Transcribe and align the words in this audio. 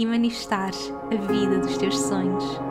e 0.00 0.06
manifestares 0.06 0.90
a 1.12 1.14
vida 1.30 1.58
dos 1.58 1.76
teus 1.76 1.98
sonhos. 1.98 2.69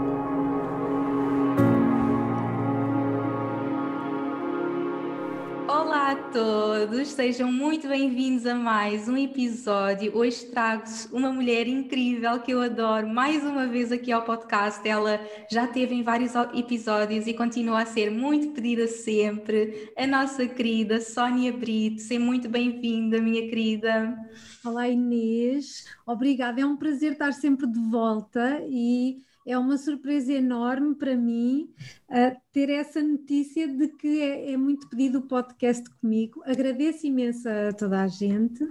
Todos, 6.31 7.07
sejam 7.07 7.51
muito 7.51 7.87
bem-vindos 7.87 8.45
a 8.45 8.53
mais 8.53 9.09
um 9.09 9.17
episódio. 9.17 10.15
Hoje 10.15 10.45
trago-vos 10.45 11.05
uma 11.11 11.31
mulher 11.33 11.67
incrível 11.67 12.39
que 12.39 12.51
eu 12.51 12.61
adoro, 12.61 13.07
mais 13.07 13.43
uma 13.43 13.65
vez 13.65 13.91
aqui 13.91 14.11
ao 14.11 14.23
podcast. 14.23 14.87
Ela 14.87 15.19
já 15.49 15.65
teve 15.65 15.95
em 15.95 16.03
vários 16.03 16.33
episódios 16.53 17.25
e 17.25 17.33
continua 17.33 17.81
a 17.81 17.85
ser 17.85 18.11
muito 18.11 18.49
pedida 18.49 18.85
sempre. 18.85 19.91
A 19.97 20.05
nossa 20.05 20.47
querida 20.47 21.01
Sónia 21.01 21.51
Brito, 21.51 21.99
seja 22.01 22.19
muito 22.19 22.47
bem-vinda, 22.47 23.19
minha 23.19 23.49
querida. 23.49 24.15
Olá 24.63 24.87
Inês, 24.87 25.85
obrigada, 26.05 26.61
é 26.61 26.65
um 26.65 26.77
prazer 26.77 27.13
estar 27.13 27.33
sempre 27.33 27.65
de 27.65 27.79
volta 27.89 28.61
e 28.69 29.23
é 29.49 29.57
uma 29.57 29.79
surpresa 29.79 30.31
enorme 30.31 30.93
para 30.93 31.15
mim 31.15 31.73
uh, 32.07 32.39
ter 32.51 32.69
essa 32.69 33.01
notícia 33.01 33.67
de 33.67 33.87
que 33.87 34.21
é, 34.21 34.51
é, 34.51 34.57
muito 34.57 34.87
pedido 34.87 35.17
o 35.17 35.27
podcast 35.27 35.89
comigo. 35.95 36.43
Agradeço 36.45 37.07
imenso 37.07 37.49
a 37.49 37.73
toda 37.73 38.03
a 38.03 38.07
gente, 38.07 38.63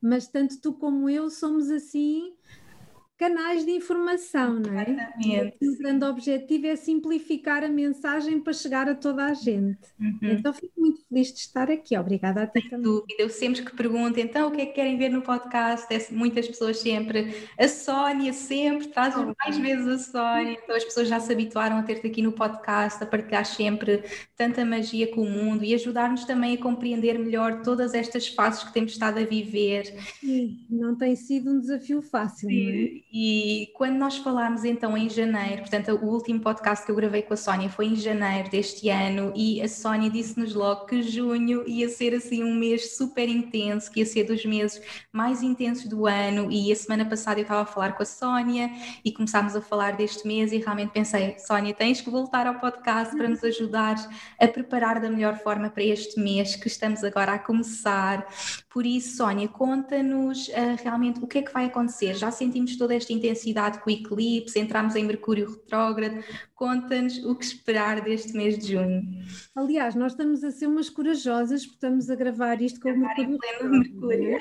mas 0.00 0.28
tanto 0.28 0.60
tu 0.60 0.74
como 0.74 1.08
eu 1.08 1.30
somos 1.30 1.70
assim 1.70 2.34
canais 3.20 3.66
de 3.66 3.72
informação, 3.72 4.54
não 4.54 4.80
é? 4.80 4.88
Exatamente. 4.88 5.68
O 5.68 5.76
grande 5.76 6.04
objetivo 6.06 6.66
é 6.66 6.74
simplificar 6.74 7.62
a 7.62 7.68
mensagem 7.68 8.40
para 8.40 8.54
chegar 8.54 8.88
a 8.88 8.94
toda 8.94 9.26
a 9.26 9.34
gente. 9.34 9.78
Uhum. 10.00 10.18
Então 10.22 10.54
fico 10.54 10.80
muito 10.80 11.06
feliz 11.06 11.30
de 11.30 11.40
estar 11.40 11.70
aqui. 11.70 11.98
Obrigada 11.98 12.44
a 12.44 12.46
ti 12.46 12.62
também. 12.70 12.82
dúvida. 12.82 13.14
Eu 13.18 13.28
sempre 13.28 13.62
que 13.62 13.76
pergunto, 13.76 14.18
então 14.18 14.48
o 14.48 14.50
que 14.50 14.62
é 14.62 14.66
que 14.66 14.72
querem 14.72 14.96
ver 14.96 15.10
no 15.10 15.20
podcast? 15.20 15.86
É, 15.92 16.06
muitas 16.10 16.48
pessoas 16.48 16.78
sempre, 16.78 17.34
a 17.58 17.68
Sónia 17.68 18.32
sempre, 18.32 18.88
traz 18.88 19.14
oh. 19.14 19.34
mais 19.44 19.58
vezes 19.58 19.86
a 19.86 19.98
Sónia. 19.98 20.58
Então 20.62 20.74
as 20.74 20.84
pessoas 20.84 21.06
já 21.06 21.20
se 21.20 21.30
habituaram 21.30 21.76
a 21.76 21.82
ter-te 21.82 22.06
aqui 22.06 22.22
no 22.22 22.32
podcast, 22.32 23.04
a 23.04 23.06
partilhar 23.06 23.44
sempre 23.44 24.02
tanta 24.34 24.64
magia 24.64 25.14
com 25.14 25.20
o 25.20 25.30
mundo 25.30 25.62
e 25.62 25.74
ajudar-nos 25.74 26.24
também 26.24 26.54
a 26.54 26.58
compreender 26.58 27.18
melhor 27.18 27.60
todas 27.60 27.92
estas 27.92 28.28
fases 28.28 28.64
que 28.64 28.72
temos 28.72 28.92
estado 28.92 29.18
a 29.18 29.24
viver. 29.24 29.94
Sim, 30.20 30.64
não 30.70 30.96
tem 30.96 31.14
sido 31.14 31.50
um 31.50 31.60
desafio 31.60 32.00
fácil, 32.00 32.48
Sim. 32.48 32.64
não 32.64 32.72
é? 32.72 33.09
E 33.12 33.72
quando 33.74 33.96
nós 33.96 34.18
falámos 34.18 34.64
então 34.64 34.96
em 34.96 35.08
janeiro, 35.08 35.62
portanto, 35.62 35.98
o 36.00 36.06
último 36.06 36.38
podcast 36.38 36.86
que 36.86 36.92
eu 36.92 36.96
gravei 36.96 37.22
com 37.22 37.34
a 37.34 37.36
Sónia 37.36 37.68
foi 37.68 37.86
em 37.86 37.96
janeiro 37.96 38.48
deste 38.48 38.88
ano, 38.88 39.32
e 39.34 39.60
a 39.60 39.68
Sónia 39.68 40.08
disse-nos 40.08 40.54
logo 40.54 40.86
que 40.86 41.02
junho 41.02 41.68
ia 41.68 41.88
ser 41.88 42.14
assim 42.14 42.44
um 42.44 42.54
mês 42.54 42.96
super 42.96 43.28
intenso, 43.28 43.90
que 43.90 43.98
ia 43.98 44.06
ser 44.06 44.24
dos 44.24 44.44
meses 44.44 44.80
mais 45.12 45.42
intensos 45.42 45.86
do 45.86 46.06
ano. 46.06 46.52
E 46.52 46.70
a 46.70 46.76
semana 46.76 47.04
passada 47.04 47.40
eu 47.40 47.42
estava 47.42 47.62
a 47.62 47.66
falar 47.66 47.94
com 47.94 48.02
a 48.04 48.06
Sónia 48.06 48.70
e 49.04 49.10
começámos 49.10 49.56
a 49.56 49.60
falar 49.60 49.96
deste 49.96 50.24
mês, 50.24 50.52
e 50.52 50.58
realmente 50.58 50.90
pensei, 50.90 51.36
Sónia, 51.38 51.74
tens 51.74 52.00
que 52.00 52.10
voltar 52.10 52.46
ao 52.46 52.60
podcast 52.60 53.16
para 53.16 53.28
nos 53.28 53.42
ajudar 53.42 53.96
a 54.38 54.46
preparar 54.46 55.00
da 55.00 55.10
melhor 55.10 55.36
forma 55.38 55.68
para 55.68 55.82
este 55.82 56.20
mês 56.20 56.54
que 56.54 56.68
estamos 56.68 57.02
agora 57.02 57.32
a 57.32 57.38
começar. 57.40 58.24
Por 58.70 58.86
isso, 58.86 59.16
Sónia, 59.16 59.48
conta-nos 59.48 60.46
uh, 60.48 60.76
realmente 60.80 61.18
o 61.20 61.26
que 61.26 61.38
é 61.38 61.42
que 61.42 61.52
vai 61.52 61.64
acontecer. 61.64 62.14
Já 62.14 62.30
sentimos 62.30 62.76
toda 62.76 62.94
esta 62.94 63.12
intensidade 63.12 63.80
com 63.80 63.90
o 63.90 63.92
eclipse, 63.92 64.60
entramos 64.60 64.94
em 64.94 65.04
Mercúrio 65.04 65.50
retrógrado. 65.50 66.22
Conta-nos 66.54 67.18
o 67.24 67.34
que 67.34 67.44
esperar 67.44 68.00
deste 68.00 68.32
mês 68.32 68.56
de 68.58 68.74
junho. 68.74 69.02
Aliás, 69.56 69.96
nós 69.96 70.12
estamos 70.12 70.44
a 70.44 70.52
ser 70.52 70.68
umas 70.68 70.88
corajosas 70.88 71.62
porque 71.66 71.76
estamos 71.76 72.08
a 72.08 72.14
gravar 72.14 72.62
isto 72.62 72.80
com 72.80 72.90
o 72.90 72.98
Mercúrio. 72.98 73.38
Mercúrio. 73.70 74.38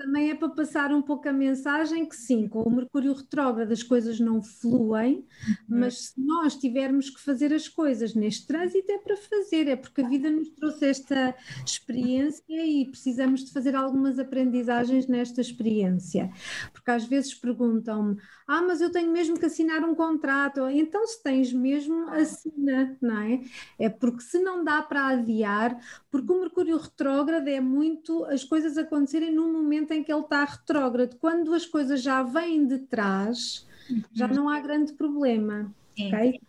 Também 0.00 0.30
é 0.30 0.34
para 0.34 0.48
passar 0.48 0.94
um 0.94 1.02
pouco 1.02 1.28
a 1.28 1.32
mensagem 1.32 2.06
que 2.06 2.16
sim, 2.16 2.48
com 2.48 2.62
o 2.62 2.70
Mercúrio 2.74 3.12
retrógrado 3.12 3.70
as 3.70 3.82
coisas 3.82 4.18
não 4.18 4.42
fluem, 4.42 5.16
uhum. 5.16 5.56
mas 5.68 6.06
se 6.06 6.18
nós 6.18 6.56
tivermos 6.56 7.10
que 7.10 7.20
fazer 7.20 7.52
as 7.52 7.68
coisas 7.68 8.14
neste 8.14 8.46
trânsito 8.46 8.90
é 8.90 8.96
para 8.96 9.14
fazer, 9.18 9.68
é 9.68 9.76
porque 9.76 10.00
a 10.00 10.08
vida 10.08 10.30
nos 10.30 10.48
trouxe 10.48 10.86
esta 10.86 11.34
experiência 11.66 12.42
e 12.48 12.86
precisamos 12.86 13.44
de 13.44 13.52
fazer 13.52 13.76
algumas 13.76 14.18
aprendizagens 14.18 15.06
nesta 15.06 15.42
experiência. 15.42 16.30
Porque 16.72 16.90
às 16.90 17.04
vezes 17.04 17.34
perguntam-me: 17.34 18.16
ah, 18.52 18.62
mas 18.62 18.80
eu 18.80 18.90
tenho 18.90 19.12
mesmo 19.12 19.38
que 19.38 19.46
assinar 19.46 19.84
um 19.84 19.94
contrato. 19.94 20.68
Então, 20.68 21.06
se 21.06 21.22
tens 21.22 21.52
mesmo, 21.52 22.08
assina, 22.10 22.98
não 23.00 23.20
é? 23.20 23.40
É 23.78 23.88
porque 23.88 24.22
se 24.22 24.40
não 24.40 24.64
dá 24.64 24.82
para 24.82 25.06
adiar, 25.06 25.78
porque 26.10 26.32
o 26.32 26.40
Mercúrio 26.40 26.76
retrógrado 26.76 27.46
é 27.46 27.60
muito 27.60 28.24
as 28.24 28.42
coisas 28.42 28.76
acontecerem 28.76 29.32
no 29.32 29.52
momento 29.52 29.92
em 29.92 30.02
que 30.02 30.12
ele 30.12 30.22
está 30.22 30.44
retrógrado. 30.44 31.16
Quando 31.20 31.54
as 31.54 31.64
coisas 31.64 32.02
já 32.02 32.24
vêm 32.24 32.66
de 32.66 32.78
trás, 32.78 33.64
já 34.12 34.26
não 34.26 34.48
há 34.48 34.58
grande 34.58 34.94
problema. 34.94 35.72
Okay? 35.92 36.40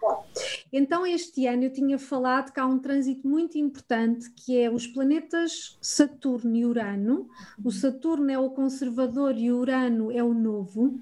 Então, 0.73 1.06
este 1.06 1.45
ano 1.45 1.66
eu 1.66 1.72
tinha 1.72 2.00
falado 2.00 2.51
que 2.51 2.59
há 2.59 2.66
um 2.66 2.79
trânsito 2.79 3.28
muito 3.28 3.59
importante 3.59 4.28
que 4.31 4.57
é 4.57 4.72
os 4.72 4.88
planetas 4.88 5.78
Saturno 5.79 6.56
e 6.56 6.66
Urano. 6.66 7.29
O 7.63 7.72
Saturno 7.72 8.31
é 8.31 8.39
o 8.39 8.50
conservador 8.50 9.38
e 9.38 9.51
o 9.51 9.57
Urano 9.59 10.12
é 10.12 10.23
o 10.23 10.33
novo. 10.33 11.00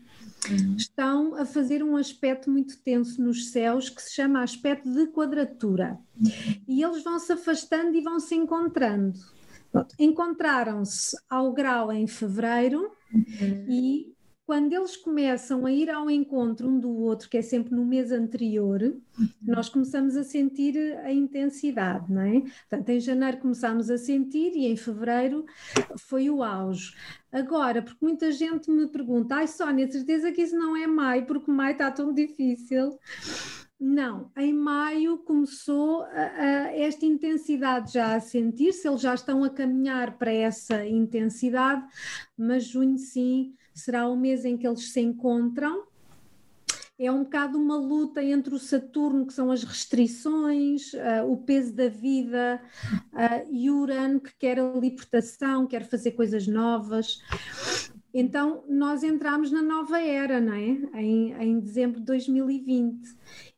Uhum. 0.47 0.75
Estão 0.75 1.35
a 1.35 1.45
fazer 1.45 1.83
um 1.83 1.95
aspecto 1.97 2.50
muito 2.50 2.77
tenso 2.81 3.22
nos 3.22 3.50
céus 3.51 3.89
que 3.89 4.01
se 4.01 4.13
chama 4.13 4.41
aspecto 4.41 4.89
de 4.89 5.07
quadratura. 5.07 5.97
Uhum. 6.19 6.61
E 6.67 6.83
eles 6.83 7.03
vão 7.03 7.19
se 7.19 7.33
afastando 7.33 7.95
e 7.95 8.01
vão 8.01 8.19
se 8.19 8.35
encontrando. 8.35 9.19
Encontraram-se 9.99 11.16
ao 11.29 11.53
grau 11.53 11.91
em 11.91 12.07
fevereiro 12.07 12.91
uhum. 13.13 13.66
e 13.67 14.13
quando 14.49 14.73
eles 14.73 14.97
começam 14.97 15.63
a 15.67 15.71
ir 15.71 15.91
ao 15.91 16.09
encontro 16.09 16.67
um 16.67 16.79
do 16.79 16.91
outro, 16.91 17.29
que 17.29 17.37
é 17.37 17.41
sempre 17.43 17.75
no 17.75 17.85
mês 17.85 18.11
anterior, 18.11 18.81
uhum. 18.81 19.29
nós 19.43 19.69
começamos 19.69 20.17
a 20.17 20.23
sentir 20.23 20.75
a 21.03 21.13
intensidade, 21.13 22.11
não 22.11 22.23
é? 22.23 22.41
Portanto, 22.67 22.89
em 22.89 22.99
janeiro 22.99 23.37
começámos 23.37 23.91
a 23.91 23.97
sentir 23.99 24.53
e 24.55 24.65
em 24.65 24.75
fevereiro 24.75 25.45
foi 25.99 26.31
o 26.31 26.41
auge. 26.41 26.95
Agora, 27.31 27.83
porque 27.83 28.03
muita 28.03 28.31
gente 28.31 28.71
me 28.71 28.87
pergunta, 28.87 29.35
ai 29.35 29.47
Sónia, 29.47 29.87
certeza 29.87 30.31
que 30.31 30.41
isso 30.41 30.57
não 30.57 30.75
é 30.75 30.87
maio, 30.87 31.27
porque 31.27 31.51
maio 31.51 31.73
está 31.73 31.91
tão 31.91 32.11
difícil. 32.11 32.97
Não, 33.79 34.31
em 34.35 34.51
maio 34.51 35.19
começou 35.19 36.01
a, 36.01 36.07
a, 36.07 36.75
esta 36.75 37.05
intensidade 37.05 37.93
já 37.93 38.16
a 38.16 38.19
sentir-se, 38.19 38.87
eles 38.87 39.01
já 39.01 39.13
estão 39.13 39.43
a 39.43 39.49
caminhar 39.51 40.17
para 40.17 40.33
essa 40.33 40.83
intensidade, 40.87 41.85
mas 42.35 42.63
junho 42.63 42.97
sim 42.97 43.53
será 43.79 44.07
o 44.07 44.16
mês 44.16 44.45
em 44.45 44.57
que 44.57 44.67
eles 44.67 44.91
se 44.91 45.00
encontram. 45.00 45.88
É 46.97 47.09
um 47.09 47.23
bocado 47.23 47.57
uma 47.57 47.78
luta 47.78 48.22
entre 48.22 48.53
o 48.53 48.59
Saturno, 48.59 49.25
que 49.25 49.31
são 49.31 49.51
as 49.51 49.63
restrições, 49.63 50.91
uh, 50.94 51.31
o 51.31 51.38
peso 51.38 51.73
da 51.73 51.88
vida, 51.88 52.62
uh, 53.13 53.47
e 53.50 53.69
o 53.69 53.79
Urano, 53.79 54.19
que 54.19 54.35
quer 54.38 54.59
a 54.59 54.73
libertação, 54.73 55.66
quer 55.66 55.88
fazer 55.88 56.12
coisas 56.12 56.45
novas. 56.45 57.22
Então, 58.13 58.66
nós 58.67 59.02
entramos 59.02 59.49
na 59.49 59.61
nova 59.61 60.02
era, 60.02 60.41
não 60.41 60.53
é? 60.53 61.02
Em, 61.02 61.31
em 61.41 61.59
dezembro 61.59 62.02
de 62.02 62.05
2020. 62.05 62.99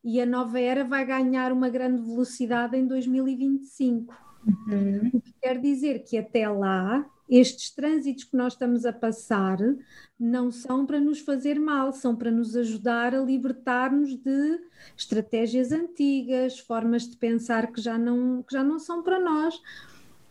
E 0.03 0.21
a 0.21 0.25
nova 0.25 0.59
era 0.59 0.83
vai 0.83 1.03
ganhar 1.03 1.51
uma 1.51 1.69
grande 1.69 2.01
velocidade 2.01 2.77
em 2.77 2.85
2025. 2.85 4.13
Uhum. 4.67 5.09
O 5.13 5.21
que 5.21 5.33
quer 5.41 5.59
dizer 5.59 6.03
que 6.03 6.17
até 6.17 6.47
lá 6.47 7.05
estes 7.31 7.73
trânsitos 7.73 8.25
que 8.25 8.35
nós 8.35 8.53
estamos 8.53 8.85
a 8.85 8.91
passar 8.91 9.57
não 10.19 10.51
são 10.51 10.85
para 10.85 10.99
nos 10.99 11.19
fazer 11.19 11.57
mal, 11.57 11.93
são 11.93 12.13
para 12.13 12.29
nos 12.29 12.57
ajudar 12.57 13.15
a 13.15 13.21
libertar-nos 13.21 14.17
de 14.17 14.59
estratégias 14.97 15.71
antigas, 15.71 16.59
formas 16.59 17.09
de 17.09 17.15
pensar 17.15 17.71
que 17.71 17.81
já 17.81 17.97
não, 17.97 18.43
que 18.43 18.53
já 18.53 18.63
não 18.63 18.77
são 18.77 19.01
para 19.01 19.17
nós, 19.17 19.55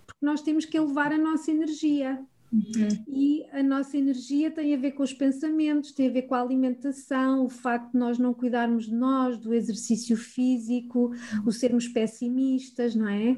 porque 0.06 0.24
nós 0.24 0.42
temos 0.42 0.66
que 0.66 0.76
elevar 0.76 1.10
a 1.10 1.18
nossa 1.18 1.50
energia. 1.50 2.22
Uhum. 2.52 3.04
E 3.06 3.46
a 3.52 3.62
nossa 3.62 3.96
energia 3.96 4.50
tem 4.50 4.74
a 4.74 4.76
ver 4.76 4.90
com 4.92 5.04
os 5.04 5.14
pensamentos, 5.14 5.92
tem 5.92 6.08
a 6.08 6.12
ver 6.12 6.22
com 6.22 6.34
a 6.34 6.40
alimentação, 6.42 7.44
o 7.44 7.48
facto 7.48 7.92
de 7.92 7.98
nós 7.98 8.18
não 8.18 8.34
cuidarmos 8.34 8.86
de 8.86 8.94
nós, 8.94 9.38
do 9.38 9.54
exercício 9.54 10.16
físico, 10.16 11.14
o 11.46 11.52
sermos 11.52 11.86
pessimistas, 11.88 12.94
não 12.94 13.08
é? 13.08 13.36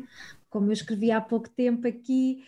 Como 0.49 0.69
eu 0.69 0.73
escrevi 0.73 1.11
há 1.11 1.21
pouco 1.21 1.49
tempo 1.51 1.87
aqui, 1.87 2.43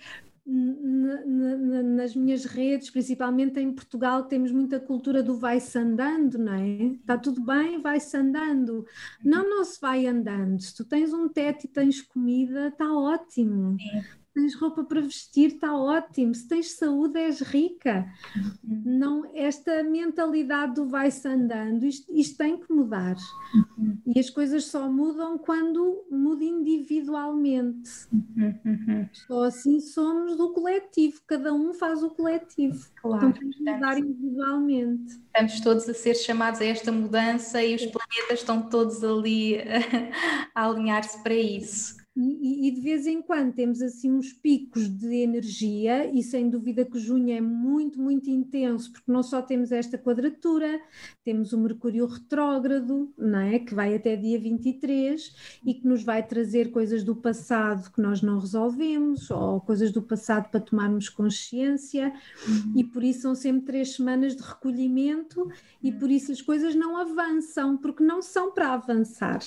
nas 0.46 2.14
minhas 2.14 2.44
redes, 2.44 2.90
principalmente 2.90 3.58
em 3.58 3.72
Portugal, 3.72 4.24
temos 4.24 4.52
muita 4.52 4.78
cultura 4.78 5.22
do 5.22 5.36
vai-se 5.36 5.78
andando, 5.78 6.38
não 6.38 6.52
é? 6.52 6.82
Está 7.00 7.16
tudo 7.16 7.42
bem, 7.44 7.80
vai-se 7.80 8.16
andando. 8.16 8.86
Não, 9.24 9.48
não 9.48 9.64
se 9.64 9.80
vai 9.80 10.06
andando. 10.06 10.60
Se 10.60 10.74
tu 10.74 10.84
tens 10.84 11.12
um 11.12 11.28
teto 11.28 11.64
e 11.64 11.68
tens 11.68 12.02
comida, 12.02 12.68
está 12.68 12.92
ótimo. 12.92 13.78
Sim 13.80 14.23
tens 14.34 14.54
roupa 14.56 14.82
para 14.82 15.00
vestir, 15.00 15.54
está 15.54 15.74
ótimo. 15.74 16.34
Se 16.34 16.48
tens 16.48 16.72
saúde, 16.72 17.18
és 17.18 17.40
rica. 17.40 18.06
Uhum. 18.36 18.82
Não, 18.84 19.30
esta 19.32 19.82
mentalidade 19.84 20.74
do 20.74 20.88
vai-se 20.88 21.26
andando, 21.26 21.86
isto, 21.86 22.12
isto, 22.12 22.36
tem 22.36 22.58
que 22.58 22.72
mudar. 22.72 23.16
Uhum. 23.54 23.98
E 24.14 24.18
as 24.18 24.28
coisas 24.28 24.64
só 24.66 24.90
mudam 24.90 25.38
quando 25.38 26.04
muda 26.10 26.42
individualmente. 26.42 27.90
Uhum. 28.12 29.08
Só 29.12 29.44
assim 29.44 29.78
somos 29.80 30.36
do 30.36 30.52
coletivo, 30.52 31.20
cada 31.26 31.54
um 31.54 31.72
faz 31.72 32.02
o 32.02 32.10
coletivo. 32.10 32.84
Claro. 33.00 33.28
Então 33.28 33.32
temos 33.32 33.56
que 33.56 33.62
mudar 33.62 33.98
individualmente. 33.98 35.20
Estamos 35.26 35.60
todos 35.60 35.88
a 35.88 35.94
ser 35.94 36.14
chamados 36.14 36.60
a 36.60 36.64
esta 36.64 36.90
mudança 36.90 37.62
e 37.62 37.76
os 37.76 37.86
planetas 37.86 38.40
estão 38.40 38.68
todos 38.68 39.04
ali 39.04 39.58
a 40.54 40.66
alinhar-se 40.66 41.22
para 41.22 41.34
isso. 41.34 42.03
E, 42.16 42.68
e, 42.68 42.70
de 42.70 42.80
vez 42.80 43.08
em 43.08 43.20
quando 43.20 43.52
temos 43.52 43.82
assim 43.82 44.12
uns 44.12 44.32
picos 44.32 44.88
de 44.88 45.16
energia, 45.16 46.08
e 46.12 46.22
sem 46.22 46.48
dúvida 46.48 46.84
que 46.84 46.96
junho 46.96 47.32
é 47.32 47.40
muito, 47.40 48.00
muito 48.00 48.30
intenso, 48.30 48.92
porque 48.92 49.10
não 49.10 49.20
só 49.20 49.42
temos 49.42 49.72
esta 49.72 49.98
quadratura, 49.98 50.80
temos 51.24 51.52
o 51.52 51.58
Mercúrio 51.58 52.06
retrógrado, 52.06 53.12
não 53.18 53.40
é? 53.40 53.58
que 53.58 53.74
vai 53.74 53.96
até 53.96 54.14
dia 54.14 54.38
23 54.38 55.60
e 55.66 55.74
que 55.74 55.88
nos 55.88 56.04
vai 56.04 56.24
trazer 56.24 56.70
coisas 56.70 57.02
do 57.02 57.16
passado 57.16 57.90
que 57.90 58.00
nós 58.00 58.22
não 58.22 58.38
resolvemos, 58.38 59.28
ou 59.32 59.60
coisas 59.60 59.90
do 59.90 60.00
passado 60.00 60.50
para 60.50 60.60
tomarmos 60.60 61.08
consciência, 61.08 62.12
uhum. 62.46 62.74
e 62.76 62.84
por 62.84 63.02
isso 63.02 63.22
são 63.22 63.34
sempre 63.34 63.66
três 63.66 63.96
semanas 63.96 64.36
de 64.36 64.42
recolhimento, 64.42 65.50
e 65.82 65.90
por 65.90 66.08
isso 66.08 66.30
as 66.30 66.40
coisas 66.40 66.76
não 66.76 66.96
avançam, 66.96 67.76
porque 67.76 68.04
não 68.04 68.22
são 68.22 68.52
para 68.52 68.72
avançar 68.72 69.40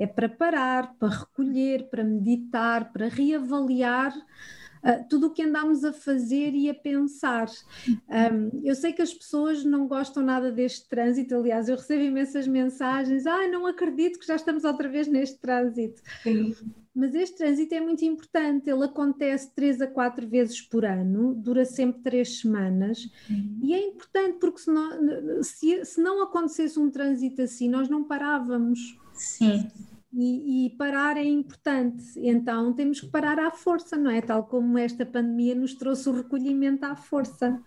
é 0.00 0.06
para 0.06 0.30
parar, 0.30 0.94
para 0.94 1.08
recolher, 1.10 1.90
para 1.90 2.02
meditar, 2.02 2.90
para 2.90 3.06
reavaliar 3.06 4.16
uh, 4.16 5.08
tudo 5.10 5.26
o 5.26 5.30
que 5.30 5.42
andamos 5.42 5.84
a 5.84 5.92
fazer 5.92 6.54
e 6.54 6.70
a 6.70 6.74
pensar. 6.74 7.48
Um, 7.86 8.62
eu 8.64 8.74
sei 8.74 8.94
que 8.94 9.02
as 9.02 9.12
pessoas 9.12 9.62
não 9.62 9.86
gostam 9.86 10.22
nada 10.22 10.50
deste 10.50 10.88
trânsito, 10.88 11.34
aliás, 11.34 11.68
eu 11.68 11.76
recebo 11.76 12.02
imensas 12.02 12.48
mensagens: 12.48 13.26
ah, 13.26 13.46
não 13.48 13.66
acredito 13.66 14.18
que 14.18 14.26
já 14.26 14.36
estamos 14.36 14.64
outra 14.64 14.88
vez 14.88 15.06
neste 15.06 15.38
trânsito. 15.38 16.00
Sim. 16.22 16.54
Mas 16.94 17.14
este 17.14 17.36
trânsito 17.36 17.72
é 17.74 17.80
muito 17.80 18.04
importante, 18.04 18.68
ele 18.68 18.84
acontece 18.84 19.54
três 19.54 19.80
a 19.80 19.86
quatro 19.86 20.26
vezes 20.26 20.60
por 20.60 20.84
ano, 20.84 21.34
dura 21.34 21.64
sempre 21.64 22.02
três 22.02 22.40
semanas, 22.40 23.08
uhum. 23.28 23.60
e 23.62 23.74
é 23.74 23.86
importante 23.86 24.38
porque 24.40 24.58
se 24.58 24.70
não, 24.70 25.42
se, 25.42 25.84
se 25.84 26.00
não 26.00 26.22
acontecesse 26.22 26.80
um 26.80 26.90
trânsito 26.90 27.42
assim, 27.42 27.68
nós 27.68 27.88
não 27.88 28.02
parávamos. 28.02 28.98
Sim. 29.14 29.68
E, 30.12 30.66
e, 30.66 30.70
parar 30.70 31.16
é 31.16 31.22
importante, 31.22 32.02
então 32.16 32.72
temos 32.72 33.00
que 33.00 33.06
parar 33.06 33.38
à 33.38 33.52
força, 33.52 33.96
não 33.96 34.10
é? 34.10 34.20
Tal 34.20 34.42
como 34.42 34.76
esta 34.76 35.06
pandemia 35.06 35.54
nos 35.54 35.74
trouxe 35.74 36.08
o 36.08 36.12
recolhimento 36.12 36.84
à 36.84 36.96
força. 36.96 37.62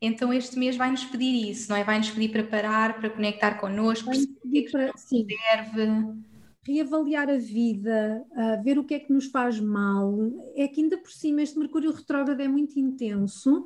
Então 0.00 0.32
este 0.32 0.56
mês 0.56 0.76
vai-nos 0.76 1.04
pedir 1.04 1.50
isso, 1.50 1.68
não 1.68 1.76
é? 1.76 1.82
Vai-nos 1.82 2.10
pedir 2.10 2.30
para 2.30 2.44
parar, 2.44 3.00
para 3.00 3.10
conectar 3.10 3.54
connosco, 3.54 4.10
perceber 4.10 4.38
o 4.44 4.50
que 4.50 4.58
é 4.58 4.62
que 4.62 4.70
para, 4.70 4.92
serve 4.96 6.22
reavaliar 6.64 7.28
a 7.28 7.36
vida, 7.36 8.24
ver 8.62 8.78
o 8.78 8.84
que 8.84 8.94
é 8.94 9.00
que 9.00 9.12
nos 9.12 9.26
faz 9.26 9.58
mal, 9.58 10.16
é 10.54 10.68
que 10.68 10.80
ainda 10.80 10.96
por 10.96 11.10
cima 11.10 11.42
este 11.42 11.58
Mercúrio 11.58 11.90
retrógrado 11.90 12.40
é 12.40 12.46
muito 12.46 12.78
intenso, 12.78 13.64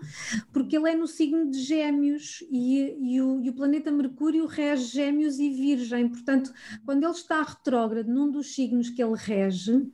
porque 0.53 0.77
ele 0.77 0.91
é 0.91 0.97
no 0.97 1.07
signo 1.07 1.51
de 1.51 1.59
Gêmeos 1.59 2.43
e, 2.51 2.97
e, 2.99 3.21
o, 3.21 3.41
e 3.41 3.51
o, 3.51 3.55
planeta 3.55 3.91
Mercúrio 3.91 4.47
rege 4.47 4.87
Gêmeos 4.87 5.39
e 5.39 5.51
Virgem, 5.51 6.09
portanto, 6.09 6.53
quando 6.85 7.05
ele 7.05 7.13
está 7.13 7.43
retrógrado 7.43 8.09
num 8.09 8.31
dos 8.31 8.55
signos 8.55 8.89
que 8.89 9.03
ele 9.03 9.17
rege, 9.17 9.87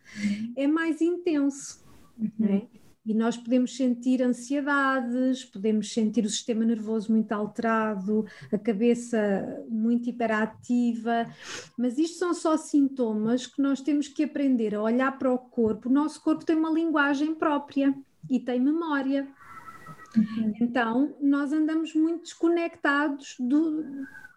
é 0.57 0.69
mais 0.69 1.01
intenso. 1.01 1.83
Uhum. 2.19 2.47
É? 2.47 2.82
E 3.05 3.13
nós 3.13 3.37
podemos 3.37 3.77
sentir 3.77 4.23
ansiedades, 4.23 5.45
podemos 5.45 5.93
sentir 5.93 6.25
o 6.25 6.31
sistema 6.31 6.65
nervoso 6.65 7.11
muito 7.11 7.33
alterado, 7.33 8.25
a 8.53 8.57
cabeça 8.57 9.65
muito 9.69 10.09
hiperativa, 10.09 11.27
mas 11.77 11.99
isto 11.99 12.19
são 12.19 12.33
só 12.33 12.57
sintomas 12.57 13.45
que 13.47 13.61
nós 13.61 13.81
temos 13.81 14.07
que 14.07 14.23
aprender 14.23 14.75
a 14.77 14.83
olhar 14.83 15.19
para 15.19 15.33
o 15.33 15.39
corpo. 15.39 15.89
O 15.89 15.93
nosso 15.93 16.23
corpo 16.23 16.45
tem 16.45 16.55
uma 16.55 16.71
linguagem 16.71 17.35
própria 17.35 17.93
e 18.31 18.39
tem 18.39 18.61
memória. 18.61 19.27
Uhum. 20.17 20.53
Então, 20.61 21.17
nós 21.21 21.53
andamos 21.53 21.95
muito 21.95 22.23
desconectados 22.23 23.35
do, 23.41 23.85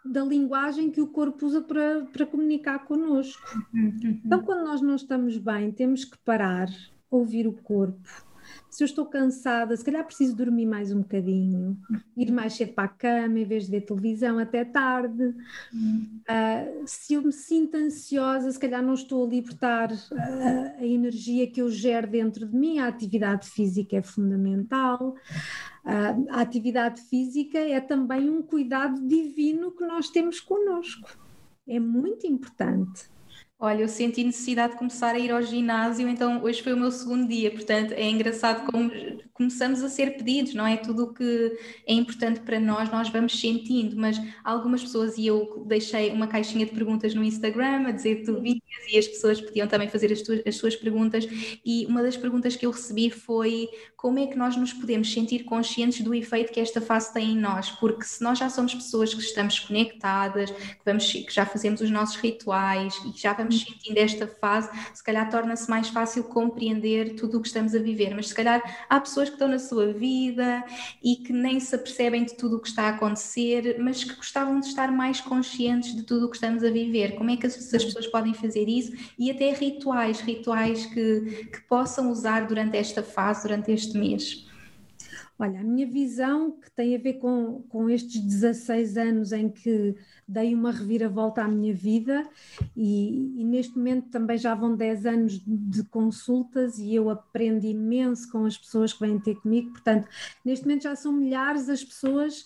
da 0.03 0.23
linguagem 0.23 0.89
que 0.89 1.01
o 1.01 1.07
corpo 1.07 1.45
usa 1.45 1.61
para, 1.61 2.05
para 2.05 2.25
comunicar 2.25 2.79
connosco. 2.85 3.43
Uhum. 3.71 4.21
Então, 4.25 4.41
quando 4.41 4.65
nós 4.65 4.81
não 4.81 4.95
estamos 4.95 5.37
bem, 5.37 5.71
temos 5.71 6.03
que 6.03 6.17
parar, 6.17 6.67
ouvir 7.11 7.45
o 7.45 7.53
corpo 7.53 8.24
se 8.69 8.83
eu 8.83 8.85
estou 8.85 9.05
cansada, 9.05 9.75
se 9.75 9.83
calhar 9.83 10.03
preciso 10.05 10.35
dormir 10.35 10.65
mais 10.65 10.91
um 10.91 10.99
bocadinho, 10.99 11.77
ir 12.17 12.31
mais 12.31 12.53
cedo 12.53 12.73
para 12.73 12.85
a 12.85 12.89
cama 12.89 13.39
em 13.39 13.45
vez 13.45 13.65
de 13.65 13.71
ver 13.71 13.81
televisão 13.81 14.37
até 14.37 14.65
tarde. 14.65 15.23
Uh, 15.73 16.83
se 16.85 17.13
eu 17.13 17.21
me 17.21 17.31
sinto 17.31 17.77
ansiosa, 17.77 18.51
se 18.51 18.59
calhar 18.59 18.83
não 18.83 18.93
estou 18.93 19.25
a 19.25 19.29
libertar 19.29 19.91
uh, 19.91 20.79
a 20.79 20.85
energia 20.85 21.49
que 21.49 21.61
eu 21.61 21.69
gero 21.69 22.07
dentro 22.07 22.45
de 22.45 22.55
mim, 22.55 22.79
a 22.79 22.87
atividade 22.87 23.47
física 23.47 23.97
é 23.97 24.01
fundamental. 24.01 25.15
Uh, 25.85 26.25
a 26.29 26.41
atividade 26.41 27.01
física 27.01 27.59
é 27.59 27.79
também 27.79 28.29
um 28.29 28.41
cuidado 28.41 28.99
divino 29.07 29.71
que 29.71 29.85
nós 29.85 30.09
temos 30.09 30.39
connosco. 30.39 31.17
É 31.67 31.79
muito 31.79 32.27
importante. 32.27 33.14
Olha, 33.57 33.81
eu 33.81 33.87
senti 33.87 34.21
necessidade 34.23 34.73
de 34.73 34.79
começar 34.79 35.15
a 35.15 35.19
ir 35.19 35.31
ao 35.31 35.41
ginásio, 35.41 36.09
então 36.09 36.43
hoje 36.43 36.61
foi 36.61 36.73
o 36.73 36.77
meu 36.77 36.91
segundo 36.91 37.25
dia, 37.27 37.49
portanto 37.49 37.93
é 37.93 38.03
engraçado 38.03 38.69
como 38.69 38.91
começamos 39.33 39.81
a 39.81 39.89
ser 39.89 40.17
pedidos, 40.17 40.53
não 40.53 40.67
é? 40.67 40.75
Tudo 40.77 41.05
o 41.05 41.13
que 41.13 41.57
é 41.87 41.93
importante 41.93 42.41
para 42.41 42.59
nós, 42.59 42.89
nós 42.91 43.09
vamos 43.09 43.39
sentindo, 43.39 43.95
mas 43.95 44.17
algumas 44.43 44.81
pessoas, 44.81 45.17
e 45.17 45.27
eu 45.27 45.63
deixei 45.67 46.11
uma 46.11 46.27
caixinha 46.27 46.65
de 46.65 46.73
perguntas 46.73 47.13
no 47.13 47.23
Instagram 47.23 47.87
a 47.87 47.91
dizer 47.91 48.17
que 48.17 48.23
tu 48.25 48.41
vias 48.41 48.59
e 48.91 48.97
as 48.97 49.07
pessoas 49.07 49.41
podiam 49.41 49.67
também 49.67 49.89
fazer 49.89 50.11
as, 50.11 50.21
tuas, 50.21 50.41
as 50.45 50.55
suas 50.55 50.75
perguntas, 50.75 51.25
e 51.65 51.85
uma 51.85 52.01
das 52.01 52.15
perguntas 52.15 52.55
que 52.55 52.65
eu 52.65 52.71
recebi 52.71 53.09
foi 53.09 53.69
como 53.97 54.19
é 54.19 54.27
que 54.27 54.37
nós 54.37 54.55
nos 54.55 54.71
podemos 54.71 55.11
sentir 55.11 55.43
conscientes 55.43 56.01
do 56.01 56.13
efeito 56.13 56.53
que 56.53 56.59
esta 56.59 56.79
fase 56.79 57.13
tem 57.13 57.31
em 57.31 57.37
nós, 57.37 57.71
porque 57.71 58.03
se 58.03 58.23
nós 58.23 58.39
já 58.39 58.49
somos 58.49 58.73
pessoas 58.73 59.13
que 59.13 59.21
estamos 59.21 59.59
conectadas, 59.59 60.49
que, 60.51 60.85
vamos, 60.85 61.11
que 61.11 61.33
já 61.33 61.45
fazemos 61.45 61.81
os 61.81 61.89
nossos 61.89 62.15
rituais 62.17 62.95
e 63.05 63.11
que 63.11 63.21
já 63.21 63.33
vamos 63.33 63.44
sentindo 63.51 63.97
esta 63.97 64.27
fase, 64.27 64.69
se 64.93 65.03
calhar 65.03 65.29
torna-se 65.29 65.69
mais 65.69 65.89
fácil 65.89 66.23
compreender 66.25 67.15
tudo 67.15 67.37
o 67.37 67.41
que 67.41 67.47
estamos 67.47 67.73
a 67.75 67.79
viver, 67.79 68.13
mas 68.15 68.29
se 68.29 68.35
calhar 68.35 68.61
há 68.89 68.99
pessoas 68.99 69.29
que 69.29 69.35
estão 69.35 69.47
na 69.47 69.59
sua 69.59 69.93
vida 69.93 70.63
e 71.03 71.17
que 71.17 71.33
nem 71.33 71.59
se 71.59 71.75
apercebem 71.75 72.25
de 72.25 72.35
tudo 72.35 72.57
o 72.57 72.59
que 72.59 72.67
está 72.67 72.83
a 72.83 72.89
acontecer, 72.89 73.77
mas 73.79 74.03
que 74.03 74.15
gostavam 74.15 74.59
de 74.59 74.67
estar 74.67 74.91
mais 74.91 75.21
conscientes 75.21 75.95
de 75.95 76.03
tudo 76.03 76.25
o 76.27 76.29
que 76.29 76.37
estamos 76.37 76.63
a 76.63 76.69
viver. 76.69 77.15
Como 77.15 77.29
é 77.29 77.37
que 77.37 77.45
as, 77.45 77.55
as 77.73 77.83
pessoas 77.83 78.07
podem 78.07 78.33
fazer 78.33 78.67
isso? 78.67 78.93
E 79.17 79.31
até 79.31 79.51
rituais, 79.51 80.19
rituais 80.19 80.85
que, 80.85 81.47
que 81.51 81.61
possam 81.67 82.11
usar 82.11 82.47
durante 82.47 82.77
esta 82.77 83.03
fase, 83.03 83.43
durante 83.43 83.71
este 83.71 83.97
mês? 83.97 84.45
Olha, 85.37 85.59
a 85.59 85.63
minha 85.63 85.85
visão, 85.85 86.51
que 86.51 86.71
tem 86.71 86.95
a 86.95 86.99
ver 86.99 87.15
com, 87.15 87.61
com 87.67 87.89
estes 87.89 88.21
16 88.21 88.97
anos 88.97 89.31
em 89.33 89.49
que 89.49 89.95
dei 90.25 90.55
uma 90.55 90.71
reviravolta 90.71 91.43
à 91.43 91.47
minha 91.47 91.73
vida, 91.73 92.25
e, 92.75 93.41
e, 93.41 93.43
neste 93.43 93.77
momento 93.77 94.09
também 94.09 94.37
já 94.37 94.55
vão 94.55 94.75
10 94.75 95.05
anos 95.05 95.43
de 95.45 95.83
consultas 95.83 96.79
e 96.79 96.95
eu 96.95 97.09
aprendo 97.09 97.65
imenso 97.65 98.31
com 98.31 98.45
as 98.45 98.57
pessoas 98.57 98.93
que 98.93 99.01
vêm 99.01 99.19
ter 99.19 99.35
comigo. 99.35 99.71
Portanto, 99.71 100.07
neste 100.43 100.65
momento 100.65 100.83
já 100.83 100.95
são 100.95 101.11
milhares 101.11 101.67
as 101.67 101.83
pessoas 101.83 102.45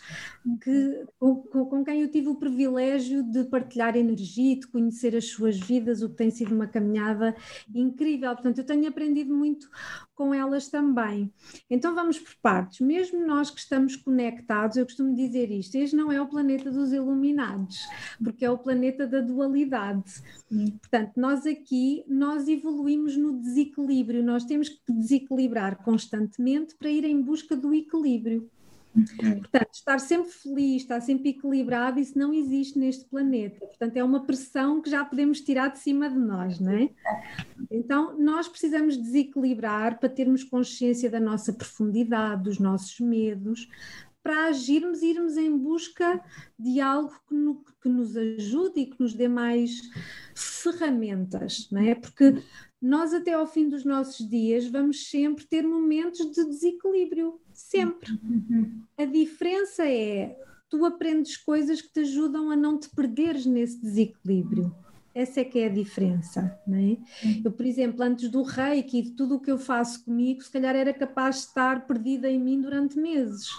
que, 0.61 1.05
com, 1.19 1.35
com 1.35 1.85
quem 1.85 2.01
eu 2.01 2.09
tive 2.09 2.29
o 2.29 2.35
privilégio 2.35 3.23
de 3.23 3.43
partilhar 3.43 3.95
energia, 3.95 4.59
de 4.59 4.67
conhecer 4.67 5.15
as 5.15 5.25
suas 5.25 5.59
vidas, 5.59 6.01
o 6.01 6.09
que 6.09 6.15
tem 6.15 6.31
sido 6.31 6.55
uma 6.55 6.67
caminhada 6.67 7.35
incrível. 7.73 8.33
Portanto, 8.33 8.57
eu 8.57 8.65
tenho 8.65 8.87
aprendido 8.87 9.33
muito 9.33 9.69
com 10.15 10.33
elas 10.33 10.67
também. 10.67 11.31
Então 11.69 11.95
vamos 11.95 12.19
por 12.19 12.35
partes. 12.41 12.78
Mesmo 12.83 13.25
nós 13.25 13.49
que 13.49 13.59
estamos 13.59 13.95
conectados, 13.95 14.77
eu 14.77 14.85
costumo 14.85 15.15
dizer 15.15 15.51
isto: 15.51 15.75
este 15.75 15.95
não 15.95 16.11
é 16.11 16.21
o 16.21 16.27
planeta 16.27 16.71
dos 16.71 16.91
iluminados, 16.91 17.87
porque 18.23 18.45
é 18.45 18.51
o 18.51 18.57
planeta 18.57 19.07
da 19.07 19.21
dualidade. 19.21 20.21
Portanto, 20.79 21.11
nós 21.17 21.45
aqui 21.45 22.03
nós 22.07 22.47
evoluímos 22.47 23.15
no 23.15 23.39
desequilíbrio, 23.39 24.23
nós 24.23 24.45
temos 24.45 24.69
que 24.69 24.91
desequilibrar 24.91 25.83
constantemente 25.83 26.75
para 26.75 26.89
ir 26.89 27.05
em 27.05 27.21
busca 27.21 27.55
do 27.55 27.73
equilíbrio. 27.73 28.49
Uhum. 28.99 29.39
Portanto, 29.39 29.73
estar 29.73 29.99
sempre 29.99 30.31
feliz, 30.31 30.81
estar 30.81 30.99
sempre 31.01 31.29
equilibrado, 31.29 31.99
isso 31.99 32.17
não 32.17 32.33
existe 32.33 32.77
neste 32.77 33.05
planeta. 33.05 33.65
Portanto, 33.65 33.97
é 33.97 34.03
uma 34.03 34.25
pressão 34.25 34.81
que 34.81 34.89
já 34.89 35.05
podemos 35.05 35.41
tirar 35.41 35.69
de 35.69 35.79
cima 35.79 36.09
de 36.09 36.17
nós, 36.17 36.59
não 36.59 36.71
é? 36.71 36.89
Então, 37.71 38.17
nós 38.17 38.47
precisamos 38.47 38.97
desequilibrar 38.97 39.99
para 39.99 40.09
termos 40.09 40.43
consciência 40.43 41.09
da 41.09 41.19
nossa 41.19 41.53
profundidade, 41.53 42.43
dos 42.43 42.59
nossos 42.59 42.99
medos, 42.99 43.67
para 44.21 44.47
agirmos 44.47 45.01
e 45.01 45.07
irmos 45.07 45.37
em 45.37 45.57
busca 45.57 46.23
de 46.57 46.81
algo 46.81 47.13
que, 47.27 47.33
no, 47.33 47.63
que 47.81 47.89
nos 47.89 48.15
ajude 48.17 48.81
e 48.81 48.85
que 48.85 48.99
nos 48.99 49.13
dê 49.13 49.27
mais 49.27 49.79
ferramentas, 50.35 51.69
não 51.71 51.81
é? 51.81 51.95
Porque 51.95 52.41
nós 52.81 53.13
até 53.13 53.33
ao 53.33 53.47
fim 53.47 53.67
dos 53.67 53.83
nossos 53.83 54.27
dias 54.27 54.67
vamos 54.67 55.09
sempre 55.09 55.45
ter 55.45 55.63
momentos 55.63 56.19
de 56.31 56.45
desequilíbrio, 56.45 57.39
sempre. 57.69 58.19
A 58.97 59.05
diferença 59.05 59.87
é 59.87 60.35
tu 60.69 60.85
aprendes 60.85 61.37
coisas 61.37 61.81
que 61.81 61.91
te 61.91 62.01
ajudam 62.01 62.51
a 62.51 62.55
não 62.55 62.79
te 62.79 62.89
perderes 62.89 63.45
nesse 63.45 63.81
desequilíbrio. 63.81 64.73
Essa 65.13 65.41
é 65.41 65.43
que 65.43 65.59
é 65.59 65.65
a 65.65 65.69
diferença, 65.69 66.57
não 66.67 66.77
é? 66.77 66.97
Eu, 67.43 67.51
por 67.51 67.65
exemplo, 67.65 68.03
antes 68.03 68.29
do 68.29 68.43
reiki 68.43 68.99
e 68.99 69.01
de 69.01 69.11
tudo 69.11 69.35
o 69.35 69.39
que 69.39 69.51
eu 69.51 69.57
faço 69.57 70.05
comigo, 70.05 70.41
se 70.41 70.51
calhar 70.51 70.75
era 70.75 70.93
capaz 70.93 71.37
de 71.37 71.41
estar 71.41 71.87
perdida 71.87 72.29
em 72.29 72.39
mim 72.39 72.61
durante 72.61 72.97
meses. 72.99 73.49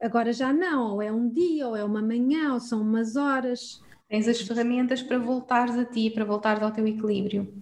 Agora 0.00 0.32
já 0.32 0.52
não, 0.52 0.92
ou 0.92 1.02
é 1.02 1.10
um 1.10 1.28
dia, 1.28 1.68
ou 1.68 1.76
é 1.76 1.84
uma 1.84 2.00
manhã, 2.00 2.54
ou 2.54 2.60
são 2.60 2.80
umas 2.80 3.16
horas. 3.16 3.82
Tens 4.08 4.28
as 4.28 4.40
ferramentas 4.40 5.02
para 5.02 5.18
voltares 5.18 5.76
a 5.76 5.84
ti, 5.84 6.08
para 6.10 6.24
voltares 6.24 6.62
ao 6.62 6.70
teu 6.70 6.86
equilíbrio 6.86 7.52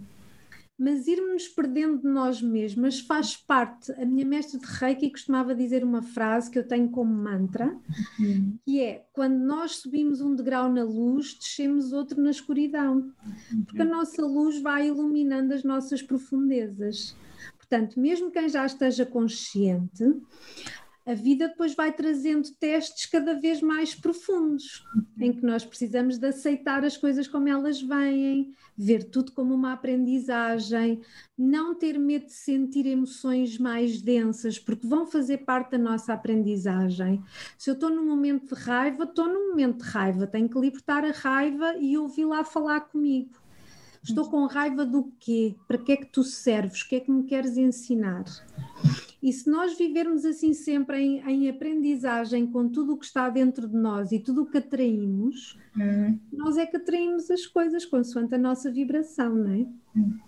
mas 0.83 1.07
irmos 1.07 1.47
perdendo 1.47 1.99
de 1.99 2.09
nós 2.09 2.43
mesmas 2.43 2.99
faz 2.99 3.37
parte. 3.37 3.93
A 3.93 4.05
minha 4.05 4.27
mestra 4.27 4.59
de 4.59 4.67
Reiki 4.67 5.11
costumava 5.11 5.55
dizer 5.55 5.85
uma 5.85 6.03
frase 6.03 6.51
que 6.51 6.59
eu 6.59 6.67
tenho 6.67 6.91
como 6.91 7.15
mantra, 7.15 7.67
uhum. 8.19 8.59
que 8.65 8.81
é 8.81 9.05
quando 9.13 9.39
nós 9.39 9.77
subimos 9.77 10.21
um 10.21 10.35
degrau 10.35 10.73
na 10.73 10.83
luz, 10.83 11.35
descemos 11.39 11.93
outro 11.93 12.21
na 12.21 12.33
escuridão, 12.33 13.13
porque 13.65 13.83
a 13.83 13.85
nossa 13.85 14.27
luz 14.27 14.61
vai 14.61 14.89
iluminando 14.89 15.55
as 15.55 15.63
nossas 15.63 16.03
profundezas. 16.03 17.15
Portanto, 17.57 18.01
mesmo 18.01 18.33
quem 18.33 18.49
já 18.49 18.67
esteja 18.67 19.07
consciente, 19.07 20.05
a 21.05 21.15
vida 21.15 21.49
depois 21.49 21.75
vai 21.75 21.93
trazendo 21.93 22.49
testes 22.59 23.07
cada 23.07 23.35
vez 23.35 23.61
mais 23.61 23.95
profundos, 23.95 24.85
em 25.19 25.33
que 25.33 25.45
nós 25.45 25.65
precisamos 25.65 26.19
de 26.19 26.27
aceitar 26.29 26.85
as 26.85 26.97
coisas 26.97 27.27
como 27.27 27.49
elas 27.49 27.83
vêm, 27.83 28.53
ver 28.77 29.05
tudo 29.05 29.33
como 29.33 29.55
uma 29.55 29.73
aprendizagem, 29.73 31.01
não 31.37 31.75
ter 31.75 31.99
medo 31.99 32.27
de 32.27 32.33
sentir 32.33 32.87
emoções 32.87 33.59
mais 33.59 34.01
densas, 34.01 34.59
porque 34.59 34.87
vão 34.87 35.07
fazer 35.07 35.39
parte 35.39 35.73
da 35.73 35.79
nossa 35.79 36.13
aprendizagem. 36.13 37.23
Se 37.59 37.71
eu 37.71 37.75
estou 37.75 37.91
num 37.91 38.07
momento 38.07 38.55
de 38.55 38.61
raiva, 38.61 39.05
estou 39.05 39.27
num 39.27 39.51
momento 39.51 39.83
de 39.83 39.91
raiva, 39.91 40.27
tenho 40.27 40.49
que 40.49 40.59
libertar 40.59 41.05
a 41.05 41.11
raiva 41.11 41.77
e 41.79 41.99
ouvir 41.99 42.25
lá 42.25 42.45
falar 42.45 42.81
comigo. 42.83 43.43
Estou 44.05 44.29
com 44.29 44.47
raiva 44.47 44.85
do 44.85 45.13
quê? 45.21 45.55
Para 45.69 45.79
que 45.79 45.93
é 45.93 45.97
que 45.97 46.07
tu 46.07 46.25
serves? 46.25 46.83
O 46.83 46.89
que 46.89 46.97
é 46.97 47.01
que 47.01 47.11
me 47.11 47.23
queres 47.23 47.57
ensinar? 47.57 48.25
E 49.23 49.33
se 49.33 49.49
nós 49.49 49.79
vivermos 49.79 50.25
assim 50.25 50.53
sempre 50.53 50.99
em, 50.99 51.21
em 51.21 51.49
aprendizagem 51.49 52.45
com 52.45 52.69
tudo 52.69 52.95
o 52.95 52.99
que 52.99 53.05
está 53.05 53.29
dentro 53.29 53.69
de 53.69 53.77
nós 53.77 54.11
e 54.11 54.19
tudo 54.19 54.43
o 54.43 54.47
que 54.47 54.59
atraímos, 54.59 55.57
uhum. 55.77 56.19
nós 56.33 56.59
é 56.59 56.67
que 56.67 56.77
atraímos 56.77 57.31
as 57.31 57.47
coisas 57.47 57.85
consoante 57.85 58.35
a 58.35 58.39
nossa 58.39 58.71
vibração, 58.71 59.33
não 59.33 59.53
é? 59.53 59.67
Uhum. 59.95 60.19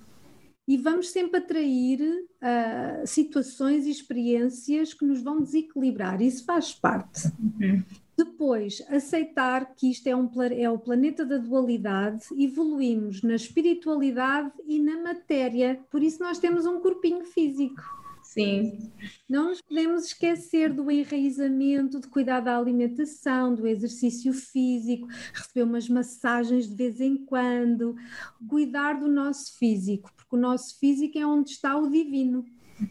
E 0.66 0.78
vamos 0.78 1.10
sempre 1.10 1.38
atrair 1.38 2.00
uh, 2.00 3.06
situações 3.06 3.84
e 3.84 3.90
experiências 3.90 4.94
que 4.94 5.04
nos 5.04 5.20
vão 5.20 5.42
desequilibrar, 5.42 6.22
isso 6.22 6.44
faz 6.44 6.72
parte. 6.72 7.26
Uhum. 7.60 7.82
Depois, 8.16 8.80
aceitar 8.88 9.74
que 9.74 9.90
isto 9.90 10.06
é, 10.06 10.14
um, 10.14 10.30
é 10.52 10.70
o 10.70 10.78
planeta 10.78 11.26
da 11.26 11.36
dualidade, 11.36 12.26
evoluímos 12.38 13.22
na 13.22 13.34
espiritualidade 13.34 14.52
e 14.66 14.78
na 14.78 15.02
matéria, 15.02 15.80
por 15.90 16.00
isso 16.00 16.22
nós 16.22 16.38
temos 16.38 16.64
um 16.64 16.78
corpinho 16.78 17.24
físico. 17.24 17.82
Sim. 18.34 18.90
Não 19.28 19.50
nos 19.50 19.62
podemos 19.62 20.06
esquecer 20.06 20.72
do 20.72 20.90
enraizamento, 20.90 22.00
de 22.00 22.08
cuidar 22.08 22.40
da 22.40 22.58
alimentação, 22.58 23.54
do 23.54 23.64
exercício 23.64 24.32
físico, 24.32 25.06
receber 25.32 25.62
umas 25.62 25.88
massagens 25.88 26.66
de 26.66 26.74
vez 26.74 27.00
em 27.00 27.16
quando, 27.24 27.94
cuidar 28.48 28.94
do 28.94 29.08
nosso 29.08 29.56
físico, 29.56 30.12
porque 30.16 30.34
o 30.34 30.38
nosso 30.38 30.78
físico 30.80 31.16
é 31.16 31.24
onde 31.24 31.50
está 31.50 31.76
o 31.76 31.88
divino. 31.88 32.44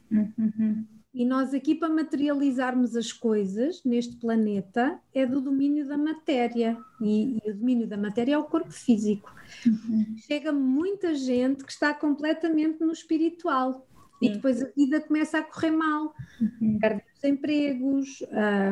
Uhum. 0.10 0.86
E 1.14 1.26
nós 1.26 1.54
aqui 1.54 1.76
para 1.76 1.90
materializarmos 1.94 2.96
as 2.96 3.12
coisas 3.12 3.84
neste 3.84 4.16
planeta 4.16 4.98
é 5.14 5.26
do 5.26 5.42
domínio 5.42 5.86
da 5.86 5.98
matéria 5.98 6.78
e, 7.02 7.38
e 7.46 7.52
o 7.52 7.56
domínio 7.56 7.86
da 7.86 7.98
matéria 7.98 8.34
é 8.34 8.38
o 8.38 8.46
corpo 8.46 8.72
físico. 8.72 9.32
Uhum. 9.66 10.16
Chega 10.18 10.54
muita 10.54 11.14
gente 11.14 11.66
que 11.66 11.72
está 11.72 11.94
completamente 11.94 12.80
no 12.80 12.94
espiritual 12.94 13.86
e 14.24 14.30
depois 14.30 14.62
a 14.62 14.70
vida 14.76 15.02
começa 15.02 15.40
a 15.40 15.44
correr 15.44 15.72
mal, 15.72 16.14
uhum. 16.42 16.78
perdem 16.80 17.04
os 17.16 17.24
empregos, 17.24 18.24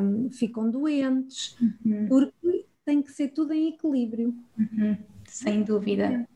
um, 0.01 0.29
ficam 0.31 0.69
doentes, 0.69 1.57
uhum. 1.61 2.07
porque 2.07 2.65
tem 2.85 3.01
que 3.01 3.11
ser 3.11 3.29
tudo 3.29 3.53
em 3.53 3.69
equilíbrio. 3.69 4.35
Uhum. 4.57 4.97
Sem 5.25 5.63
dúvida. 5.63 6.27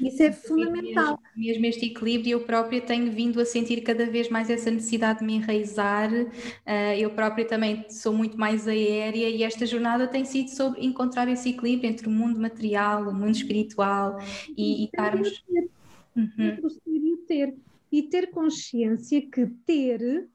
Isso 0.00 0.22
é 0.22 0.32
fundamental. 0.32 1.18
Mesmo, 1.36 1.60
mesmo, 1.60 1.66
este 1.66 1.86
equilíbrio, 1.86 2.32
eu 2.32 2.40
própria 2.40 2.80
tenho 2.80 3.12
vindo 3.12 3.40
a 3.40 3.44
sentir 3.44 3.82
cada 3.82 4.04
vez 4.06 4.28
mais 4.28 4.50
essa 4.50 4.70
necessidade 4.70 5.20
de 5.20 5.24
me 5.24 5.34
enraizar. 5.34 6.10
Uh, 6.10 6.94
eu 6.98 7.10
própria 7.10 7.44
também 7.44 7.84
sou 7.88 8.12
muito 8.12 8.36
mais 8.36 8.66
aérea 8.66 9.28
e 9.28 9.42
esta 9.44 9.64
jornada 9.64 10.08
tem 10.08 10.24
sido 10.24 10.48
sobre 10.48 10.84
encontrar 10.84 11.28
esse 11.28 11.50
equilíbrio 11.50 11.88
entre 11.88 12.08
o 12.08 12.10
mundo 12.10 12.40
material, 12.40 13.08
o 13.08 13.14
mundo 13.14 13.34
espiritual 13.34 14.18
e, 14.56 14.82
e 14.82 14.84
estarmos. 14.86 15.44
Uhum. 16.16 16.56
ter 17.26 17.54
e 17.92 18.02
ter 18.02 18.30
consciência 18.30 19.20
que 19.30 19.46
ter 19.66 20.28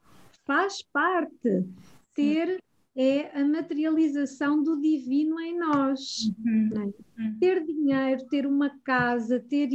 faz 0.46 0.82
parte. 0.82 1.66
Ter 2.14 2.62
é 2.96 3.40
a 3.40 3.44
materialização 3.44 4.60
do 4.60 4.80
divino 4.80 5.38
em 5.40 5.56
nós. 5.56 6.32
Uhum. 6.44 6.70
É? 6.74 7.22
Uhum. 7.22 7.38
Ter 7.38 7.64
dinheiro, 7.64 8.26
ter 8.28 8.44
uma 8.46 8.70
casa, 8.82 9.38
ter 9.38 9.68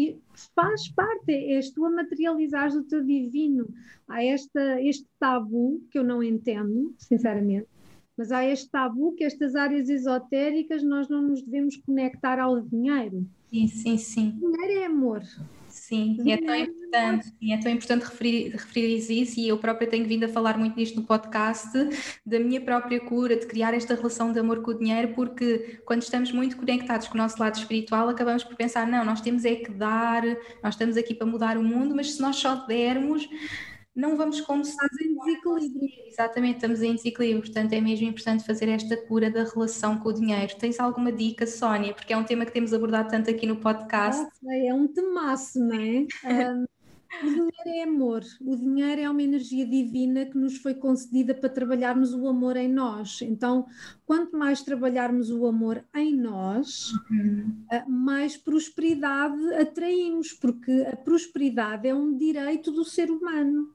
faz 0.54 0.90
parte, 0.90 1.32
és 1.32 1.72
tu 1.72 1.86
a 1.86 1.92
materializares 1.92 2.76
o 2.76 2.84
teu 2.84 3.02
divino. 3.02 3.68
Há 4.08 4.24
esta, 4.24 4.82
este 4.82 5.08
tabu 5.18 5.82
que 5.90 5.98
eu 5.98 6.04
não 6.04 6.22
entendo, 6.22 6.94
sinceramente, 6.98 7.68
mas 8.18 8.32
há 8.32 8.46
este 8.46 8.70
tabu 8.70 9.14
que 9.14 9.24
estas 9.24 9.56
áreas 9.56 9.90
esotéricas 9.90 10.84
nós 10.84 11.08
não 11.08 11.22
nos 11.22 11.42
devemos 11.42 11.78
conectar 11.78 12.40
ao 12.40 12.60
dinheiro. 12.60 13.26
Sim, 13.50 13.68
sim, 13.68 13.98
sim. 13.98 14.32
Dinheiro 14.32 14.82
é 14.82 14.86
amor. 14.86 15.22
Sim, 15.74 16.18
é 16.30 16.38
tão 16.38 16.56
importante, 16.56 17.34
é 17.50 17.58
tão 17.58 17.72
importante 17.72 18.04
referir, 18.04 18.52
referir 18.52 18.98
isso 19.24 19.40
e 19.40 19.48
eu 19.48 19.58
própria 19.58 19.90
tenho 19.90 20.06
vindo 20.08 20.24
a 20.24 20.30
falar 20.30 20.56
muito 20.56 20.76
nisto 20.76 21.02
no 21.02 21.04
podcast, 21.04 21.72
da 22.24 22.40
minha 22.40 22.62
própria 22.62 23.00
cura, 23.00 23.36
de 23.36 23.48
criar 23.48 23.74
esta 23.74 23.96
relação 23.96 24.32
de 24.32 24.38
amor 24.38 24.62
com 24.62 24.70
o 24.70 24.78
dinheiro, 24.78 25.16
porque 25.16 25.82
quando 25.84 26.04
estamos 26.04 26.32
muito 26.32 26.58
conectados 26.58 27.08
com 27.08 27.16
o 27.16 27.18
nosso 27.18 27.40
lado 27.40 27.56
espiritual, 27.56 28.08
acabamos 28.08 28.44
por 28.44 28.56
pensar, 28.56 28.86
não, 28.86 29.04
nós 29.04 29.20
temos 29.20 29.46
é 29.46 29.56
que 29.56 29.72
dar, 29.72 30.22
nós 30.62 30.76
estamos 30.76 30.96
aqui 30.96 31.16
para 31.16 31.26
mudar 31.26 31.58
o 31.58 31.64
mundo, 31.64 31.96
mas 31.96 32.14
se 32.14 32.22
nós 32.22 32.36
só 32.36 32.54
dermos, 32.68 33.28
não 33.96 34.18
vamos 34.18 34.42
conseguir. 34.42 35.06
em 35.06 35.16
desequilíbrio. 35.16 35.90
Exatamente, 36.08 36.56
estamos 36.56 36.82
em 36.82 36.96
desequilíbrio, 36.96 37.42
portanto 37.42 37.74
é 37.74 37.82
mesmo 37.82 38.08
importante 38.08 38.46
fazer 38.46 38.70
esta 38.70 38.98
cura 38.98 39.30
da 39.30 39.44
relação 39.44 40.00
com 40.00 40.10
o 40.10 40.14
dinheiro. 40.14 40.56
Tens 40.58 40.80
alguma 40.80 41.12
dica, 41.12 41.46
Sónia? 41.46 41.94
Porque 41.94 42.14
é 42.14 42.18
um 42.18 42.24
tema 42.24 42.46
que 42.46 42.52
temos 42.52 42.74
abordado 42.74 43.10
tanto 43.10 43.30
aqui 43.30 43.46
no 43.46 43.58
podcast. 43.58 44.26
é 44.68 44.74
um 44.74 44.88
temaço, 44.88 45.60
não 45.60 45.76
é? 45.76 46.08
Um, 46.26 46.66
o 47.22 47.26
dinheiro 47.26 47.54
é 47.68 47.84
amor, 47.84 48.24
o 48.42 48.56
dinheiro 48.56 49.02
é 49.02 49.10
uma 49.10 49.22
energia 49.22 49.66
divina 49.68 50.26
que 50.26 50.38
nos 50.38 50.58
foi 50.58 50.74
concedida 50.74 51.36
para 51.36 51.50
trabalharmos 51.50 52.14
o 52.14 52.28
amor 52.28 52.58
em 52.58 52.68
nós. 52.68 53.22
Então, 53.22 53.68
quanto 54.06 54.36
mais 54.36 54.64
trabalharmos 54.64 55.30
o 55.30 55.46
amor 55.46 55.84
em 55.96 56.16
nós, 56.16 56.92
uhum. 57.12 57.54
mais 57.88 58.36
prosperidade 58.36 59.54
atraímos, 59.54 60.34
porque 60.34 60.72
a 60.92 60.96
prosperidade 60.96 61.88
é 61.88 61.94
um 61.94 62.18
direito 62.18 62.72
do 62.72 62.84
ser 62.84 63.12
humano. 63.12 63.70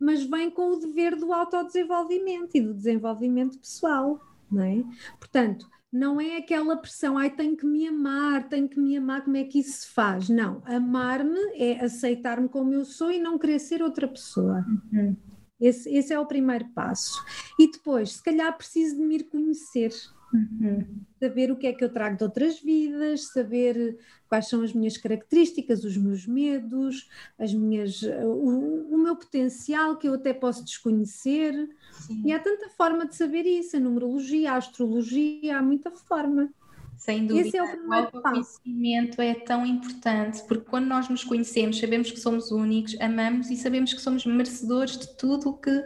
Mas 0.00 0.22
vem 0.24 0.50
com 0.50 0.72
o 0.72 0.78
dever 0.78 1.16
do 1.16 1.32
autodesenvolvimento 1.32 2.56
e 2.56 2.60
do 2.60 2.74
desenvolvimento 2.74 3.58
pessoal, 3.58 4.20
não 4.50 4.62
é? 4.62 4.84
Portanto, 5.18 5.68
não 5.92 6.18
é 6.18 6.38
aquela 6.38 6.76
pressão, 6.76 7.18
ai, 7.18 7.30
tenho 7.30 7.54
que 7.56 7.66
me 7.66 7.86
amar, 7.86 8.48
tenho 8.48 8.66
que 8.68 8.80
me 8.80 8.96
amar, 8.96 9.24
como 9.24 9.36
é 9.36 9.44
que 9.44 9.58
isso 9.58 9.82
se 9.82 9.88
faz? 9.88 10.28
Não, 10.28 10.62
amar-me 10.64 11.38
é 11.54 11.84
aceitar-me 11.84 12.48
como 12.48 12.72
eu 12.72 12.84
sou 12.84 13.10
e 13.10 13.18
não 13.18 13.38
querer 13.38 13.58
ser 13.58 13.82
outra 13.82 14.08
pessoa. 14.08 14.64
Uhum. 14.90 15.14
Esse, 15.60 15.94
esse 15.94 16.12
é 16.12 16.18
o 16.18 16.26
primeiro 16.26 16.64
passo. 16.70 17.22
E 17.58 17.70
depois, 17.70 18.14
se 18.14 18.22
calhar 18.22 18.56
preciso 18.56 18.96
de 18.96 19.02
me 19.02 19.16
ir 19.16 19.24
conhecer, 19.24 19.92
Uhum. 20.32 20.86
Saber 21.20 21.50
o 21.50 21.56
que 21.56 21.66
é 21.66 21.72
que 21.72 21.84
eu 21.84 21.92
trago 21.92 22.16
de 22.16 22.24
outras 22.24 22.60
vidas, 22.60 23.28
saber 23.32 23.98
quais 24.28 24.48
são 24.48 24.62
as 24.62 24.72
minhas 24.72 24.96
características, 24.96 25.84
os 25.84 25.96
meus 25.96 26.26
medos, 26.26 27.08
as 27.38 27.52
minhas, 27.52 28.02
o, 28.02 28.94
o 28.94 28.98
meu 28.98 29.14
potencial 29.14 29.96
que 29.96 30.08
eu 30.08 30.14
até 30.14 30.32
posso 30.32 30.64
desconhecer. 30.64 31.68
Sim. 31.92 32.22
E 32.24 32.32
há 32.32 32.38
tanta 32.38 32.68
forma 32.70 33.06
de 33.06 33.14
saber 33.14 33.44
isso, 33.44 33.76
a 33.76 33.80
numerologia, 33.80 34.52
a 34.52 34.56
astrologia, 34.56 35.58
há 35.58 35.62
muita 35.62 35.90
forma. 35.90 36.52
Sem 36.96 37.26
dúvida, 37.26 37.48
Esse 37.48 37.56
é 37.56 37.62
o, 37.62 37.88
o 37.88 37.92
autoconhecimento 37.92 39.20
é 39.20 39.34
tão 39.34 39.66
importante, 39.66 40.40
porque 40.46 40.64
quando 40.70 40.86
nós 40.86 41.08
nos 41.08 41.24
conhecemos, 41.24 41.78
sabemos 41.80 42.12
que 42.12 42.20
somos 42.20 42.52
únicos, 42.52 42.96
amamos 43.00 43.50
e 43.50 43.56
sabemos 43.56 43.92
que 43.92 44.00
somos 44.00 44.24
merecedores 44.24 44.96
de 44.96 45.16
tudo 45.16 45.50
o 45.50 45.54
que 45.54 45.82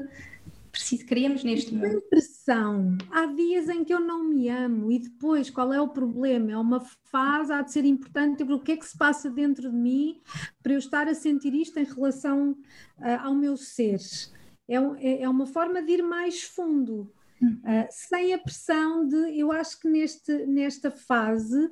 queremos 1.09 1.43
neste 1.43 1.75
mundo. 1.75 2.03
Há 3.11 3.27
dias 3.27 3.69
em 3.69 3.85
que 3.85 3.93
eu 3.93 4.01
não 4.01 4.25
me 4.25 4.49
amo 4.49 4.93
e 4.93 4.99
depois 4.99 5.51
qual 5.51 5.73
é 5.73 5.81
o 5.81 5.89
problema? 5.89 6.53
É 6.53 6.57
uma 6.57 6.81
fase, 6.81 7.53
há 7.53 7.63
de 7.63 7.73
ser 7.73 7.85
importante 7.85 8.43
o 8.45 8.61
que 8.61 8.73
é 8.73 8.77
que 8.77 8.87
se 8.87 8.97
passa 8.97 9.29
dentro 9.29 9.71
de 9.71 9.77
mim 9.77 10.21
para 10.63 10.73
eu 10.73 10.79
estar 10.79 11.09
a 11.09 11.15
sentir 11.15 11.55
isto 11.55 11.79
em 11.79 11.85
relação 11.85 12.53
uh, 12.99 13.21
ao 13.23 13.35
meu 13.35 13.57
ser. 13.57 13.99
É, 14.69 14.77
é, 14.77 15.23
é 15.23 15.29
uma 15.29 15.47
forma 15.47 15.83
de 15.83 15.93
ir 15.93 16.03
mais 16.03 16.43
fundo. 16.43 17.13
Uh, 17.43 17.87
sem 17.91 18.33
a 18.33 18.39
pressão 18.39 19.07
de, 19.07 19.39
eu 19.39 19.53
acho 19.53 19.79
que 19.79 19.89
neste, 19.89 20.47
nesta 20.47 20.91
fase 20.91 21.65
uh, 21.65 21.71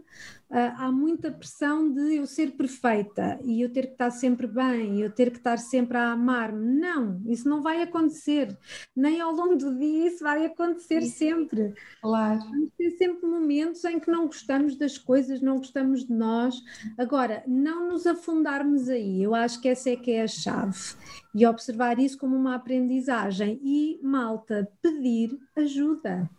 há 0.76 0.92
muita 0.92 1.30
pressão 1.30 1.90
de 1.90 2.16
eu 2.16 2.26
ser 2.26 2.52
perfeita 2.52 3.38
e 3.42 3.62
eu 3.62 3.73
ter 3.73 3.87
que 3.87 3.92
estar 3.92 4.11
sempre 4.11 4.47
bem, 4.47 5.00
eu 5.00 5.11
ter 5.11 5.30
que 5.30 5.38
estar 5.38 5.56
sempre 5.56 5.97
a 5.97 6.12
amar-me. 6.12 6.78
Não, 6.78 7.23
isso 7.26 7.49
não 7.49 7.62
vai 7.62 7.83
acontecer. 7.83 8.56
Nem 8.94 9.21
ao 9.21 9.33
longo 9.33 9.56
do 9.56 9.78
dia 9.78 10.09
isso 10.09 10.23
vai 10.23 10.44
acontecer 10.44 11.02
Sim. 11.02 11.09
sempre. 11.09 11.75
Claro. 12.02 12.40
Vamos 12.40 12.71
ter 12.76 12.90
sempre 12.90 13.26
momentos 13.26 13.85
em 13.85 13.99
que 13.99 14.11
não 14.11 14.26
gostamos 14.26 14.76
das 14.76 14.99
coisas, 14.99 15.40
não 15.40 15.56
gostamos 15.56 16.04
de 16.04 16.12
nós. 16.12 16.62
Agora, 16.99 17.42
não 17.47 17.88
nos 17.88 18.06
afundarmos 18.06 18.88
aí. 18.88 19.23
Eu 19.23 19.35
acho 19.35 19.61
que 19.61 19.68
essa 19.68 19.90
é 19.90 19.97
que 19.97 20.11
é 20.11 20.23
a 20.23 20.28
chave. 20.28 20.94
E 21.34 21.46
observar 21.46 21.98
isso 21.98 22.16
como 22.16 22.36
uma 22.36 22.54
aprendizagem. 22.54 23.60
E, 23.62 23.98
malta, 24.02 24.70
pedir 24.80 25.36
ajuda. 25.56 26.30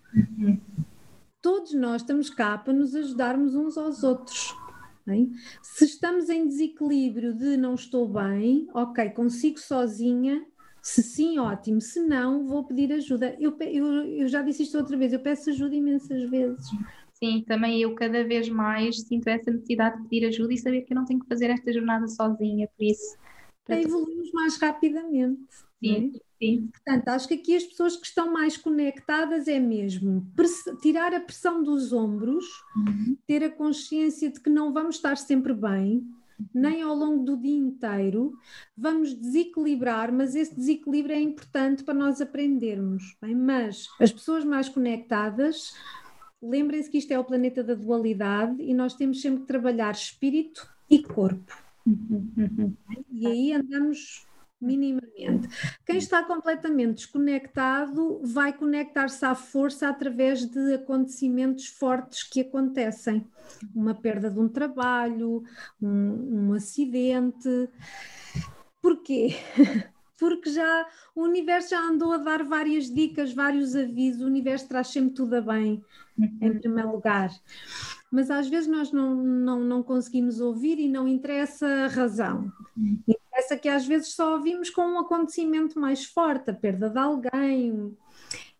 Todos 1.41 1.73
nós 1.73 2.01
estamos 2.01 2.29
cá 2.29 2.57
para 2.57 2.73
nos 2.73 2.95
ajudarmos 2.95 3.55
uns 3.55 3.77
aos 3.77 4.03
outros. 4.03 4.55
Bem? 5.05 5.31
Se 5.61 5.85
estamos 5.85 6.29
em 6.29 6.47
desequilíbrio 6.47 7.33
de 7.33 7.57
não 7.57 7.75
estou 7.75 8.07
bem, 8.07 8.67
ok, 8.73 9.09
consigo 9.11 9.59
sozinha. 9.59 10.43
Se 10.81 11.03
sim, 11.03 11.37
ótimo. 11.37 11.81
Se 11.81 11.99
não, 11.99 12.47
vou 12.47 12.63
pedir 12.63 12.91
ajuda. 12.93 13.35
Eu, 13.39 13.55
eu, 13.59 13.85
eu 14.05 14.27
já 14.27 14.41
disse 14.41 14.63
isto 14.63 14.77
outra 14.77 14.97
vez, 14.97 15.13
eu 15.13 15.19
peço 15.19 15.49
ajuda 15.49 15.75
imensas 15.75 16.29
vezes. 16.29 16.65
Sim, 17.13 17.43
também 17.47 17.81
eu 17.81 17.93
cada 17.95 18.23
vez 18.23 18.49
mais 18.49 19.01
sinto 19.01 19.27
essa 19.27 19.49
necessidade 19.51 20.01
de 20.01 20.07
pedir 20.07 20.27
ajuda 20.27 20.53
e 20.53 20.57
saber 20.57 20.81
que 20.81 20.93
eu 20.93 20.95
não 20.95 21.05
tenho 21.05 21.19
que 21.19 21.27
fazer 21.27 21.49
esta 21.49 21.71
jornada 21.71 22.07
sozinha, 22.07 22.67
por 22.75 22.83
isso. 22.83 23.17
Para 23.65 23.81
evoluirmos 23.81 24.31
mais 24.31 24.57
rapidamente. 24.57 25.41
Sim, 25.83 26.13
sim. 26.39 26.69
Portanto, 26.71 27.07
acho 27.09 27.27
que 27.27 27.33
aqui 27.35 27.55
as 27.55 27.63
pessoas 27.63 27.95
que 27.95 28.05
estão 28.05 28.31
mais 28.31 28.57
conectadas 28.57 29.47
é 29.47 29.59
mesmo 29.59 30.25
tirar 30.81 31.13
a 31.13 31.19
pressão 31.19 31.63
dos 31.63 31.93
ombros, 31.93 32.45
uhum. 32.75 33.17
ter 33.27 33.43
a 33.43 33.49
consciência 33.49 34.29
de 34.31 34.39
que 34.39 34.49
não 34.49 34.73
vamos 34.73 34.95
estar 34.95 35.17
sempre 35.17 35.53
bem, 35.53 36.07
uhum. 36.39 36.45
nem 36.53 36.81
ao 36.81 36.95
longo 36.95 37.23
do 37.23 37.37
dia 37.37 37.57
inteiro, 37.57 38.37
vamos 38.75 39.13
desequilibrar, 39.13 40.11
mas 40.11 40.35
esse 40.35 40.55
desequilíbrio 40.55 41.15
é 41.15 41.19
importante 41.19 41.83
para 41.83 41.93
nós 41.93 42.21
aprendermos. 42.21 43.15
Bem? 43.21 43.35
Mas 43.35 43.87
as 43.99 44.11
pessoas 44.11 44.43
mais 44.43 44.69
conectadas, 44.69 45.73
lembrem-se 46.41 46.89
que 46.89 46.97
isto 46.97 47.11
é 47.11 47.19
o 47.19 47.23
planeta 47.23 47.63
da 47.63 47.75
dualidade 47.75 48.61
e 48.61 48.73
nós 48.73 48.95
temos 48.95 49.21
sempre 49.21 49.41
que 49.41 49.47
trabalhar 49.47 49.91
espírito 49.91 50.67
e 50.89 51.01
corpo. 51.01 51.64
E 53.11 53.27
aí 53.27 53.53
andamos 53.53 54.25
minimamente. 54.59 55.47
Quem 55.85 55.97
está 55.97 56.23
completamente 56.23 56.95
desconectado 56.95 58.19
vai 58.23 58.53
conectar-se 58.53 59.23
à 59.25 59.35
força 59.35 59.89
através 59.89 60.45
de 60.45 60.73
acontecimentos 60.73 61.67
fortes 61.67 62.23
que 62.23 62.41
acontecem. 62.41 63.25
Uma 63.73 63.93
perda 63.93 64.29
de 64.29 64.39
um 64.39 64.49
trabalho, 64.49 65.43
um, 65.81 66.49
um 66.49 66.53
acidente. 66.53 67.69
Porquê? 68.81 69.35
Porque 70.17 70.49
já 70.49 70.87
o 71.13 71.23
universo 71.23 71.71
já 71.71 71.81
andou 71.81 72.13
a 72.13 72.17
dar 72.17 72.41
várias 72.43 72.85
dicas, 72.85 73.33
vários 73.33 73.75
avisos, 73.75 74.21
o 74.21 74.27
universo 74.27 74.67
traz 74.69 74.87
sempre 74.87 75.13
tudo 75.13 75.35
a 75.35 75.41
bem, 75.41 75.83
em 76.17 76.51
uhum. 76.51 76.59
primeiro 76.59 76.91
lugar 76.93 77.29
mas 78.15 78.31
às 78.31 78.47
vezes 78.47 78.69
nós 78.69 78.93
não, 78.93 79.13
não, 79.13 79.59
não 79.59 79.83
conseguimos 79.83 80.39
ouvir 80.39 80.79
e 80.79 80.87
não 80.87 81.05
interessa 81.05 81.67
a 81.67 81.87
razão. 81.87 82.49
Interessa 83.05 83.57
que 83.57 83.67
às 83.67 83.85
vezes 83.85 84.13
só 84.13 84.35
ouvimos 84.35 84.69
com 84.69 84.83
um 84.83 84.99
acontecimento 84.99 85.77
mais 85.77 86.05
forte, 86.05 86.49
a 86.49 86.53
perda 86.53 86.89
de 86.89 86.97
alguém. 86.97 87.93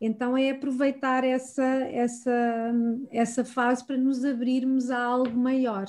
Então 0.02 0.38
é 0.38 0.50
aproveitar 0.50 1.24
essa, 1.24 1.64
essa, 1.64 2.74
essa 3.10 3.46
fase 3.46 3.88
para 3.88 3.96
nos 3.96 4.26
abrirmos 4.26 4.92
a 4.92 5.02
algo 5.02 5.38
maior. 5.38 5.86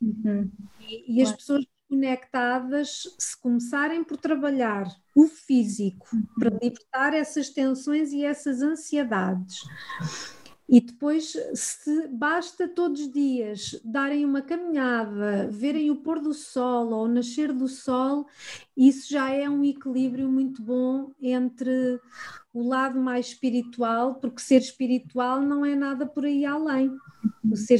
Uhum. 0.00 0.50
E, 0.80 1.18
e 1.18 1.22
as 1.22 1.30
pessoas 1.30 1.66
conectadas, 1.86 3.02
se 3.18 3.38
começarem 3.38 4.02
por 4.02 4.16
trabalhar 4.16 4.86
o 5.14 5.26
físico 5.26 6.06
uhum. 6.10 6.26
para 6.38 6.50
libertar 6.50 7.12
essas 7.12 7.50
tensões 7.50 8.12
e 8.14 8.24
essas 8.24 8.62
ansiedades 8.62 9.60
e 10.68 10.80
depois, 10.80 11.36
se 11.54 12.08
basta 12.08 12.66
todos 12.66 13.02
os 13.02 13.12
dias 13.12 13.78
darem 13.84 14.24
uma 14.24 14.40
caminhada, 14.40 15.46
verem 15.50 15.90
o 15.90 15.96
pôr 15.96 16.20
do 16.20 16.32
sol 16.32 16.90
ou 16.90 17.04
o 17.04 17.08
nascer 17.08 17.52
do 17.52 17.68
sol, 17.68 18.26
isso 18.74 19.10
já 19.12 19.30
é 19.30 19.48
um 19.48 19.62
equilíbrio 19.62 20.28
muito 20.28 20.62
bom 20.62 21.10
entre 21.20 22.00
o 22.52 22.66
lado 22.66 22.98
mais 22.98 23.26
espiritual, 23.28 24.14
porque 24.14 24.40
ser 24.40 24.62
espiritual 24.62 25.40
não 25.40 25.66
é 25.66 25.74
nada 25.74 26.06
por 26.06 26.24
aí 26.24 26.46
além. 26.46 26.90
O 27.50 27.56
ser 27.56 27.78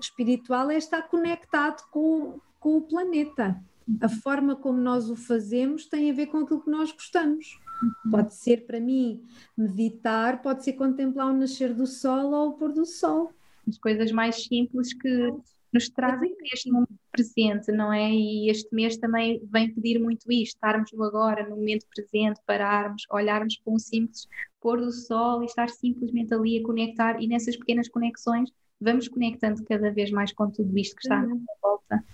espiritual 0.00 0.70
é 0.70 0.76
estar 0.76 1.02
conectado 1.02 1.88
com, 1.90 2.38
com 2.60 2.76
o 2.76 2.82
planeta. 2.82 3.58
A 4.00 4.08
forma 4.08 4.56
como 4.56 4.80
nós 4.80 5.08
o 5.08 5.16
fazemos 5.16 5.86
tem 5.86 6.10
a 6.10 6.14
ver 6.14 6.26
com 6.26 6.38
aquilo 6.38 6.62
que 6.62 6.70
nós 6.70 6.90
gostamos. 6.90 7.58
Uhum. 7.82 8.10
Pode 8.10 8.34
ser 8.34 8.66
para 8.66 8.80
mim 8.80 9.22
meditar, 9.56 10.42
pode 10.42 10.64
ser 10.64 10.72
contemplar 10.72 11.28
o 11.28 11.36
nascer 11.36 11.72
do 11.72 11.86
sol 11.86 12.32
ou 12.32 12.48
o 12.50 12.52
pôr 12.54 12.72
do 12.72 12.84
sol. 12.84 13.30
As 13.68 13.78
coisas 13.78 14.10
mais 14.10 14.44
simples 14.44 14.92
que 14.92 15.32
nos 15.72 15.88
trazem 15.88 16.34
este 16.52 16.70
momento 16.70 16.94
presente, 17.12 17.70
não 17.70 17.92
é? 17.92 18.10
E 18.10 18.50
este 18.50 18.74
mês 18.74 18.96
também 18.96 19.40
vem 19.44 19.72
pedir 19.72 19.98
muito 19.98 20.30
isto, 20.30 20.54
estarmos 20.54 20.90
no 20.92 21.04
agora, 21.04 21.48
no 21.48 21.56
momento 21.56 21.86
presente, 21.94 22.40
pararmos, 22.46 23.04
olharmos 23.10 23.56
para 23.58 23.72
um 23.72 23.78
simples 23.78 24.26
pôr 24.60 24.80
do 24.80 24.90
sol 24.90 25.42
e 25.42 25.46
estar 25.46 25.68
simplesmente 25.68 26.34
ali 26.34 26.58
a 26.58 26.62
conectar 26.62 27.22
e 27.22 27.28
nessas 27.28 27.56
pequenas 27.56 27.88
conexões 27.88 28.50
vamos 28.80 29.06
conectando 29.06 29.64
cada 29.64 29.90
vez 29.90 30.10
mais 30.10 30.32
com 30.32 30.50
tudo 30.50 30.76
isto 30.76 30.96
que 30.96 31.02
está 31.02 31.18
uhum. 31.18 31.24
à 31.24 31.28
nossa 31.28 31.52
volta 31.62 32.04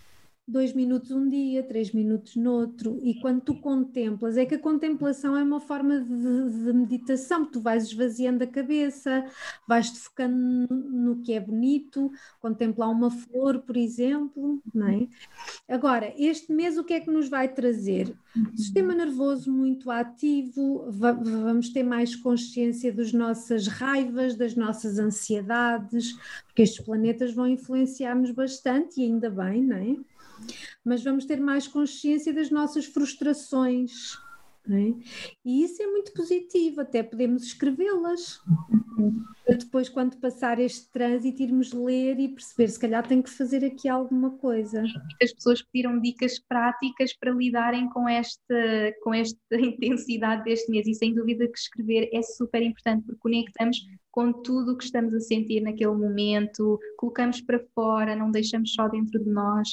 dois 0.53 0.73
minutos 0.75 1.11
um 1.11 1.29
dia, 1.29 1.63
três 1.63 1.93
minutos 1.93 2.37
noutro, 2.37 3.01
e 3.03 3.15
quando 3.21 3.41
tu 3.41 3.55
contemplas, 3.55 4.37
é 4.37 4.45
que 4.45 4.55
a 4.55 4.59
contemplação 4.59 5.37
é 5.37 5.43
uma 5.43 5.61
forma 5.61 5.99
de, 5.99 6.65
de 6.65 6.73
meditação, 6.73 7.45
tu 7.45 7.61
vais 7.61 7.85
esvaziando 7.85 8.45
a 8.45 8.47
cabeça, 8.47 9.25
vais-te 9.67 9.99
focando 9.99 10.37
no, 10.37 10.67
no, 10.69 11.23
que 11.23 11.33
é 11.33 11.41
bonito, 11.41 12.13
contemplar 12.41 12.91
uma 12.91 13.11
flor, 13.11 13.61
por 13.61 13.77
exemplo, 13.77 14.61
não 14.75 14.89
é? 14.89 15.09
Agora, 15.67 16.13
este 16.19 16.53
mês 16.53 16.77
o 16.77 16.85
que 16.85 16.93
é 16.95 17.01
que 17.01 17.11
nos 17.11 17.29
vai 17.29 17.49
trazer? 17.49 18.15
Sistema 18.55 18.95
nervoso 18.95 19.51
muito 19.51 19.91
ativo, 19.91 20.87
va 20.91 21.13
vamos 21.13 21.71
ter 21.71 21.83
mais 21.83 22.15
consciência 22.15 22.93
das 22.93 23.13
nossas 23.13 23.67
raivas, 23.67 24.37
das 24.37 24.55
nossas 24.55 24.99
ansiedades, 24.99 26.13
porque 26.47 26.63
estes 26.63 26.85
planetas 26.85 27.33
vão 27.33 27.47
influenciar-nos 27.47 28.31
bastante, 28.31 29.01
e 29.01 29.05
ainda 29.05 29.31
bem, 29.31 29.63
não 29.63 29.77
é? 29.77 30.12
Mas 30.85 31.03
vamos 31.03 31.25
ter 31.25 31.41
mais 31.41 31.67
consciência 31.67 32.33
das 32.33 32.51
nossas 32.51 32.87
frustrações. 32.87 34.17
É? 34.71 34.95
E 35.45 35.65
isso 35.65 35.83
é 35.83 35.87
muito 35.89 36.13
positivo, 36.13 36.83
até 36.83 37.03
podemos 37.03 37.43
escrevê-las. 37.43 38.41
Depois, 39.49 39.89
quando 39.89 40.17
passar 40.19 40.61
este 40.61 40.89
trânsito, 40.91 41.43
irmos 41.43 41.73
ler 41.73 42.21
e 42.21 42.29
perceber 42.29 42.69
se 42.69 42.79
calhar 42.79 43.05
tem 43.07 43.21
que 43.21 43.31
fazer 43.31 43.65
aqui 43.65 43.89
alguma 43.89 44.31
coisa. 44.39 44.85
As 45.21 45.33
pessoas 45.33 45.63
pediram 45.63 46.01
dicas 46.01 46.39
práticas 46.39 47.13
para 47.13 47.33
lidarem 47.33 47.89
com 47.89 48.09
esta, 48.09 48.95
com 49.03 49.13
esta 49.13 49.37
intensidade 49.59 50.45
deste 50.45 50.71
mês, 50.71 50.87
e 50.87 50.95
sem 50.95 51.13
dúvida 51.13 51.49
que 51.49 51.59
escrever 51.59 52.09
é 52.13 52.23
super 52.23 52.63
importante 52.63 53.05
porque 53.05 53.21
conectamos 53.21 53.79
com 54.13 54.33
tudo 54.33 54.73
o 54.73 54.79
que 54.79 54.85
estamos 54.85 55.13
a 55.13 55.21
sentir 55.21 55.61
naquele 55.61 55.95
momento, 55.95 56.79
colocamos 56.97 57.41
para 57.41 57.65
fora, 57.75 58.15
não 58.15 58.31
deixamos 58.31 58.73
só 58.75 58.87
dentro 58.87 59.19
de 59.19 59.29
nós 59.29 59.69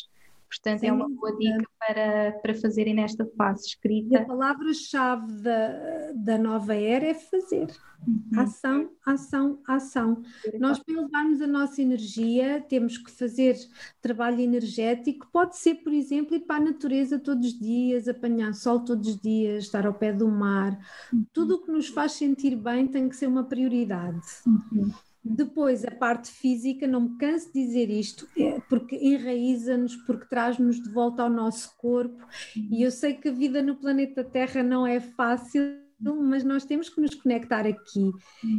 Portanto, 0.50 0.80
Sim. 0.80 0.88
é 0.88 0.94
uma 0.94 1.08
boa 1.08 1.38
dica 1.38 1.70
para, 1.78 2.32
para 2.42 2.56
fazerem 2.56 2.96
nesta 2.96 3.24
fase 3.38 3.68
escrita. 3.68 4.16
E 4.16 4.18
a 4.18 4.26
palavra-chave 4.26 5.32
da, 5.44 6.12
da 6.16 6.38
nova 6.40 6.74
era 6.74 7.06
é 7.06 7.14
fazer. 7.14 7.68
Uhum. 8.08 8.40
Ação, 8.40 8.90
ação, 9.06 9.60
ação. 9.68 10.24
Nós, 10.60 10.80
para 10.80 10.96
elevarmos 10.96 11.42
a 11.42 11.48
nossa 11.48 11.82
energia, 11.82 12.66
temos 12.68 12.98
que 12.98 13.12
fazer 13.12 13.56
trabalho 14.02 14.40
energético. 14.40 15.28
Pode 15.32 15.58
ser, 15.58 15.76
por 15.76 15.94
exemplo, 15.94 16.36
ir 16.36 16.42
para 16.42 16.56
a 16.56 16.66
natureza 16.66 17.20
todos 17.20 17.46
os 17.46 17.60
dias, 17.60 18.08
apanhar 18.08 18.54
sol 18.54 18.80
todos 18.80 19.08
os 19.08 19.20
dias, 19.20 19.66
estar 19.66 19.86
ao 19.86 19.94
pé 19.94 20.12
do 20.12 20.28
mar. 20.28 20.80
Uhum. 21.14 21.26
Tudo 21.32 21.56
o 21.56 21.62
que 21.62 21.72
nos 21.72 21.90
faz 21.90 22.14
sentir 22.14 22.56
bem 22.56 22.88
tem 22.88 23.08
que 23.08 23.16
ser 23.16 23.28
uma 23.28 23.44
prioridade. 23.44 24.26
Uhum. 24.48 24.92
Depois, 25.24 25.84
a 25.86 25.92
parte 25.92 26.32
física, 26.32 26.88
não 26.88 27.02
me 27.02 27.18
canso 27.18 27.52
de 27.52 27.66
dizer 27.66 27.90
isto, 27.90 28.28
é 28.38 28.60
porque 28.70 28.96
enraiza-nos, 28.96 29.96
porque 29.98 30.26
traz-nos 30.26 30.82
de 30.82 30.90
volta 30.90 31.24
ao 31.24 31.30
nosso 31.30 31.76
corpo. 31.78 32.26
E 32.56 32.84
eu 32.84 32.92
sei 32.92 33.14
que 33.14 33.28
a 33.28 33.32
vida 33.32 33.62
no 33.62 33.76
planeta 33.76 34.24
Terra 34.24 34.64
não 34.64 34.88
é 34.88 35.00
fácil, 35.00 35.78
mas 36.00 36.44
nós 36.44 36.64
temos 36.64 36.88
que 36.88 37.02
nos 37.02 37.16
conectar 37.16 37.68
aqui. 37.68 38.12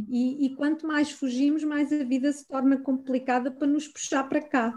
E, 0.07 0.45
e 0.45 0.55
quanto 0.55 0.85
mais 0.85 1.11
fugimos, 1.11 1.63
mais 1.63 1.91
a 1.91 2.03
vida 2.03 2.31
se 2.31 2.47
torna 2.47 2.77
complicada 2.77 3.49
para 3.49 3.67
nos 3.67 3.87
puxar 3.87 4.29
para 4.29 4.41
cá. 4.41 4.73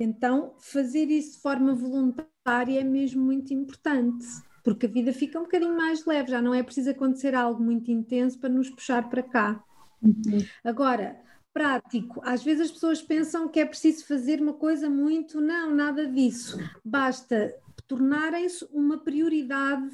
Então, 0.00 0.54
fazer 0.58 1.10
isso 1.10 1.36
de 1.36 1.42
forma 1.42 1.74
voluntária 1.74 2.80
é 2.80 2.84
mesmo 2.84 3.22
muito 3.22 3.52
importante 3.52 4.26
porque 4.64 4.86
a 4.86 4.88
vida 4.88 5.12
fica 5.12 5.38
um 5.38 5.42
bocadinho 5.42 5.76
mais 5.76 6.06
leve, 6.06 6.30
já 6.30 6.40
não 6.40 6.54
é 6.54 6.62
preciso 6.62 6.90
acontecer 6.90 7.34
algo 7.34 7.62
muito 7.62 7.90
intenso 7.90 8.40
para 8.40 8.48
nos 8.48 8.70
puxar 8.70 9.10
para 9.10 9.22
cá. 9.22 9.62
Uhum. 10.04 10.44
Agora, 10.62 11.20
prático, 11.52 12.20
às 12.24 12.42
vezes 12.42 12.66
as 12.66 12.72
pessoas 12.72 13.00
pensam 13.00 13.48
que 13.48 13.60
é 13.60 13.64
preciso 13.64 14.06
fazer 14.06 14.40
uma 14.40 14.54
coisa 14.54 14.90
muito, 14.90 15.40
não, 15.40 15.74
nada 15.74 16.06
disso. 16.06 16.58
Basta 16.84 17.54
tornarem-se 17.86 18.66
uma 18.72 18.98
prioridade 18.98 19.88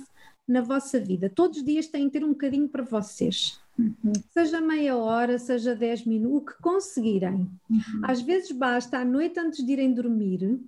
na 0.49 0.61
vossa 0.61 0.99
vida. 0.99 1.31
Todos 1.31 1.59
os 1.59 1.65
dias 1.65 1.87
têm 1.87 2.07
que 2.07 2.19
ter 2.19 2.25
um 2.25 2.31
bocadinho 2.31 2.69
para 2.69 2.83
vocês. 2.83 3.61
Uhum. 3.79 4.13
Seja 4.33 4.61
meia 4.61 4.97
hora, 4.97 5.39
seja 5.39 5.75
dez 5.75 6.05
minutos, 6.05 6.39
o 6.39 6.45
que 6.45 6.63
conseguirem. 6.63 7.49
Uhum. 7.71 8.01
Às 8.03 8.21
vezes 8.21 8.51
basta 8.53 8.99
à 8.99 9.05
noite 9.05 9.39
antes 9.39 9.65
de 9.65 9.73
irem 9.73 9.93
dormir, 9.93 10.61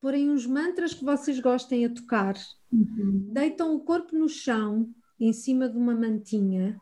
porem 0.00 0.30
uns 0.30 0.46
mantras 0.46 0.94
que 0.94 1.04
vocês 1.04 1.40
gostem 1.40 1.84
a 1.84 1.90
tocar, 1.90 2.36
uhum. 2.72 3.30
deitam 3.32 3.74
o 3.74 3.80
corpo 3.80 4.16
no 4.16 4.28
chão, 4.28 4.88
em 5.18 5.32
cima 5.32 5.68
de 5.68 5.76
uma 5.76 5.94
mantinha, 5.94 6.80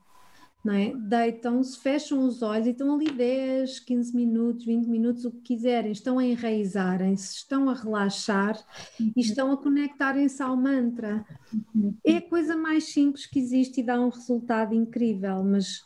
é? 0.73 0.93
Deitam-se, 0.95 1.79
fecham 1.79 2.27
os 2.27 2.43
olhos 2.43 2.67
e 2.67 2.71
estão 2.71 2.95
ali 2.95 3.11
10, 3.11 3.81
15 3.81 4.17
minutos, 4.17 4.65
20 4.65 4.87
minutos, 4.87 5.25
o 5.25 5.31
que 5.31 5.41
quiserem, 5.41 5.93
estão 5.93 6.19
a 6.19 6.25
enraizarem-se, 6.25 7.37
estão 7.37 7.69
a 7.69 7.75
relaxar 7.75 8.57
uhum. 8.99 9.13
e 9.17 9.21
estão 9.21 9.53
a 9.53 9.57
conectarem-se 9.57 10.43
ao 10.43 10.57
mantra. 10.57 11.25
Uhum. 11.75 11.95
É 12.05 12.17
a 12.17 12.23
coisa 12.23 12.57
mais 12.57 12.85
simples 12.85 13.27
que 13.27 13.39
existe 13.39 13.81
e 13.81 13.85
dá 13.85 14.01
um 14.01 14.09
resultado 14.09 14.75
incrível, 14.75 15.45
mas 15.45 15.85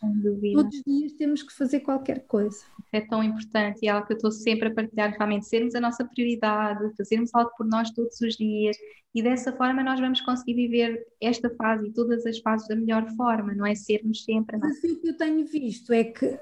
todos 0.55 0.77
os 0.77 0.83
dias 0.87 1.13
temos 1.13 1.43
que 1.43 1.53
fazer 1.53 1.81
qualquer 1.81 2.27
coisa. 2.27 2.65
É 2.93 3.01
tão 3.01 3.23
importante 3.23 3.81
e 3.83 3.89
é 3.89 3.91
algo 3.91 4.07
que 4.07 4.13
eu 4.13 4.17
estou 4.17 4.33
sempre 4.33 4.69
a 4.69 4.75
partilhar, 4.75 5.11
realmente 5.17 5.47
sermos 5.47 5.75
a 5.75 5.81
nossa 5.81 6.05
prioridade, 6.05 6.97
fazermos 6.97 7.31
algo 7.35 7.51
por 7.57 7.67
nós 7.67 7.91
todos 7.91 8.21
os 8.21 8.37
dias 8.37 8.77
e 9.15 9.23
dessa 9.23 9.53
forma 9.53 9.83
nós 9.83 9.99
vamos 9.99 10.21
conseguir 10.21 10.55
viver 10.55 11.07
esta 11.21 11.51
fase 11.51 11.89
e 11.89 11.93
todas 11.93 12.25
as 12.25 12.39
fases 12.39 12.69
da 12.69 12.77
melhor 12.77 13.09
forma, 13.17 13.53
não 13.55 13.67
é 13.67 13.75
sermos 13.75 14.25
sempre. 14.25 14.57
Mas 14.57 14.79
assim, 14.79 14.93
o 14.93 15.01
que 15.01 15.09
eu 15.09 15.17
tenho 15.17 15.45
visto 15.47 15.93
é 15.93 16.05
que 16.05 16.39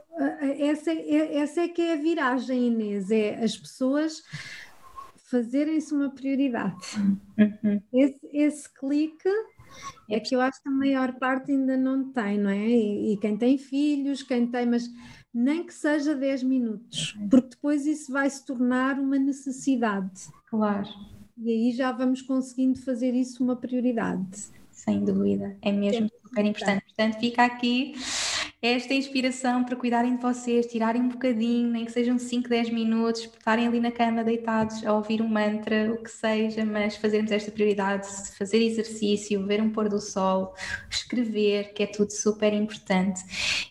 essa, 0.59 0.93
é, 0.93 1.37
essa 1.37 1.63
é 1.63 1.69
que 1.69 1.81
é 1.81 1.95
a 1.95 1.97
viragem, 1.97 2.69
Inês, 2.69 3.11
é 3.11 3.43
as 3.43 3.57
pessoas 3.57 4.23
fazerem-se 5.31 5.95
uma 5.95 6.11
prioridade. 6.11 6.77
Uhum. 7.39 7.81
Esse, 7.93 8.21
esse 8.33 8.75
clique 8.75 9.29
é 10.11 10.21
que 10.21 10.35
eu 10.35 10.41
acho 10.41 10.63
que 10.63 10.69
a 10.69 10.73
maior 10.73 11.15
parte 11.19 11.53
ainda 11.53 11.77
não 11.77 12.13
tem, 12.13 12.39
não 12.39 12.51
é? 12.51 12.69
E, 12.69 13.13
e, 13.13 13.17
quem 13.19 13.37
tem 13.37 13.59
filhos, 13.59 14.23
quem 14.23 14.47
tem, 14.47 14.67
mas 14.67 14.91
nem 15.33 15.65
que 15.65 15.73
seja 15.73 16.15
10 16.15 16.43
minutos, 16.43 17.17
porque 17.31 17.51
depois 17.51 17.87
isso 17.87 18.11
vai 18.13 18.29
se 18.29 18.45
tornar 18.45 18.99
uma 18.99 19.19
necessidade. 19.19 20.29
Claro. 20.49 20.89
E 21.41 21.51
aí 21.51 21.73
já 21.73 21.93
vamos 21.93 22.21
conseguindo 22.23 22.79
fazer 22.81 23.15
isso 23.15 23.43
uma 23.43 23.57
prioridade. 23.57 24.49
Sem 24.73 25.05
dúvida, 25.05 25.57
é 25.61 25.73
mesmo 25.73 26.07
é 26.07 26.29
super 26.29 26.45
importante. 26.45 26.85
Portanto, 26.85 27.21
fica 27.21 27.45
aqui 27.45 27.95
esta 28.61 28.93
inspiração 28.93 29.63
para 29.63 29.77
cuidarem 29.77 30.17
de 30.17 30.23
vocês, 30.23 30.67
tirarem 30.67 31.01
um 31.01 31.09
bocadinho, 31.09 31.71
nem 31.71 31.85
que 31.85 31.93
sejam 31.93 32.19
5, 32.19 32.49
10 32.49 32.71
minutos, 32.71 33.21
estarem 33.21 33.69
ali 33.69 33.79
na 33.79 33.93
cama 33.93 34.25
deitados 34.25 34.85
a 34.85 34.93
ouvir 34.95 35.23
um 35.23 35.29
mantra, 35.29 35.93
o 35.93 36.03
que 36.03 36.11
seja, 36.11 36.65
mas 36.65 36.97
fazermos 36.97 37.31
esta 37.31 37.53
prioridade, 37.53 38.09
fazer 38.37 38.61
exercício, 38.61 39.47
ver 39.47 39.63
um 39.63 39.71
pôr 39.71 39.89
do 39.89 40.01
sol, 40.01 40.55
escrever, 40.91 41.73
que 41.73 41.85
é 41.85 41.87
tudo 41.87 42.11
super 42.11 42.53
importante. 42.53 43.21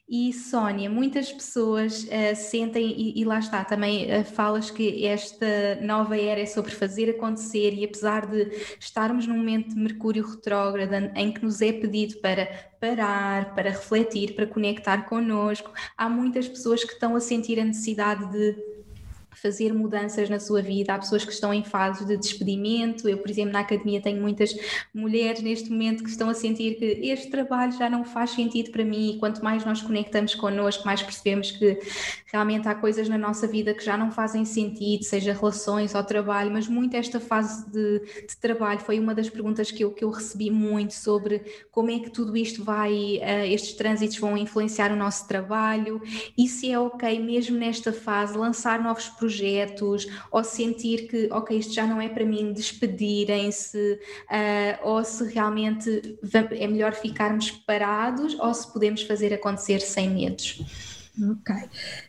E 0.08 0.32
Sónia, 0.32 0.90
muitas 0.90 1.34
pessoas 1.34 2.06
uh, 2.06 2.34
sentem, 2.34 2.94
e, 2.98 3.20
e, 3.20 3.26
lá 3.26 3.40
está, 3.40 3.66
também 3.66 4.06
uh, 4.06 4.24
falas 4.24 4.72
que 4.72 5.06
esta 5.06 5.76
nova 5.82 6.18
era 6.18 6.40
é 6.40 6.46
sobre 6.46 6.72
fazer 6.72 7.10
acontecer, 7.10 7.74
e 7.74 7.84
apesar 7.84 8.26
de 8.26 8.50
estarmos 8.80 9.28
num 9.28 9.36
momento 9.36 9.76
de 9.76 9.76
Mercúrio 9.76 10.26
retrógrado 10.26 10.94
em 11.14 11.34
que 11.34 11.44
nos 11.44 11.62
é 11.62 11.74
pedido 11.74 12.22
para 12.22 12.48
parar, 12.80 13.56
para 13.56 13.70
refletir, 13.70 14.36
para 14.36 14.48
conectar 14.48 15.06
connosco, 15.06 15.72
há 15.98 16.08
muitas 16.10 16.48
pessoas 16.48 16.84
que 16.84 16.94
estão 16.94 17.16
a 17.16 17.20
sentir 17.20 17.60
a 17.60 17.66
necessidade 17.66 18.32
de 18.32 18.77
fazer 19.42 19.74
mudanças 19.74 20.30
na 20.30 20.40
sua 20.40 20.62
vida. 20.62 20.94
Há 20.94 21.00
pessoas 21.00 21.24
que 21.24 21.32
estão 21.32 21.54
em 21.54 21.64
fase 21.64 22.06
de 22.06 22.18
despedimento. 22.18 23.08
Eu, 23.08 23.18
por 23.20 23.30
exemplo, 23.30 23.54
na 23.54 23.60
academia 23.60 24.02
tenho 24.02 24.22
muitas 24.22 24.56
mulheres 24.94 25.42
neste 25.42 25.70
momento 25.70 26.04
que 26.04 26.10
estão 26.10 26.30
a 26.30 26.34
sentir 26.34 26.76
que 26.76 26.86
este 26.86 27.30
trabalho 27.30 27.72
já 27.72 27.90
não 27.90 28.04
faz 28.04 28.32
sentido 28.32 28.72
para 28.72 28.84
mim. 28.84 29.12
E 29.12 29.20
quanto 29.20 29.44
mais 29.44 29.64
nós 29.64 29.82
conectamos 29.82 30.34
connosco, 30.34 30.86
mais 30.86 31.04
percebemos 31.04 31.52
que 31.52 31.80
realmente 32.32 32.68
há 32.68 32.76
coisas 32.76 33.08
na 33.08 33.18
nossa 33.18 33.48
vida 33.48 33.74
que 33.74 33.84
já 33.84 33.96
não 33.98 34.12
fazem 34.12 34.44
sentido, 34.44 35.04
seja 35.04 35.34
relações 35.34 35.94
ou 35.94 36.04
trabalho, 36.04 36.52
mas 36.52 36.68
muito 36.68 36.96
esta 36.96 37.20
fase 37.20 37.70
de, 37.72 38.00
de 38.28 38.38
trabalho 38.38 38.80
foi 38.80 39.00
uma 39.00 39.14
das 39.14 39.30
perguntas 39.30 39.72
que 39.72 39.84
eu, 39.84 39.92
que 39.92 40.04
eu 40.04 40.10
recebi 40.10 40.50
muito 40.50 40.94
sobre 40.94 41.42
como 41.72 41.92
é 41.92 42.00
que 42.00 42.10
tudo 42.10 42.36
isto 42.36 42.64
vai, 42.64 43.20
uh, 43.22 43.46
estes 43.46 43.74
trânsitos 43.74 44.18
vão 44.18 44.38
influenciar 44.38 44.92
o 44.92 44.96
nosso 44.96 45.28
trabalho 45.28 46.02
e 46.38 46.48
se 46.48 46.72
é 46.72 46.80
ok 46.80 47.20
mesmo 47.20 47.58
nesta 47.58 47.94
fase 47.94 48.38
lançar 48.38 48.82
novos 48.82 49.08
projetos 49.08 49.27
projetos 49.28 50.08
ou 50.32 50.44
sentir 50.44 51.08
que, 51.10 51.28
ok, 51.32 51.58
isto 51.58 51.74
já 51.74 51.86
não 51.86 52.00
é 52.00 52.08
para 52.08 52.26
mim, 52.26 52.54
despedirem-se, 52.54 54.00
uh, 54.24 54.88
ou 54.88 55.04
se 55.04 55.26
realmente 55.26 56.18
é 56.52 56.68
melhor 56.68 56.94
ficarmos 56.94 57.52
parados 57.52 58.40
ou 58.40 58.54
se 58.54 58.72
podemos 58.72 59.02
fazer 59.04 59.34
acontecer 59.34 59.82
sem 59.82 60.10
medos. 60.10 60.62
Ok. 61.32 61.56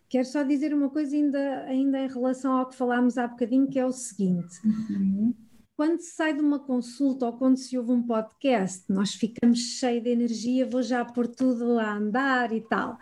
Quero 0.08 0.24
só 0.24 0.42
dizer 0.42 0.72
uma 0.72 0.90
coisa 0.90 1.16
ainda, 1.16 1.64
ainda 1.64 1.98
em 1.98 2.08
relação 2.08 2.52
ao 2.52 2.66
que 2.66 2.76
falámos 2.76 3.18
há 3.18 3.26
bocadinho, 3.26 3.68
que 3.68 3.78
é 3.78 3.84
o 3.84 3.92
seguinte. 3.92 4.54
Uhum. 4.64 5.34
Quando 5.74 6.00
se 6.00 6.10
sai 6.10 6.34
de 6.34 6.40
uma 6.40 6.58
consulta 6.58 7.26
ou 7.26 7.32
quando 7.32 7.56
se 7.56 7.78
ouve 7.78 7.92
um 7.92 8.02
podcast, 8.02 8.84
nós 8.88 9.14
ficamos 9.14 9.60
cheios 9.60 10.02
de 10.02 10.10
energia, 10.10 10.68
vou 10.68 10.82
já 10.82 11.04
pôr 11.04 11.28
tudo 11.28 11.78
a 11.78 11.94
andar 11.94 12.52
e 12.52 12.60
tal. 12.60 12.98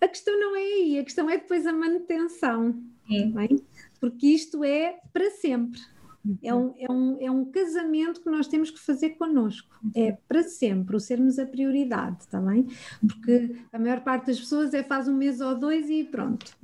A 0.00 0.08
questão 0.08 0.38
não 0.38 0.56
é 0.56 0.60
aí, 0.60 0.98
a 0.98 1.04
questão 1.04 1.28
é 1.28 1.36
depois 1.36 1.66
a 1.66 1.72
manutenção. 1.72 2.82
Bem? 3.08 3.62
Porque 4.00 4.26
isto 4.26 4.62
é 4.62 4.98
para 5.12 5.30
sempre. 5.30 5.80
É 6.42 6.54
um, 6.54 6.74
é, 6.78 6.92
um, 6.92 7.16
é 7.20 7.30
um 7.30 7.44
casamento 7.46 8.20
que 8.20 8.28
nós 8.28 8.46
temos 8.48 8.70
que 8.70 8.78
fazer 8.78 9.10
connosco. 9.10 9.68
É 9.94 10.16
para 10.28 10.42
sempre, 10.42 10.96
o 10.96 11.00
sermos 11.00 11.38
a 11.38 11.46
prioridade, 11.46 12.18
está 12.20 12.40
bem? 12.40 12.66
Porque 13.06 13.56
a 13.72 13.78
maior 13.78 14.00
parte 14.00 14.26
das 14.26 14.38
pessoas 14.38 14.74
é 14.74 14.82
faz 14.82 15.08
um 15.08 15.14
mês 15.14 15.40
ou 15.40 15.58
dois 15.58 15.88
e 15.88 16.04
pronto. 16.04 16.54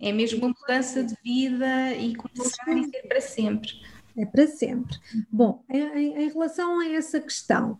É 0.00 0.12
mesmo 0.12 0.40
uma 0.40 0.54
mudança 0.60 1.02
de 1.02 1.14
vida 1.24 1.94
e 1.94 2.14
começar 2.14 2.68
a 2.68 2.82
ser 2.82 3.08
para 3.08 3.20
sempre. 3.20 3.70
É 4.16 4.26
para 4.26 4.46
sempre. 4.46 4.98
Bom, 5.30 5.62
em, 5.68 6.24
em 6.24 6.28
relação 6.28 6.80
a 6.80 6.88
essa 6.88 7.20
questão, 7.20 7.78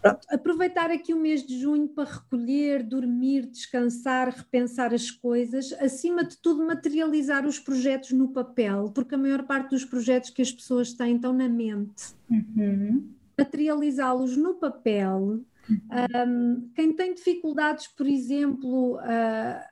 Pronto, 0.00 0.20
aproveitar 0.30 0.90
aqui 0.90 1.12
o 1.12 1.20
mês 1.20 1.44
de 1.44 1.58
junho 1.58 1.88
para 1.88 2.08
recolher, 2.08 2.82
dormir, 2.82 3.46
descansar, 3.46 4.28
repensar 4.28 4.94
as 4.94 5.10
coisas, 5.10 5.72
acima 5.74 6.24
de 6.24 6.36
tudo 6.36 6.64
materializar 6.64 7.46
os 7.46 7.58
projetos 7.58 8.12
no 8.12 8.28
papel, 8.28 8.92
porque 8.94 9.14
a 9.14 9.18
maior 9.18 9.42
parte 9.44 9.70
dos 9.70 9.84
projetos 9.84 10.30
que 10.30 10.42
as 10.42 10.52
pessoas 10.52 10.92
têm 10.92 11.16
estão 11.16 11.32
na 11.32 11.48
mente. 11.48 12.14
Uhum. 12.30 13.08
Materializá-los 13.36 14.36
no 14.36 14.54
papel. 14.54 15.40
Um, 15.68 16.70
quem 16.74 16.94
tem 16.94 17.12
dificuldades, 17.12 17.88
por 17.88 18.06
exemplo, 18.06 18.96
uh, 18.96 19.00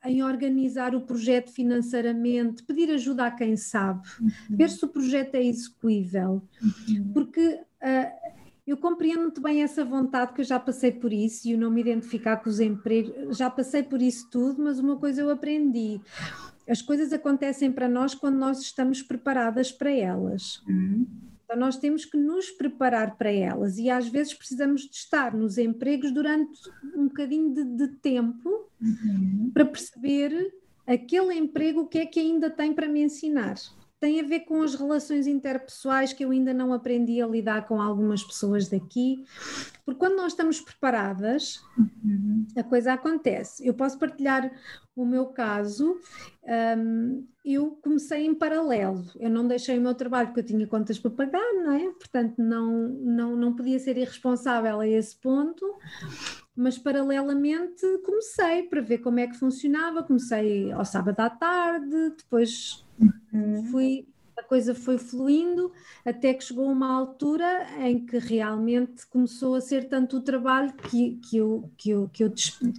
em 0.05 0.23
organizar 0.23 0.95
o 0.95 1.01
projeto 1.01 1.51
financeiramente, 1.51 2.63
pedir 2.65 2.91
ajuda 2.91 3.27
a 3.27 3.31
quem 3.31 3.57
sabe, 3.57 4.07
uhum. 4.21 4.31
ver 4.51 4.69
se 4.69 4.85
o 4.85 4.89
projeto 4.89 5.37
é 5.37 5.43
execuível, 5.43 6.43
uhum. 6.63 7.13
porque 7.15 7.49
uh, 7.49 8.37
eu 8.67 8.77
compreendo 8.77 9.23
muito 9.23 9.41
bem 9.41 9.63
essa 9.63 9.85
vontade, 9.85 10.33
que 10.33 10.41
eu 10.41 10.45
já 10.45 10.59
passei 10.59 10.91
por 10.91 11.13
isso 11.13 11.49
e 11.49 11.55
o 11.55 11.59
não 11.59 11.71
me 11.71 11.81
identificar 11.81 12.39
com 12.39 12.51
os 12.51 12.59
empregos, 12.59 13.37
já 13.37 13.49
passei 13.49 13.83
por 13.83 14.03
isso 14.03 14.29
tudo, 14.29 14.63
mas 14.63 14.81
uma 14.81 14.97
coisa 14.97 15.21
eu 15.21 15.31
aprendi. 15.31 16.01
as 16.69 16.83
coisas 16.83 17.13
acontecem 17.13 17.71
para 17.71 17.89
nós 17.89 18.15
quando 18.15 18.37
nós 18.37 18.61
estamos 18.61 19.03
preparadas 19.03 19.71
para 19.71 19.91
elas. 19.91 20.63
Uhum. 20.67 21.07
Então, 21.45 21.57
nós 21.57 21.77
temos 21.77 22.05
que 22.05 22.17
nos 22.17 22.51
preparar 22.51 23.17
para 23.17 23.31
elas 23.31 23.79
e 23.79 23.89
às 23.89 24.09
vezes 24.09 24.35
precisamos 24.35 24.83
de 24.83 24.97
estar 24.97 25.33
nos 25.33 25.59
empregos 25.59 26.11
durante 26.11 26.59
um 26.97 27.07
bocadinho 27.07 27.55
de, 27.55 27.65
de 27.65 27.89
tempo 27.99 28.69
uhum. 28.81 29.53
para 29.55 29.65
perceber 29.65 30.53
aquele 30.85 31.35
emprego 31.35 31.83
o 31.83 31.87
que 31.87 31.99
é 31.99 32.07
que 32.07 32.19
ainda 32.19 32.51
tem 32.51 32.73
para 32.73 32.89
me 32.89 33.01
ensinar 33.01 33.55
tem 33.99 34.21
a 34.21 34.25
ver 34.25 34.41
com 34.41 34.63
as 34.63 34.75
relações 34.75 35.27
interpessoais 35.27 36.13
que 36.13 36.25
eu 36.25 36.31
ainda 36.31 36.53
não 36.53 36.73
aprendi 36.73 37.21
a 37.23 37.27
lidar 37.27 37.67
com 37.67 37.81
algumas 37.81 38.23
pessoas 38.23 38.69
daqui, 38.69 39.25
porque 39.85 39.99
quando 39.99 40.17
nós 40.17 40.33
estamos 40.33 40.61
preparadas, 40.61 41.63
uhum. 41.79 42.47
a 42.57 42.63
coisa 42.63 42.93
acontece. 42.93 43.67
Eu 43.67 43.73
posso 43.73 43.99
partilhar 43.99 44.53
o 44.95 45.05
meu 45.05 45.27
caso, 45.27 45.99
um, 46.79 47.27
eu 47.45 47.71
comecei 47.83 48.27
em 48.27 48.35
paralelo, 48.35 49.05
eu 49.19 49.31
não 49.31 49.47
deixei 49.47 49.79
o 49.79 49.81
meu 49.81 49.95
trabalho 49.95 50.29
porque 50.29 50.41
eu 50.41 50.47
tinha 50.47 50.67
contas 50.67 50.99
para 50.99 51.11
pagar, 51.11 51.53
não 51.55 51.73
é? 51.73 51.91
Portanto, 51.93 52.35
não, 52.39 52.89
não, 52.89 53.37
não 53.37 53.55
podia 53.55 53.79
ser 53.79 53.97
irresponsável 53.97 54.81
a 54.81 54.89
esse 54.89 55.17
ponto, 55.17 55.65
mas 56.55 56.79
paralelamente 56.79 57.87
comecei 58.05 58.63
para 58.65 58.81
ver 58.81 58.99
como 58.99 59.21
é 59.21 59.27
que 59.27 59.37
funcionava, 59.37 60.03
comecei 60.03 60.73
ao 60.73 60.85
sábado 60.85 61.21
à 61.21 61.31
tarde, 61.31 62.15
depois 62.17 62.87
Uhum. 63.37 63.65
Fui, 63.71 64.07
a 64.37 64.43
coisa 64.43 64.75
foi 64.75 64.99
fluindo 64.99 65.73
até 66.05 66.35
que 66.35 66.45
chegou 66.45 66.71
uma 66.71 66.93
altura 66.93 67.67
em 67.81 68.05
que 68.05 68.19
realmente 68.19 69.07
começou 69.07 69.55
a 69.55 69.61
ser 69.61 69.89
tanto 69.89 70.19
o 70.19 70.23
trabalho 70.23 70.73
que, 70.75 71.17
que 71.17 71.37
eu, 71.37 71.71
que 71.77 71.91
eu, 71.91 72.09
que 72.13 72.25
eu, 72.25 72.33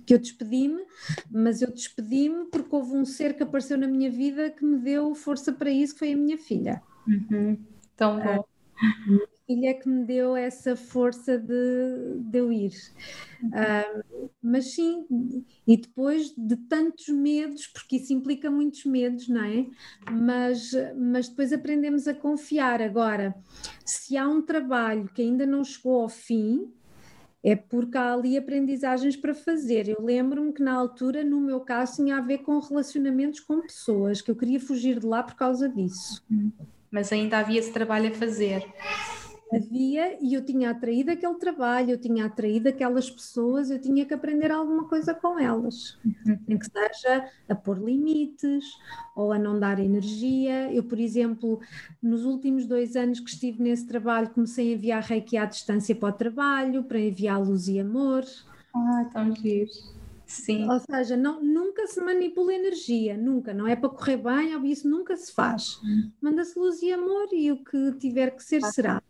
que 0.06 0.14
eu 0.14 0.20
despedi-me, 0.20 0.84
mas 1.30 1.62
eu 1.62 1.72
despedi-me 1.72 2.46
porque 2.46 2.76
houve 2.76 2.96
um 2.96 3.06
ser 3.06 3.36
que 3.36 3.44
apareceu 3.44 3.78
na 3.78 3.88
minha 3.88 4.10
vida 4.10 4.50
que 4.50 4.64
me 4.66 4.78
deu 4.78 5.14
força 5.16 5.52
para 5.52 5.70
isso, 5.70 5.94
que 5.94 6.00
foi 6.00 6.14
a 6.14 6.18
minha 6.18 6.38
filha. 6.38 6.82
Uhum. 7.08 7.58
Tão 7.96 8.20
bom. 8.20 8.46
Uh, 9.10 9.37
filha 9.48 9.74
que 9.74 9.88
me 9.88 10.04
deu 10.04 10.36
essa 10.36 10.76
força 10.76 11.40
de, 11.40 12.20
de 12.20 12.38
eu 12.38 12.52
ir. 12.52 12.74
Uh, 13.44 14.30
mas 14.42 14.74
sim, 14.74 15.06
e 15.66 15.78
depois 15.78 16.34
de 16.38 16.58
tantos 16.58 17.08
medos, 17.08 17.66
porque 17.68 17.96
isso 17.96 18.12
implica 18.12 18.52
muitos 18.52 18.84
medos, 18.84 19.30
não 19.30 19.44
é? 19.44 19.66
Mas, 20.12 20.72
mas 20.96 21.30
depois 21.30 21.54
aprendemos 21.54 22.08
a 22.08 22.14
confiar. 22.14 22.82
Agora, 22.82 23.34
se 23.86 24.18
há 24.18 24.28
um 24.28 24.42
trabalho 24.42 25.10
que 25.16 25.22
ainda 25.22 25.46
não 25.46 25.64
chegou 25.64 26.02
ao 26.02 26.10
fim, 26.10 26.70
é 27.44 27.56
porque 27.56 27.98
há 27.98 28.14
ali 28.14 28.38
aprendizagens 28.38 29.16
para 29.16 29.34
fazer. 29.34 29.88
Eu 29.88 30.04
lembro-me 30.04 30.52
que 30.52 30.62
na 30.62 30.74
altura, 30.74 31.24
no 31.24 31.40
meu 31.40 31.62
caso, 31.62 31.98
tinha 31.98 32.18
a 32.18 32.22
ver 32.22 32.40
com 32.40 32.60
relacionamentos 32.60 33.40
com 33.40 33.62
pessoas, 33.62 34.22
que 34.22 34.30
eu 34.30 34.36
queria 34.36 34.60
fugir 34.60 35.00
de 35.00 35.06
lá 35.06 35.24
por 35.24 35.36
causa 35.36 35.70
disso. 35.70 36.22
Mas 36.92 37.14
ainda 37.14 37.38
havia 37.38 37.60
esse 37.60 37.72
trabalho 37.72 38.10
a 38.10 38.14
fazer 38.14 38.66
havia 39.52 40.18
e 40.22 40.34
eu 40.34 40.44
tinha 40.44 40.72
atraído 40.72 41.12
aquele 41.12 41.36
trabalho, 41.36 41.92
eu 41.92 41.98
tinha 41.98 42.26
atraído 42.26 42.70
aquelas 42.70 43.10
pessoas, 43.10 43.70
eu 43.70 43.80
tinha 43.80 44.06
que 44.06 44.14
aprender 44.14 44.52
alguma 44.52 44.88
coisa 44.88 45.14
com 45.14 45.40
elas, 45.40 45.98
uhum. 46.06 46.38
nem 46.48 46.58
que 46.58 46.66
seja 46.66 47.30
a 47.48 47.56
pôr 47.56 47.78
limites 47.80 48.66
ou 49.16 49.32
a 49.32 49.40
não 49.40 49.60
dar 49.60 49.80
energia. 49.80 50.72
Eu, 50.74 50.84
por 50.84 51.00
exemplo, 51.00 51.60
nos 52.02 52.26
últimos 52.26 52.66
dois 52.66 52.96
anos 52.96 53.20
que 53.20 53.30
estive 53.30 53.62
nesse 53.64 53.88
trabalho, 53.88 54.30
comecei 54.30 54.72
a 54.72 54.76
enviar 54.76 55.04
reiki 55.04 55.38
à 55.38 55.46
distância 55.46 55.96
para 55.96 56.10
o 56.10 56.18
trabalho, 56.18 56.84
para 56.84 57.00
enviar 57.00 57.42
luz 57.42 57.68
e 57.68 57.80
amor. 57.80 58.24
Ah, 58.76 59.10
tão 59.12 59.34
giro. 59.36 59.72
Sim. 60.26 60.70
Ou 60.70 60.80
seja, 60.80 61.16
não, 61.16 61.42
nunca 61.42 61.88
se 61.88 62.02
manipula 62.02 62.54
energia, 62.54 63.16
nunca, 63.16 63.54
não 63.54 63.66
é 63.66 63.78
para 63.78 63.90
correr 63.90 64.18
bem, 64.18 64.70
isso 64.70 64.88
nunca 64.90 65.16
se 65.16 65.32
faz. 65.32 65.82
Uhum. 65.82 66.12
Manda-se 66.22 66.60
luz 66.60 66.82
e 66.82 66.92
amor 66.92 67.30
e 67.32 67.50
o 67.50 67.64
que 67.64 67.94
tiver 67.94 68.32
que 68.32 68.44
ser 68.44 68.62
será. 68.64 69.02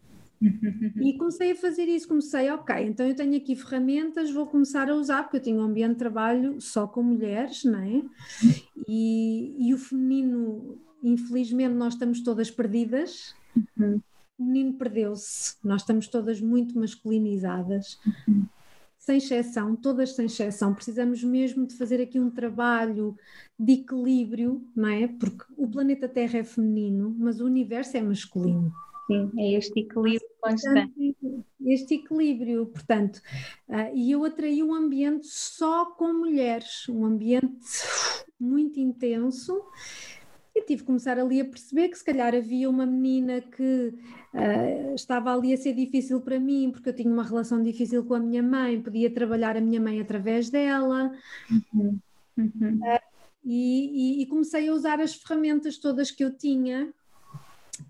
E 0.41 1.17
comecei 1.17 1.51
a 1.51 1.55
fazer 1.55 1.85
isso, 1.85 2.07
comecei, 2.07 2.49
ok, 2.51 2.75
então 2.85 3.07
eu 3.07 3.15
tenho 3.15 3.35
aqui 3.35 3.55
ferramentas, 3.55 4.31
vou 4.31 4.45
começar 4.45 4.89
a 4.89 4.95
usar, 4.95 5.23
porque 5.23 5.37
eu 5.37 5.41
tenho 5.41 5.57
um 5.57 5.63
ambiente 5.63 5.93
de 5.93 5.99
trabalho 5.99 6.61
só 6.61 6.87
com 6.87 7.01
mulheres, 7.01 7.63
não 7.63 7.79
é? 7.79 8.03
E, 8.87 9.55
e 9.67 9.73
o 9.73 9.77
feminino, 9.77 10.77
infelizmente, 11.03 11.73
nós 11.73 11.93
estamos 11.93 12.21
todas 12.21 12.51
perdidas. 12.51 13.35
Uhum. 13.77 13.99
O 14.37 14.43
menino 14.43 14.73
perdeu-se, 14.73 15.55
nós 15.63 15.81
estamos 15.81 16.07
todas 16.07 16.39
muito 16.39 16.77
masculinizadas. 16.77 17.99
Uhum. 18.27 18.45
Sem 18.99 19.17
exceção, 19.17 19.75
todas 19.75 20.15
sem 20.15 20.25
exceção, 20.25 20.73
precisamos 20.73 21.23
mesmo 21.23 21.65
de 21.65 21.75
fazer 21.75 22.01
aqui 22.01 22.19
um 22.19 22.29
trabalho 22.29 23.17
de 23.57 23.73
equilíbrio, 23.73 24.61
não 24.75 24.89
é? 24.89 25.07
Porque 25.07 25.45
o 25.55 25.67
planeta 25.67 26.09
Terra 26.09 26.39
é 26.39 26.43
feminino, 26.43 27.15
mas 27.17 27.39
o 27.39 27.45
universo 27.45 27.95
é 27.95 28.01
masculino. 28.01 28.71
Sim, 29.07 29.31
é 29.37 29.53
este 29.53 29.79
equilíbrio 29.79 30.29
constante. 30.41 31.15
Este 31.65 31.95
equilíbrio, 31.95 32.65
portanto, 32.65 33.21
uh, 33.69 33.95
e 33.95 34.11
eu 34.11 34.23
atraí 34.25 34.61
um 34.61 34.73
ambiente 34.73 35.27
só 35.27 35.85
com 35.85 36.13
mulheres, 36.13 36.87
um 36.89 37.05
ambiente 37.05 37.47
muito 38.39 38.79
intenso. 38.79 39.61
E 40.53 40.61
tive 40.61 40.81
que 40.81 40.87
começar 40.87 41.19
ali 41.19 41.39
a 41.39 41.45
perceber 41.45 41.89
que 41.89 41.97
se 41.97 42.03
calhar 42.03 42.33
havia 42.33 42.69
uma 42.69 42.85
menina 42.85 43.41
que 43.41 43.93
uh, 44.33 44.95
estava 44.95 45.33
ali 45.33 45.53
a 45.53 45.57
ser 45.57 45.73
difícil 45.73 46.19
para 46.19 46.39
mim, 46.39 46.71
porque 46.71 46.89
eu 46.89 46.95
tinha 46.95 47.11
uma 47.11 47.23
relação 47.23 47.61
difícil 47.61 48.03
com 48.03 48.15
a 48.15 48.19
minha 48.19 48.43
mãe, 48.43 48.81
podia 48.81 49.09
trabalhar 49.09 49.55
a 49.55 49.61
minha 49.61 49.79
mãe 49.79 50.01
através 50.01 50.49
dela. 50.49 51.11
Uhum. 51.49 51.99
Uhum. 52.37 52.79
Uh, 52.81 53.17
e, 53.45 54.19
e, 54.19 54.23
e 54.23 54.25
comecei 54.25 54.67
a 54.67 54.73
usar 54.73 54.99
as 54.99 55.15
ferramentas 55.15 55.77
todas 55.77 56.11
que 56.11 56.23
eu 56.23 56.35
tinha 56.35 56.91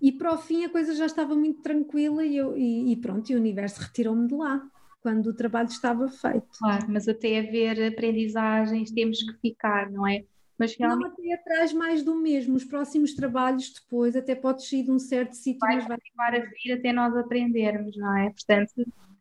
e 0.00 0.12
para 0.12 0.32
o 0.34 0.38
fim 0.38 0.64
a 0.64 0.68
coisa 0.68 0.94
já 0.94 1.06
estava 1.06 1.34
muito 1.34 1.62
tranquila 1.62 2.24
e, 2.24 2.36
eu, 2.36 2.56
e, 2.56 2.92
e 2.92 2.96
pronto, 2.96 3.30
e 3.30 3.34
o 3.34 3.38
universo 3.38 3.80
retirou-me 3.80 4.26
de 4.26 4.34
lá 4.34 4.62
quando 5.00 5.28
o 5.28 5.34
trabalho 5.34 5.68
estava 5.68 6.08
feito. 6.08 6.46
Claro, 6.58 6.86
mas 6.88 7.08
até 7.08 7.38
haver 7.38 7.92
aprendizagens 7.92 8.90
temos 8.90 9.22
que 9.22 9.32
ficar, 9.40 9.90
não 9.90 10.06
é? 10.06 10.24
Mas 10.58 10.76
realmente... 10.76 11.04
Não, 11.04 11.12
até 11.12 11.34
atrás 11.34 11.72
mais 11.72 12.02
do 12.02 12.16
mesmo. 12.16 12.56
Os 12.56 12.64
próximos 12.64 13.14
trabalhos 13.14 13.72
depois 13.72 14.16
até 14.16 14.34
pode 14.34 14.66
sair 14.66 14.82
de 14.82 14.90
um 14.90 14.98
certo 14.98 15.34
sítio. 15.34 15.60
Vai 15.60 15.76
continuar 15.76 16.34
a 16.34 16.40
vir 16.40 16.72
até 16.72 16.92
nós 16.92 17.16
aprendermos, 17.16 17.96
não 17.96 18.16
é? 18.16 18.30
Portanto, 18.30 18.72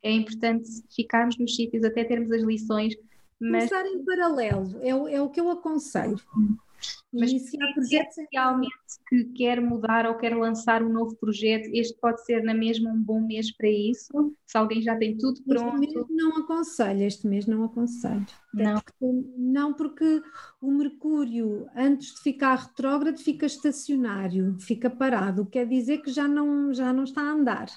é 0.02 0.12
importante 0.12 0.68
ficarmos 0.96 1.38
nos 1.38 1.56
sítios 1.56 1.84
até 1.84 2.04
termos 2.04 2.32
as 2.32 2.42
lições. 2.42 2.96
Mas... 3.40 3.70
Começar 3.70 3.86
em 3.86 4.04
paralelo, 4.04 4.80
é 4.82 4.90
é 4.90 5.22
o 5.22 5.30
que 5.30 5.40
eu 5.40 5.52
aconselho. 5.52 6.20
Mas 7.14 7.32
se 7.32 7.58
há 7.62 7.74
projeto 7.74 8.16
realmente 8.32 8.76
que 9.08 9.26
quer 9.26 9.62
mudar 9.62 10.06
ou 10.06 10.16
quer 10.16 10.36
lançar 10.36 10.84
um 10.84 10.90
novo 10.90 11.16
projeto, 11.16 11.70
este 11.74 11.98
pode 12.00 12.24
ser 12.26 12.44
na 12.44 12.54
mesma 12.54 12.92
um 12.92 13.02
bom 13.02 13.22
mês 13.22 13.56
para 13.56 13.70
isso? 13.70 14.36
Se 14.46 14.58
alguém 14.58 14.82
já 14.82 14.96
tem 14.96 15.18
tudo 15.18 15.42
pronto? 15.44 15.84
Este 15.84 15.96
mês 15.96 16.08
não 16.10 16.38
aconselho, 16.38 17.04
este 17.04 17.28
mês 17.28 17.46
não 17.46 17.64
aconselho. 17.64 18.26
Não. 18.54 18.82
Porque, 18.82 19.30
não, 19.38 19.74
porque 19.74 20.22
o 20.62 20.72
Mercúrio, 20.72 21.68
antes 21.76 22.16
de 22.16 22.22
ficar 22.22 22.56
retrógrado, 22.56 23.18
fica 23.18 23.46
estacionário, 23.46 24.58
fica 24.60 24.90
parado, 24.90 25.46
quer 25.46 25.66
dizer 25.66 26.00
que 26.00 26.12
já 26.12 26.28
não, 26.28 26.74
já 26.74 26.92
não 26.92 27.04
está 27.04 27.22
a 27.22 27.32
andar. 27.32 27.68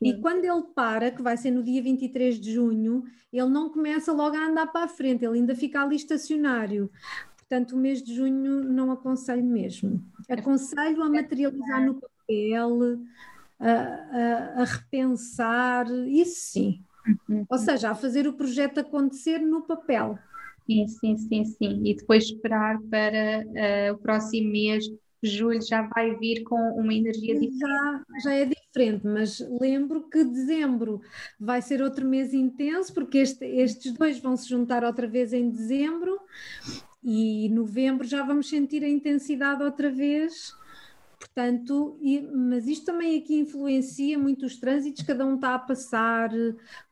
E 0.00 0.14
quando 0.20 0.44
ele 0.44 0.62
para, 0.74 1.10
que 1.10 1.22
vai 1.22 1.36
ser 1.36 1.50
no 1.50 1.62
dia 1.62 1.82
23 1.82 2.38
de 2.38 2.52
junho, 2.52 3.04
ele 3.32 3.48
não 3.48 3.70
começa 3.70 4.12
logo 4.12 4.36
a 4.36 4.46
andar 4.46 4.66
para 4.68 4.84
a 4.84 4.88
frente, 4.88 5.24
ele 5.24 5.38
ainda 5.38 5.54
fica 5.54 5.82
ali 5.82 5.96
estacionário. 5.96 6.90
Portanto, 7.48 7.72
o 7.72 7.78
mês 7.78 8.02
de 8.02 8.14
junho 8.14 8.62
não 8.62 8.92
aconselho 8.92 9.42
mesmo. 9.42 10.04
Aconselho 10.28 11.02
a 11.02 11.08
materializar 11.08 11.82
no 11.82 11.94
papel, 11.94 12.98
a, 13.58 13.70
a, 13.70 14.60
a 14.60 14.64
repensar, 14.64 15.86
isso 16.06 16.52
sim. 16.52 16.84
Uhum. 17.26 17.46
Ou 17.48 17.56
seja, 17.56 17.90
a 17.90 17.94
fazer 17.94 18.28
o 18.28 18.34
projeto 18.34 18.80
acontecer 18.80 19.38
no 19.38 19.62
papel. 19.62 20.18
Sim, 20.66 20.86
sim, 20.86 21.16
sim, 21.16 21.44
sim. 21.46 21.82
E 21.86 21.96
depois 21.96 22.24
esperar 22.24 22.78
para 22.90 23.42
uh, 23.46 23.94
o 23.94 23.98
próximo 23.98 24.52
mês, 24.52 24.84
julho, 25.22 25.66
já 25.66 25.88
vai 25.88 26.14
vir 26.16 26.42
com 26.42 26.78
uma 26.78 26.92
energia 26.92 27.32
diferente. 27.32 27.58
Já, 27.58 28.04
já 28.24 28.34
é 28.34 28.44
diferente, 28.44 29.06
mas 29.06 29.40
lembro 29.58 30.02
que 30.10 30.22
dezembro 30.22 31.00
vai 31.40 31.62
ser 31.62 31.80
outro 31.80 32.06
mês 32.06 32.34
intenso, 32.34 32.92
porque 32.92 33.16
este, 33.16 33.46
estes 33.46 33.92
dois 33.94 34.18
vão 34.18 34.36
se 34.36 34.50
juntar 34.50 34.84
outra 34.84 35.06
vez 35.06 35.32
em 35.32 35.48
dezembro 35.48 36.20
e 37.02 37.48
novembro 37.50 38.06
já 38.06 38.22
vamos 38.22 38.48
sentir 38.48 38.84
a 38.84 38.88
intensidade 38.88 39.62
outra 39.62 39.90
vez. 39.90 40.56
Portanto, 41.18 41.98
e, 42.00 42.20
mas 42.20 42.68
isto 42.68 42.86
também 42.86 43.18
aqui 43.18 43.34
influencia 43.40 44.16
muito 44.16 44.46
os 44.46 44.56
trânsitos, 44.56 45.04
cada 45.04 45.26
um 45.26 45.34
está 45.34 45.54
a 45.54 45.58
passar, 45.58 46.30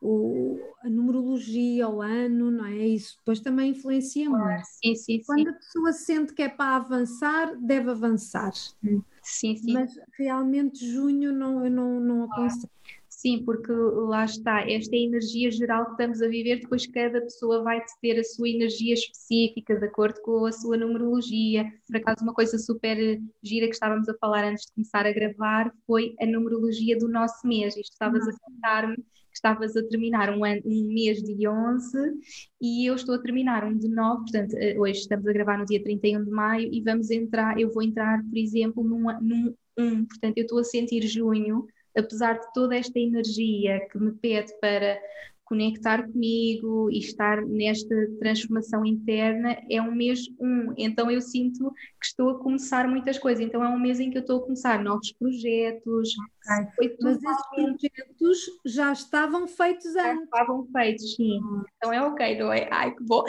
o, 0.01 0.59
a 0.83 0.89
numerologia, 0.89 1.87
o 1.87 2.01
ano, 2.01 2.51
não 2.51 2.65
é? 2.65 2.87
Isso 2.87 3.17
depois 3.19 3.39
também 3.39 3.71
influencia 3.71 4.29
claro, 4.29 4.45
muito. 4.45 4.65
Sim, 4.65 4.95
sim, 4.95 5.21
Quando 5.25 5.43
sim. 5.43 5.49
a 5.49 5.53
pessoa 5.53 5.93
sente 5.93 6.33
que 6.33 6.41
é 6.41 6.49
para 6.49 6.75
avançar, 6.75 7.55
deve 7.55 7.89
avançar. 7.89 8.51
Sim, 8.53 9.55
sim. 9.55 9.73
Mas 9.73 9.97
realmente 10.17 10.85
junho 10.85 11.31
não, 11.31 11.63
eu 11.63 11.71
não, 11.71 11.99
não 11.99 12.23
aconselho. 12.23 12.69
Sim, 13.17 13.43
porque 13.43 13.71
lá 13.71 14.25
está, 14.25 14.61
esta 14.69 14.95
é 14.95 14.99
a 14.99 15.01
energia 15.01 15.49
geral 15.49 15.85
que 15.85 15.91
estamos 15.93 16.21
a 16.21 16.27
viver, 16.27 16.59
depois 16.59 16.85
cada 16.85 17.19
pessoa 17.19 17.63
vai 17.63 17.83
ter 17.99 18.19
a 18.19 18.23
sua 18.23 18.47
energia 18.47 18.93
específica, 18.93 19.75
de 19.75 19.85
acordo 19.87 20.21
com 20.21 20.45
a 20.45 20.51
sua 20.51 20.77
numerologia. 20.77 21.65
Por 21.87 21.97
acaso, 21.97 22.17
uma 22.21 22.33
coisa 22.35 22.59
super 22.59 22.95
gira 23.41 23.65
que 23.65 23.73
estávamos 23.73 24.07
a 24.07 24.13
falar 24.19 24.43
antes 24.43 24.67
de 24.67 24.73
começar 24.73 25.07
a 25.07 25.11
gravar 25.11 25.73
foi 25.87 26.13
a 26.21 26.27
numerologia 26.27 26.95
do 26.95 27.07
nosso 27.09 27.47
mês. 27.47 27.75
Isto 27.75 27.93
estavas 27.93 28.27
a 28.27 28.31
contar-me 28.39 28.97
que 28.97 29.03
estavas 29.33 29.75
a 29.75 29.81
terminar 29.87 30.29
um, 30.29 30.45
ano, 30.45 30.61
um 30.63 30.93
mês 30.93 31.17
de 31.23 31.47
11 31.47 31.97
e 32.61 32.85
eu 32.87 32.93
estou 32.93 33.15
a 33.15 33.19
terminar 33.19 33.63
um 33.63 33.75
de 33.75 33.87
9, 33.87 34.21
portanto, 34.25 34.53
eh, 34.57 34.77
hoje 34.77 34.99
estamos 34.99 35.25
a 35.25 35.33
gravar 35.33 35.57
no 35.57 35.65
dia 35.65 35.81
31 35.81 36.23
de 36.23 36.29
maio 36.29 36.69
e 36.71 36.83
vamos 36.83 37.09
entrar, 37.09 37.59
eu 37.59 37.71
vou 37.71 37.81
entrar, 37.81 38.23
por 38.23 38.37
exemplo, 38.37 38.83
num, 38.83 39.05
num 39.21 39.55
1, 39.75 40.05
portanto, 40.05 40.37
eu 40.37 40.43
estou 40.43 40.59
a 40.59 40.63
sentir 40.63 41.01
junho 41.07 41.67
apesar 41.97 42.39
de 42.39 42.53
toda 42.53 42.75
esta 42.75 42.99
energia 42.99 43.87
que 43.91 43.97
me 43.97 44.11
pede 44.11 44.53
para 44.59 44.99
conectar 45.47 46.05
comigo 46.05 46.91
e 46.91 46.99
estar 46.99 47.41
nesta 47.45 47.95
transformação 48.19 48.85
interna, 48.85 49.57
é 49.69 49.81
um 49.81 49.95
mês 49.95 50.19
um. 50.39 50.73
Então 50.77 51.09
eu 51.09 51.21
sinto 51.21 51.71
que 51.71 52.05
estou 52.05 52.31
a 52.31 52.39
começar 52.39 52.87
muitas 52.87 53.17
coisas. 53.17 53.43
Então 53.43 53.63
é 53.63 53.69
um 53.69 53.79
mês 53.79 53.99
em 53.99 54.09
que 54.09 54.17
eu 54.17 54.21
estou 54.21 54.41
a 54.41 54.43
começar 54.43 54.83
novos 54.83 55.11
projetos. 55.13 56.13
Okay. 56.77 56.97
Mas 57.01 57.23
esses 57.23 57.47
projetos 57.47 58.39
já 58.65 58.91
estavam 58.91 59.47
feitos 59.47 59.93
já 59.93 60.11
antes. 60.11 60.23
estavam 60.25 60.67
feitos, 60.71 61.15
sim. 61.15 61.39
Hum. 61.41 61.63
Então 61.77 61.93
é 61.93 62.01
ok, 62.01 62.39
não 62.39 62.51
é? 62.51 62.67
Ai, 62.69 62.93
que 62.93 63.03
bom. 63.03 63.23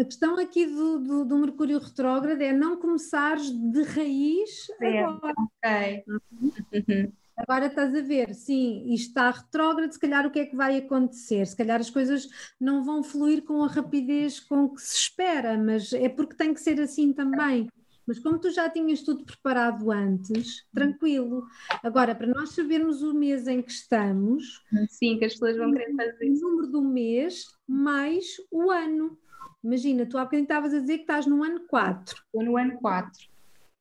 A 0.00 0.04
questão 0.04 0.38
aqui 0.38 0.66
do, 0.66 0.98
do, 0.98 1.24
do, 1.24 1.38
Mercúrio 1.38 1.78
retrógrado 1.78 2.40
é 2.42 2.52
não 2.52 2.76
começares 2.76 3.50
de 3.50 3.82
raiz 3.82 4.66
agora. 4.78 5.32
Ok. 5.38 6.04
Uhum. 6.06 7.12
Agora 7.36 7.66
estás 7.66 7.94
a 7.94 8.00
ver, 8.00 8.34
sim, 8.34 8.84
isto 8.92 9.08
está 9.08 9.30
retrógrado, 9.30 9.90
se 9.90 9.98
calhar 9.98 10.26
o 10.26 10.30
que 10.30 10.40
é 10.40 10.46
que 10.46 10.56
vai 10.56 10.76
acontecer? 10.76 11.46
Se 11.46 11.56
calhar 11.56 11.80
as 11.80 11.90
coisas 11.90 12.28
não 12.60 12.84
vão 12.84 13.02
fluir 13.02 13.42
com 13.42 13.64
a 13.64 13.68
rapidez 13.68 14.38
com 14.38 14.68
que 14.68 14.80
se 14.82 14.96
espera, 14.96 15.56
mas 15.56 15.92
é 15.92 16.08
porque 16.08 16.36
tem 16.36 16.52
que 16.52 16.60
ser 16.60 16.80
assim 16.80 17.12
também. 17.12 17.68
Mas 18.06 18.18
como 18.18 18.38
tu 18.38 18.50
já 18.50 18.68
tinhas 18.68 19.02
tudo 19.02 19.24
preparado 19.24 19.90
antes, 19.90 20.66
tranquilo. 20.74 21.46
Agora, 21.82 22.14
para 22.14 22.26
nós 22.26 22.50
sabermos 22.50 23.02
o 23.02 23.14
mês 23.14 23.46
em 23.46 23.62
que 23.62 23.70
estamos. 23.70 24.62
Sim, 24.88 25.18
que 25.18 25.24
as 25.24 25.32
pessoas 25.34 25.56
vão 25.56 25.72
querer 25.72 25.94
fazer. 25.94 26.30
O 26.30 26.40
número 26.40 26.66
do 26.66 26.82
mês 26.82 27.46
mais 27.66 28.36
o 28.50 28.70
ano. 28.70 29.16
Imagina, 29.62 30.04
tu 30.04 30.18
há 30.18 30.24
bocadinho 30.24 30.44
estavas 30.44 30.74
a 30.74 30.80
dizer 30.80 30.96
que 30.96 31.02
estás 31.02 31.26
no 31.26 31.44
ano 31.44 31.60
4. 31.68 32.16
Estou 32.26 32.42
no 32.42 32.56
ano 32.56 32.76
4. 32.78 33.28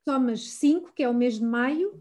Somas 0.08 0.48
5, 0.52 0.94
que 0.94 1.04
é 1.04 1.10
o 1.10 1.14
mês 1.14 1.40
de 1.40 1.46
maio, 1.46 1.92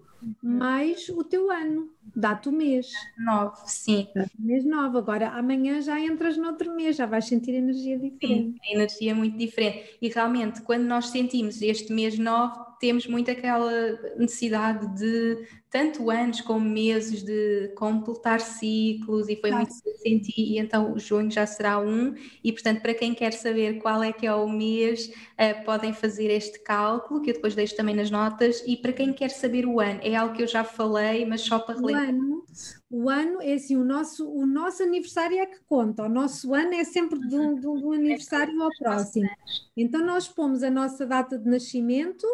mais 0.42 1.08
o 1.08 1.24
teu 1.24 1.50
ano, 1.50 1.90
dá-te 2.14 2.48
o 2.48 2.52
mês. 2.52 2.90
Nove, 3.18 3.56
sim. 3.66 4.08
Dá-te 4.14 4.36
o 4.38 4.42
mês 4.42 4.64
nove. 4.64 4.98
Agora, 4.98 5.28
amanhã 5.30 5.80
já 5.80 5.98
entras 5.98 6.36
noutro 6.36 6.74
mês, 6.74 6.96
já 6.96 7.06
vais 7.06 7.26
sentir 7.26 7.54
energia 7.54 7.98
diferente. 7.98 8.52
Sim, 8.52 8.72
energia 8.72 9.14
muito 9.14 9.36
diferente. 9.36 9.96
E 10.00 10.08
realmente, 10.08 10.62
quando 10.62 10.84
nós 10.84 11.06
sentimos 11.06 11.60
este 11.62 11.92
mês 11.92 12.18
nove, 12.18 12.70
temos 12.80 13.06
muito 13.06 13.30
aquela 13.30 13.70
necessidade 14.16 14.86
de 14.98 15.46
tanto 15.70 16.10
anos 16.10 16.40
como 16.40 16.68
meses 16.68 17.22
de 17.22 17.72
completar 17.76 18.40
ciclos 18.40 19.28
e 19.28 19.36
foi 19.36 19.52
muito 19.52 19.70
que 19.82 19.92
senti 19.98 20.32
e 20.36 20.58
então 20.58 20.98
junho 20.98 21.30
já 21.30 21.46
será 21.46 21.78
um 21.78 22.14
e 22.42 22.50
portanto 22.50 22.80
para 22.82 22.92
quem 22.92 23.14
quer 23.14 23.32
saber 23.32 23.78
qual 23.80 24.02
é 24.02 24.12
que 24.12 24.26
é 24.26 24.34
o 24.34 24.48
mês 24.48 25.06
uh, 25.08 25.64
podem 25.64 25.92
fazer 25.92 26.28
este 26.28 26.58
cálculo 26.58 27.20
que 27.20 27.30
eu 27.30 27.34
depois 27.34 27.54
deixo 27.54 27.76
também 27.76 27.94
nas 27.94 28.10
notas 28.10 28.64
e 28.66 28.76
para 28.76 28.92
quem 28.92 29.12
quer 29.12 29.28
saber 29.28 29.64
o 29.64 29.78
ano 29.78 30.00
é 30.02 30.09
algo 30.16 30.34
que 30.34 30.42
eu 30.42 30.46
já 30.46 30.64
falei 30.64 31.24
mas 31.26 31.42
só 31.42 31.58
para 31.58 31.74
relembrar. 31.74 32.08
O 32.08 32.08
ano, 32.08 32.44
o 32.90 33.10
ano 33.10 33.42
é 33.42 33.54
assim, 33.54 33.76
o 33.76 33.84
nosso, 33.84 34.28
o 34.28 34.46
nosso 34.46 34.82
aniversário 34.82 35.38
é 35.38 35.46
que 35.46 35.60
conta, 35.66 36.04
o 36.04 36.08
nosso 36.08 36.54
ano 36.54 36.74
é 36.74 36.84
sempre 36.84 37.18
de 37.20 37.36
um, 37.36 37.54
de 37.54 37.66
um 37.66 37.92
aniversário 37.92 38.60
ao 38.62 38.70
próximo. 38.78 39.28
Então 39.76 40.04
nós 40.04 40.28
pomos 40.28 40.62
a 40.62 40.70
nossa 40.70 41.06
data 41.06 41.38
de 41.38 41.48
nascimento, 41.48 42.26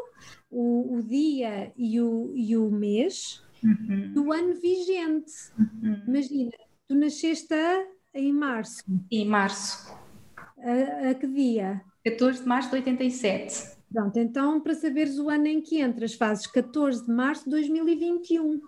o, 0.50 0.96
o 0.96 1.02
dia 1.02 1.72
e 1.76 2.00
o, 2.00 2.32
e 2.34 2.56
o 2.56 2.70
mês 2.70 3.42
uhum. 3.62 4.12
do 4.12 4.32
ano 4.32 4.54
vigente. 4.54 5.32
Uhum. 5.58 6.02
Imagina, 6.06 6.50
tu 6.88 6.94
nasceste 6.94 7.54
em 8.14 8.32
março. 8.32 8.82
Em 9.10 9.26
março. 9.26 9.94
A, 10.58 11.10
a 11.10 11.14
que 11.14 11.26
dia? 11.26 11.82
14 12.04 12.42
de 12.42 12.48
março 12.48 12.70
de 12.70 12.76
87. 12.76 13.75
Pronto, 13.92 14.18
então 14.18 14.60
para 14.60 14.74
saberes 14.74 15.18
o 15.18 15.28
ano 15.30 15.46
em 15.46 15.60
que 15.60 15.80
entras, 15.80 16.14
fazes 16.14 16.46
14 16.46 17.04
de 17.04 17.10
março 17.10 17.44
de 17.44 17.50
2021. 17.50 18.60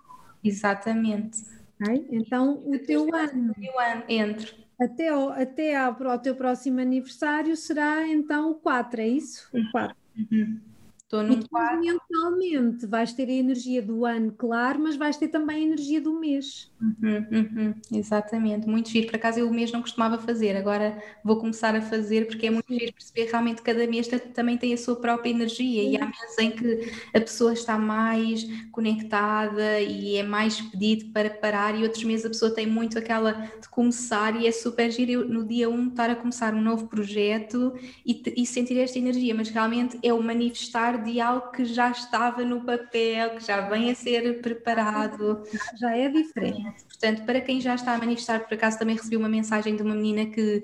Exatamente. 0.42 1.42
Okay? 1.80 2.06
Então 2.10 2.62
o 2.64 2.78
teu 2.78 3.14
ano. 3.14 3.54
O 3.58 3.78
ano 3.78 4.02
entro. 4.08 4.54
Até, 4.80 5.08
ao, 5.08 5.30
até 5.30 5.76
ao, 5.76 6.00
ao 6.06 6.18
teu 6.20 6.36
próximo 6.36 6.80
aniversário 6.80 7.56
será 7.56 8.06
então 8.06 8.52
o 8.52 8.54
4, 8.54 9.00
é 9.00 9.08
isso? 9.08 9.48
O 9.52 9.70
4. 9.72 9.96
Uhum. 10.16 10.60
Estou 11.08 11.22
num 11.22 11.40
e 11.40 11.92
mentalmente 11.94 12.84
vais 12.86 13.14
ter 13.14 13.30
a 13.30 13.32
energia 13.32 13.80
do 13.80 14.04
ano, 14.04 14.30
claro, 14.30 14.78
mas 14.78 14.94
vais 14.94 15.16
ter 15.16 15.28
também 15.28 15.56
a 15.56 15.66
energia 15.66 16.02
do 16.02 16.12
mês. 16.12 16.70
Uhum, 16.78 17.26
uhum, 17.32 17.74
exatamente, 17.90 18.68
muito 18.68 18.90
giro. 18.90 19.06
Por 19.06 19.16
acaso 19.16 19.40
eu 19.40 19.48
o 19.48 19.52
mês 19.52 19.72
não 19.72 19.80
costumava 19.80 20.18
fazer, 20.18 20.54
agora 20.54 21.02
vou 21.24 21.38
começar 21.38 21.74
a 21.74 21.80
fazer 21.80 22.26
porque 22.26 22.46
é 22.46 22.50
muito 22.50 22.66
Sim. 22.68 22.78
giro 22.78 22.92
perceber 22.92 23.30
realmente 23.30 23.62
cada 23.62 23.86
mês 23.86 24.06
também 24.34 24.58
tem 24.58 24.74
a 24.74 24.76
sua 24.76 24.96
própria 24.96 25.30
energia 25.30 25.82
Sim. 25.82 25.92
e 25.92 25.96
há 25.96 26.04
meses 26.04 26.38
em 26.38 26.50
que 26.50 26.92
a 27.14 27.20
pessoa 27.20 27.54
está 27.54 27.78
mais 27.78 28.44
conectada 28.70 29.80
e 29.80 30.16
é 30.16 30.22
mais 30.22 30.60
pedido 30.60 31.10
para 31.10 31.30
parar 31.30 31.74
e 31.74 31.84
outros 31.84 32.04
meses 32.04 32.26
a 32.26 32.28
pessoa 32.28 32.54
tem 32.54 32.66
muito 32.66 32.98
aquela 32.98 33.32
de 33.32 33.68
começar 33.70 34.38
e 34.38 34.46
é 34.46 34.52
super 34.52 34.90
giro 34.90 35.10
eu, 35.10 35.28
no 35.28 35.46
dia 35.46 35.70
1 35.70 35.88
estar 35.88 36.10
a 36.10 36.16
começar 36.16 36.54
um 36.54 36.60
novo 36.60 36.86
projeto 36.86 37.72
e, 38.04 38.22
e 38.36 38.46
sentir 38.46 38.78
esta 38.78 38.98
energia, 38.98 39.34
mas 39.34 39.48
realmente 39.48 39.98
é 40.02 40.12
o 40.12 40.22
manifestar 40.22 40.97
de 40.98 41.20
algo 41.20 41.50
que 41.50 41.64
já 41.64 41.90
estava 41.90 42.44
no 42.44 42.64
papel, 42.64 43.36
que 43.36 43.46
já 43.46 43.62
vem 43.68 43.90
a 43.90 43.94
ser 43.94 44.40
preparado. 44.40 45.42
Já 45.78 45.96
é 45.96 46.08
diferente. 46.08 46.84
Portanto, 46.84 47.24
para 47.24 47.40
quem 47.40 47.60
já 47.60 47.74
está 47.74 47.94
a 47.94 47.98
manifestar, 47.98 48.40
por 48.40 48.54
acaso 48.54 48.78
também 48.78 48.96
recebi 48.96 49.16
uma 49.16 49.28
mensagem 49.28 49.76
de 49.76 49.82
uma 49.82 49.94
menina 49.94 50.26
que 50.26 50.62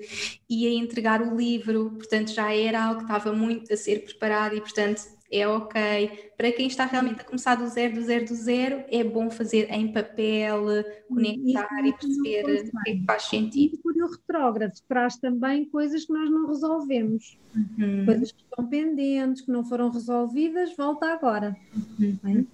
ia 0.49 0.69
entregar 0.69 1.21
o 1.21 1.35
livro, 1.35 1.91
portanto 1.91 2.31
já 2.31 2.53
era 2.53 2.83
algo 2.83 2.97
que 2.97 3.11
estava 3.11 3.33
muito 3.33 3.73
a 3.73 3.77
ser 3.77 4.03
preparado 4.03 4.55
e, 4.55 4.61
portanto, 4.61 5.14
é 5.31 5.47
ok. 5.47 6.31
Para 6.37 6.51
quem 6.51 6.67
está 6.67 6.85
realmente 6.85 7.21
a 7.21 7.23
começar 7.23 7.55
do 7.55 7.67
zero, 7.67 7.95
do 7.95 8.01
zero, 8.01 8.25
do 8.25 8.35
zero, 8.35 8.83
é 8.89 9.03
bom 9.03 9.29
fazer 9.29 9.71
em 9.71 9.91
papel, 9.91 10.65
conectar 11.07 11.83
e, 11.83 11.89
e 11.89 11.93
perceber 11.93 12.43
o 12.43 12.83
que 12.83 12.89
é 12.89 12.95
que 12.95 13.05
faz 13.05 13.23
sentido. 13.23 13.79
E 13.95 14.01
o 14.01 14.07
retrógrado 14.07 14.73
traz 14.87 15.17
também 15.17 15.65
coisas 15.65 16.05
que 16.05 16.13
nós 16.13 16.29
não 16.29 16.47
resolvemos, 16.47 17.39
uhum. 17.55 18.05
coisas 18.05 18.31
que 18.31 18.41
estão 18.43 18.67
pendentes, 18.67 19.41
que 19.41 19.51
não 19.51 19.63
foram 19.63 19.89
resolvidas, 19.89 20.75
volta 20.75 21.07
agora. 21.07 21.55
Uhum. 21.99 22.45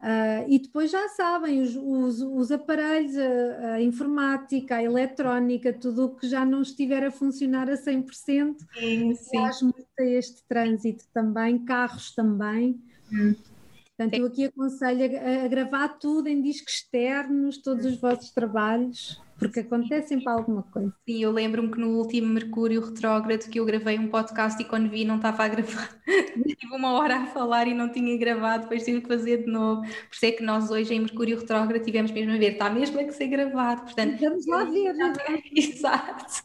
Uh, 0.00 0.48
e 0.48 0.58
depois 0.58 0.90
já 0.90 1.08
sabem, 1.08 1.60
os, 1.60 1.76
os, 1.76 2.22
os 2.22 2.50
aparelhos, 2.50 3.14
a, 3.18 3.74
a, 3.74 3.82
informática, 3.82 4.76
a 4.76 4.82
eletrónica, 4.82 5.74
tudo 5.74 6.06
o 6.06 6.16
que 6.16 6.26
já 6.26 6.42
não 6.42 6.62
estiver 6.62 7.04
a 7.04 7.10
funcionar 7.10 7.68
a 7.68 7.74
100%, 7.74 8.56
sim, 8.78 9.14
sim. 9.14 9.38
faz 9.38 9.60
muito 9.60 9.86
a 9.98 10.02
este 10.02 10.42
trânsito 10.48 11.04
também, 11.12 11.58
carros 11.66 12.14
também. 12.14 12.80
Hum. 13.12 13.34
Portanto, 13.94 14.18
eu 14.18 14.26
aqui 14.26 14.44
aconselho 14.46 15.18
a, 15.18 15.44
a, 15.44 15.48
gravar 15.48 15.88
tudo 15.98 16.28
em 16.28 16.40
discos 16.40 16.72
externos, 16.76 17.58
todos 17.58 17.84
os 17.84 18.00
vossos 18.00 18.30
trabalhos 18.30 19.20
porque 19.40 19.60
acontece 19.60 20.08
sempre 20.08 20.28
alguma 20.28 20.62
coisa. 20.62 20.94
Sim, 21.08 21.22
eu 21.22 21.32
lembro-me 21.32 21.70
que 21.70 21.80
no 21.80 21.96
último 21.96 22.28
Mercúrio 22.28 22.82
Retrógrado 22.82 23.48
que 23.48 23.58
eu 23.58 23.64
gravei 23.64 23.98
um 23.98 24.08
podcast 24.08 24.60
e 24.60 24.64
quando 24.66 24.90
vi 24.90 25.04
não 25.04 25.16
estava 25.16 25.44
a 25.44 25.48
gravar, 25.48 25.98
tive 26.60 26.74
uma 26.74 26.92
hora 26.92 27.16
a 27.16 27.26
falar 27.26 27.66
e 27.66 27.74
não 27.74 27.90
tinha 27.90 28.16
gravado, 28.18 28.64
depois 28.64 28.84
tive 28.84 29.00
que 29.00 29.08
fazer 29.08 29.44
de 29.44 29.50
novo. 29.50 29.80
Por 29.80 30.14
isso 30.14 30.26
é 30.26 30.32
que 30.32 30.42
nós 30.42 30.70
hoje 30.70 30.94
em 30.94 31.00
Mercúrio 31.00 31.38
Retrógrado 31.38 31.82
tivemos 31.82 32.10
mesmo 32.10 32.32
a 32.32 32.36
ver, 32.36 32.52
está 32.52 32.68
mesmo 32.68 33.00
a 33.00 33.04
que 33.04 33.12
ser 33.12 33.28
gravado, 33.28 33.82
portanto... 33.82 34.20
Vamos 34.20 34.46
lá 34.46 34.64
ver. 34.64 34.94
É? 34.94 35.42
Exato. 35.58 36.44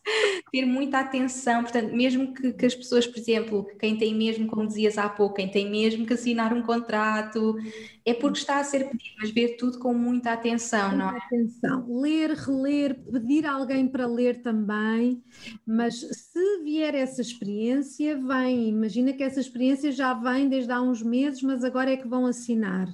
Ter 0.49 0.65
muita 0.65 0.99
atenção, 0.99 1.63
portanto, 1.63 1.93
mesmo 1.93 2.33
que, 2.33 2.53
que 2.53 2.65
as 2.65 2.73
pessoas, 2.73 3.05
por 3.05 3.19
exemplo, 3.19 3.67
quem 3.77 3.97
tem 3.97 4.15
mesmo, 4.15 4.47
como 4.47 4.65
dizias 4.65 4.97
há 4.97 5.09
pouco, 5.09 5.35
quem 5.35 5.49
tem 5.49 5.69
mesmo 5.69 6.05
que 6.05 6.13
assinar 6.13 6.53
um 6.53 6.61
contrato, 6.61 7.57
é 8.05 8.13
porque 8.13 8.37
está 8.37 8.59
a 8.59 8.63
ser 8.63 8.87
pedido, 8.87 9.15
mas 9.19 9.31
ver 9.31 9.57
tudo 9.57 9.79
com 9.79 9.91
muita 9.91 10.31
atenção, 10.31 10.89
muita 10.89 10.97
não 10.97 11.09
é? 11.09 11.17
atenção. 11.17 12.01
Ler, 12.01 12.31
reler, 12.31 13.03
pedir 13.11 13.47
alguém 13.47 13.87
para 13.87 14.05
ler 14.05 14.43
também, 14.43 15.23
mas 15.65 16.01
se 16.01 16.63
vier 16.63 16.93
essa 16.93 17.19
experiência, 17.19 18.15
vem, 18.15 18.69
imagina 18.69 19.11
que 19.11 19.23
essa 19.23 19.39
experiência 19.39 19.91
já 19.91 20.13
vem 20.13 20.47
desde 20.47 20.71
há 20.71 20.79
uns 20.79 21.01
meses, 21.01 21.41
mas 21.41 21.63
agora 21.63 21.91
é 21.91 21.97
que 21.97 22.07
vão 22.07 22.27
assinar. 22.27 22.87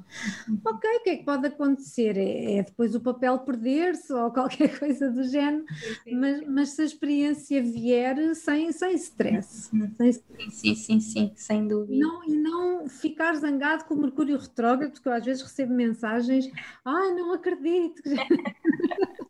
Uhum. 0.47 0.61
Ok, 0.65 0.89
o 0.89 1.03
que 1.03 1.09
é 1.09 1.17
que 1.17 1.25
pode 1.25 1.45
acontecer? 1.45 2.17
É, 2.17 2.59
é 2.59 2.63
depois 2.63 2.95
o 2.95 3.01
papel 3.01 3.37
perder-se 3.39 4.13
ou 4.13 4.31
qualquer 4.31 4.79
coisa 4.79 5.11
do 5.11 5.23
género, 5.23 5.65
mas, 6.09 6.47
mas, 6.47 6.69
se 6.69 6.83
a 6.83 6.85
experiência 6.85 7.61
vier 7.61 8.33
sem, 8.33 8.71
sem 8.71 8.95
stress. 8.95 9.69
Uhum. 9.73 9.91
Sem 9.97 10.11
Sim, 10.49 10.75
sim, 10.75 10.99
sim, 10.99 11.31
sem 11.35 11.67
dúvida. 11.67 11.99
Não, 11.99 12.23
e 12.23 12.35
não 12.35 12.87
ficar 12.87 13.33
zangado 13.35 13.85
com 13.85 13.93
o 13.93 14.01
Mercúrio 14.01 14.37
retrógrado, 14.37 15.00
porque 15.01 15.09
eu 15.09 15.13
às 15.13 15.25
vezes 15.25 15.41
recebo 15.41 15.73
mensagens, 15.73 16.47
ah, 16.85 17.09
não 17.15 17.33
acredito. 17.33 18.01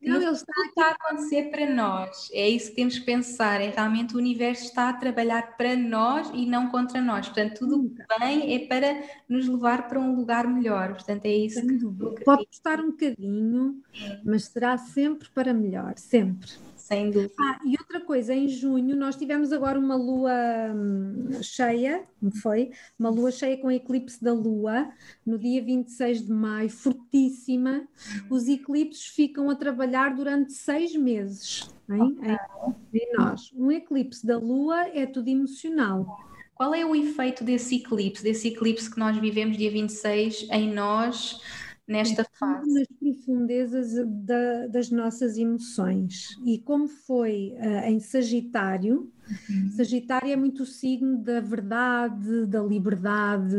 Não, 0.00 0.22
ele 0.22 0.30
está, 0.30 0.52
está 0.66 0.86
a 0.86 0.90
acontecer 0.92 1.50
para 1.50 1.68
nós. 1.68 2.30
É 2.32 2.48
isso 2.48 2.70
que 2.70 2.76
temos 2.76 3.00
que 3.00 3.04
pensar. 3.04 3.60
É 3.60 3.70
realmente 3.70 4.14
o 4.14 4.18
universo 4.18 4.66
está 4.66 4.90
a 4.90 4.92
trabalhar 4.92 5.56
para 5.56 5.74
nós 5.74 6.30
e 6.32 6.46
não 6.46 6.68
contra 6.70 7.00
nós. 7.00 7.26
Portanto, 7.26 7.58
tudo 7.58 7.84
o 7.84 7.90
que 7.90 8.02
vem 8.20 8.54
é 8.54 8.66
para 8.68 9.02
nos 9.28 9.48
levar 9.48 9.88
para 9.88 9.98
um 9.98 10.14
lugar 10.14 10.46
melhor. 10.46 10.94
Portanto, 10.94 11.26
é 11.26 11.32
isso 11.32 11.60
que, 11.66 12.24
Pode 12.24 12.46
custar 12.46 12.80
um 12.80 12.92
bocadinho, 12.92 13.82
mas 14.24 14.44
será 14.44 14.78
sempre 14.78 15.28
para 15.30 15.52
melhor, 15.52 15.94
sempre 15.96 16.52
sem 16.88 17.10
dúvida. 17.10 17.34
Ah, 17.38 17.60
e 17.66 17.76
outra 17.78 18.00
coisa, 18.00 18.34
em 18.34 18.48
junho 18.48 18.96
nós 18.96 19.14
tivemos 19.14 19.52
agora 19.52 19.78
uma 19.78 19.94
lua 19.94 20.32
hum, 20.74 21.28
cheia, 21.42 22.02
não 22.20 22.32
foi? 22.32 22.70
Uma 22.98 23.10
lua 23.10 23.30
cheia 23.30 23.58
com 23.58 23.70
eclipse 23.70 24.24
da 24.24 24.32
lua, 24.32 24.90
no 25.24 25.38
dia 25.38 25.62
26 25.62 26.24
de 26.24 26.32
maio, 26.32 26.70
fortíssima. 26.70 27.86
Os 28.30 28.48
eclipses 28.48 29.06
ficam 29.06 29.50
a 29.50 29.54
trabalhar 29.54 30.16
durante 30.16 30.54
seis 30.54 30.96
meses. 30.96 31.68
Hein? 31.90 32.16
Okay. 32.18 33.02
Em, 33.02 33.12
nós. 33.18 33.52
Um 33.54 33.70
eclipse 33.70 34.26
da 34.26 34.38
lua 34.38 34.88
é 34.88 35.04
tudo 35.04 35.28
emocional. 35.28 36.18
Qual 36.54 36.74
é 36.74 36.84
o 36.84 36.96
efeito 36.96 37.44
desse 37.44 37.76
eclipse, 37.76 38.22
desse 38.22 38.48
eclipse 38.48 38.90
que 38.90 38.98
nós 38.98 39.16
vivemos 39.18 39.58
dia 39.58 39.70
26 39.70 40.48
em 40.50 40.72
nós? 40.72 41.40
Nesta 41.88 42.24
fase. 42.24 42.70
Nas 42.72 42.86
profundezas 42.86 43.94
da, 44.06 44.66
das 44.66 44.90
nossas 44.90 45.38
emoções. 45.38 46.38
E 46.44 46.58
como 46.58 46.86
foi 46.86 47.54
uh, 47.56 47.88
em 47.88 47.98
Sagitário, 47.98 49.10
uhum. 49.48 49.70
Sagitário 49.72 50.30
é 50.30 50.36
muito 50.36 50.64
o 50.64 50.66
signo 50.66 51.16
da 51.16 51.40
verdade, 51.40 52.46
da 52.46 52.62
liberdade, 52.62 53.56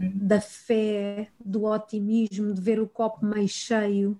uhum. 0.00 0.12
da 0.14 0.40
fé, 0.40 1.28
do 1.42 1.64
otimismo, 1.64 2.52
de 2.52 2.60
ver 2.60 2.78
o 2.78 2.86
copo 2.86 3.24
meio 3.24 3.48
cheio. 3.48 4.18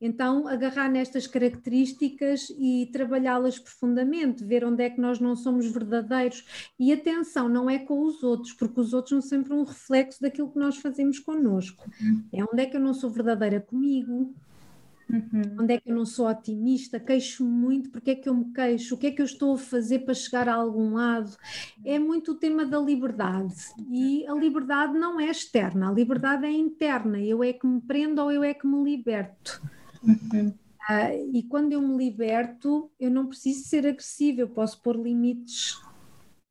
Então, 0.00 0.46
agarrar 0.46 0.90
nestas 0.90 1.26
características 1.26 2.48
e 2.58 2.88
trabalhá-las 2.92 3.58
profundamente, 3.58 4.44
ver 4.44 4.64
onde 4.64 4.82
é 4.82 4.90
que 4.90 5.00
nós 5.00 5.18
não 5.18 5.34
somos 5.36 5.66
verdadeiros. 5.66 6.44
E 6.78 6.92
atenção, 6.92 7.48
não 7.48 7.68
é 7.68 7.78
com 7.78 8.02
os 8.02 8.22
outros, 8.22 8.52
porque 8.52 8.80
os 8.80 8.92
outros 8.92 9.10
são 9.10 9.20
sempre 9.20 9.52
um 9.52 9.64
reflexo 9.64 10.20
daquilo 10.20 10.50
que 10.50 10.58
nós 10.58 10.76
fazemos 10.76 11.18
connosco. 11.18 11.90
É 12.32 12.42
onde 12.44 12.62
é 12.62 12.66
que 12.66 12.76
eu 12.76 12.80
não 12.80 12.94
sou 12.94 13.10
verdadeira 13.10 13.60
comigo, 13.60 14.34
Uhum. 15.08 15.56
Onde 15.60 15.74
é 15.74 15.80
que 15.80 15.90
eu 15.90 15.94
não 15.94 16.04
sou 16.04 16.28
otimista? 16.28 16.98
Queixo 16.98 17.44
muito, 17.44 17.90
porque 17.90 18.10
é 18.10 18.14
que 18.14 18.28
eu 18.28 18.34
me 18.34 18.52
queixo? 18.52 18.94
O 18.94 18.98
que 18.98 19.06
é 19.06 19.10
que 19.12 19.22
eu 19.22 19.26
estou 19.26 19.54
a 19.54 19.58
fazer 19.58 20.00
para 20.00 20.14
chegar 20.14 20.48
a 20.48 20.54
algum 20.54 20.94
lado? 20.94 21.36
É 21.84 21.98
muito 21.98 22.32
o 22.32 22.34
tema 22.34 22.66
da 22.66 22.78
liberdade. 22.78 23.54
E 23.88 24.26
a 24.26 24.34
liberdade 24.34 24.98
não 24.98 25.20
é 25.20 25.30
externa, 25.30 25.88
a 25.88 25.92
liberdade 25.92 26.44
é 26.44 26.50
interna. 26.50 27.20
Eu 27.20 27.42
é 27.42 27.52
que 27.52 27.66
me 27.66 27.80
prendo 27.80 28.20
ou 28.20 28.32
eu 28.32 28.42
é 28.42 28.52
que 28.52 28.66
me 28.66 28.82
liberto. 28.82 29.62
Uhum. 30.06 30.48
Uh, 30.48 31.30
e 31.32 31.42
quando 31.42 31.72
eu 31.72 31.82
me 31.82 31.96
liberto, 31.96 32.90
eu 32.98 33.10
não 33.10 33.26
preciso 33.26 33.64
ser 33.64 33.86
agressiva, 33.86 34.42
eu 34.42 34.48
posso 34.48 34.80
pôr 34.80 34.96
limites 34.96 35.74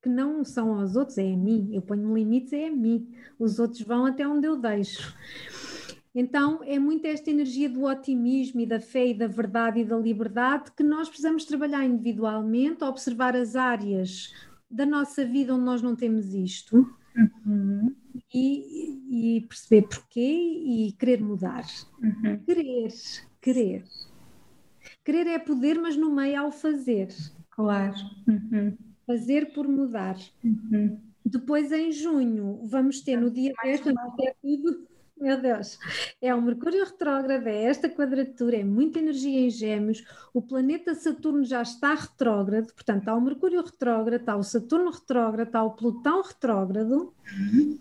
que 0.06 0.10
não 0.10 0.43
são 0.45 0.80
aos 0.80 0.95
outros, 0.95 1.18
é 1.18 1.34
a 1.34 1.36
mim. 1.36 1.70
Eu 1.74 1.82
ponho 1.82 2.14
limites, 2.14 2.53
é 2.53 2.68
a 2.68 2.72
mim. 2.72 3.10
Os 3.39 3.58
outros 3.58 3.82
vão 3.82 4.06
até 4.06 4.28
onde 4.28 4.47
eu 4.47 4.56
deixo. 4.56 5.18
Então, 6.14 6.62
é 6.64 6.78
muito 6.78 7.06
esta 7.06 7.32
energia 7.32 7.68
do 7.68 7.84
otimismo 7.84 8.62
e 8.62 8.68
da 8.68 8.80
fé 8.80 9.08
e 9.08 9.14
da 9.14 9.26
verdade 9.26 9.80
e 9.80 9.86
da 9.86 9.97
liberdade 9.97 10.72
que 10.72 10.84
nós 10.84 11.10
precisamos 11.10 11.43
trabalhar 11.43 11.84
individualmente, 11.84 12.84
observar 12.84 13.36
as 13.36 13.56
áreas 13.56 14.32
da 14.70 14.86
nossa 14.86 15.26
vida 15.26 15.56
onde 15.56 15.66
nós 15.66 15.82
não 15.82 15.95
temos 15.95 16.34
isto. 16.36 16.88
Uhum. 17.18 17.95
E, 18.34 19.38
e, 19.38 19.41
perceber 19.41 19.88
porquê 19.88 20.22
e 20.22 20.91
querer 20.99 21.22
mudar. 21.22 21.66
Uhum. 22.01 22.38
Querer, 22.45 22.89
Querer. 23.45 23.83
Querer 25.03 25.27
é 25.27 25.37
poder, 25.37 25.79
mas 25.79 25.95
no 25.95 26.09
meio 26.09 26.41
ao 26.41 26.51
fazer. 26.51 27.09
Claro. 27.51 27.93
Uhum. 28.27 28.75
Fazer 29.05 29.53
por 29.53 29.67
mudar. 29.67 30.17
Uhum. 30.43 30.99
Depois, 31.23 31.71
em 31.71 31.91
junho, 31.91 32.61
vamos 32.63 33.01
ter 33.01 33.21
no 33.21 33.29
dia 33.29 33.53
10, 33.63 33.81
é 33.85 34.33
tudo. 34.41 34.87
Meu 35.15 35.39
Deus, 35.39 35.77
é 36.19 36.33
o 36.33 36.41
Mercúrio 36.41 36.83
retrógrado, 36.83 37.47
é 37.47 37.63
esta 37.65 37.87
quadratura, 37.87 38.57
é 38.57 38.63
muita 38.63 38.99
energia 38.99 39.39
em 39.39 39.49
gêmeos, 39.49 40.03
o 40.33 40.41
planeta 40.41 40.93
Saturno 40.93 41.45
já 41.45 41.61
está 41.61 41.93
retrógrado, 41.93 42.73
portanto, 42.73 43.07
há 43.07 43.15
o 43.15 43.21
Mercúrio 43.21 43.63
retrógrado, 43.63 44.19
está 44.19 44.35
o 44.35 44.43
Saturno 44.43 44.91
retrógrado, 44.91 45.47
está 45.47 45.63
o 45.63 45.71
Plutão 45.71 46.21
retrógrado, 46.21 47.13
uhum. 47.31 47.79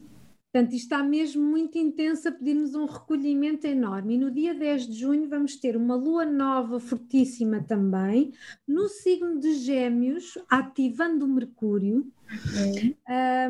Portanto, 0.55 0.75
isto 0.75 0.85
está 0.85 1.03
mesmo 1.03 1.43
muito 1.43 1.77
intenso 1.77 2.29
a 2.29 2.79
um 2.79 2.87
recolhimento 2.87 3.67
enorme. 3.67 4.15
E 4.15 4.19
no 4.19 4.31
dia 4.31 4.55
10 4.55 4.87
de 4.87 5.01
junho 5.01 5.29
vamos 5.29 5.57
ter 5.57 5.77
uma 5.77 5.97
lua 5.97 6.25
nova 6.25 6.79
fortíssima 6.79 7.61
também, 7.61 8.33
no 8.65 8.89
signo 8.89 9.41
de 9.41 9.53
Gêmeos, 9.55 10.39
ativando 10.49 11.25
o 11.25 11.29
Mercúrio, 11.29 12.07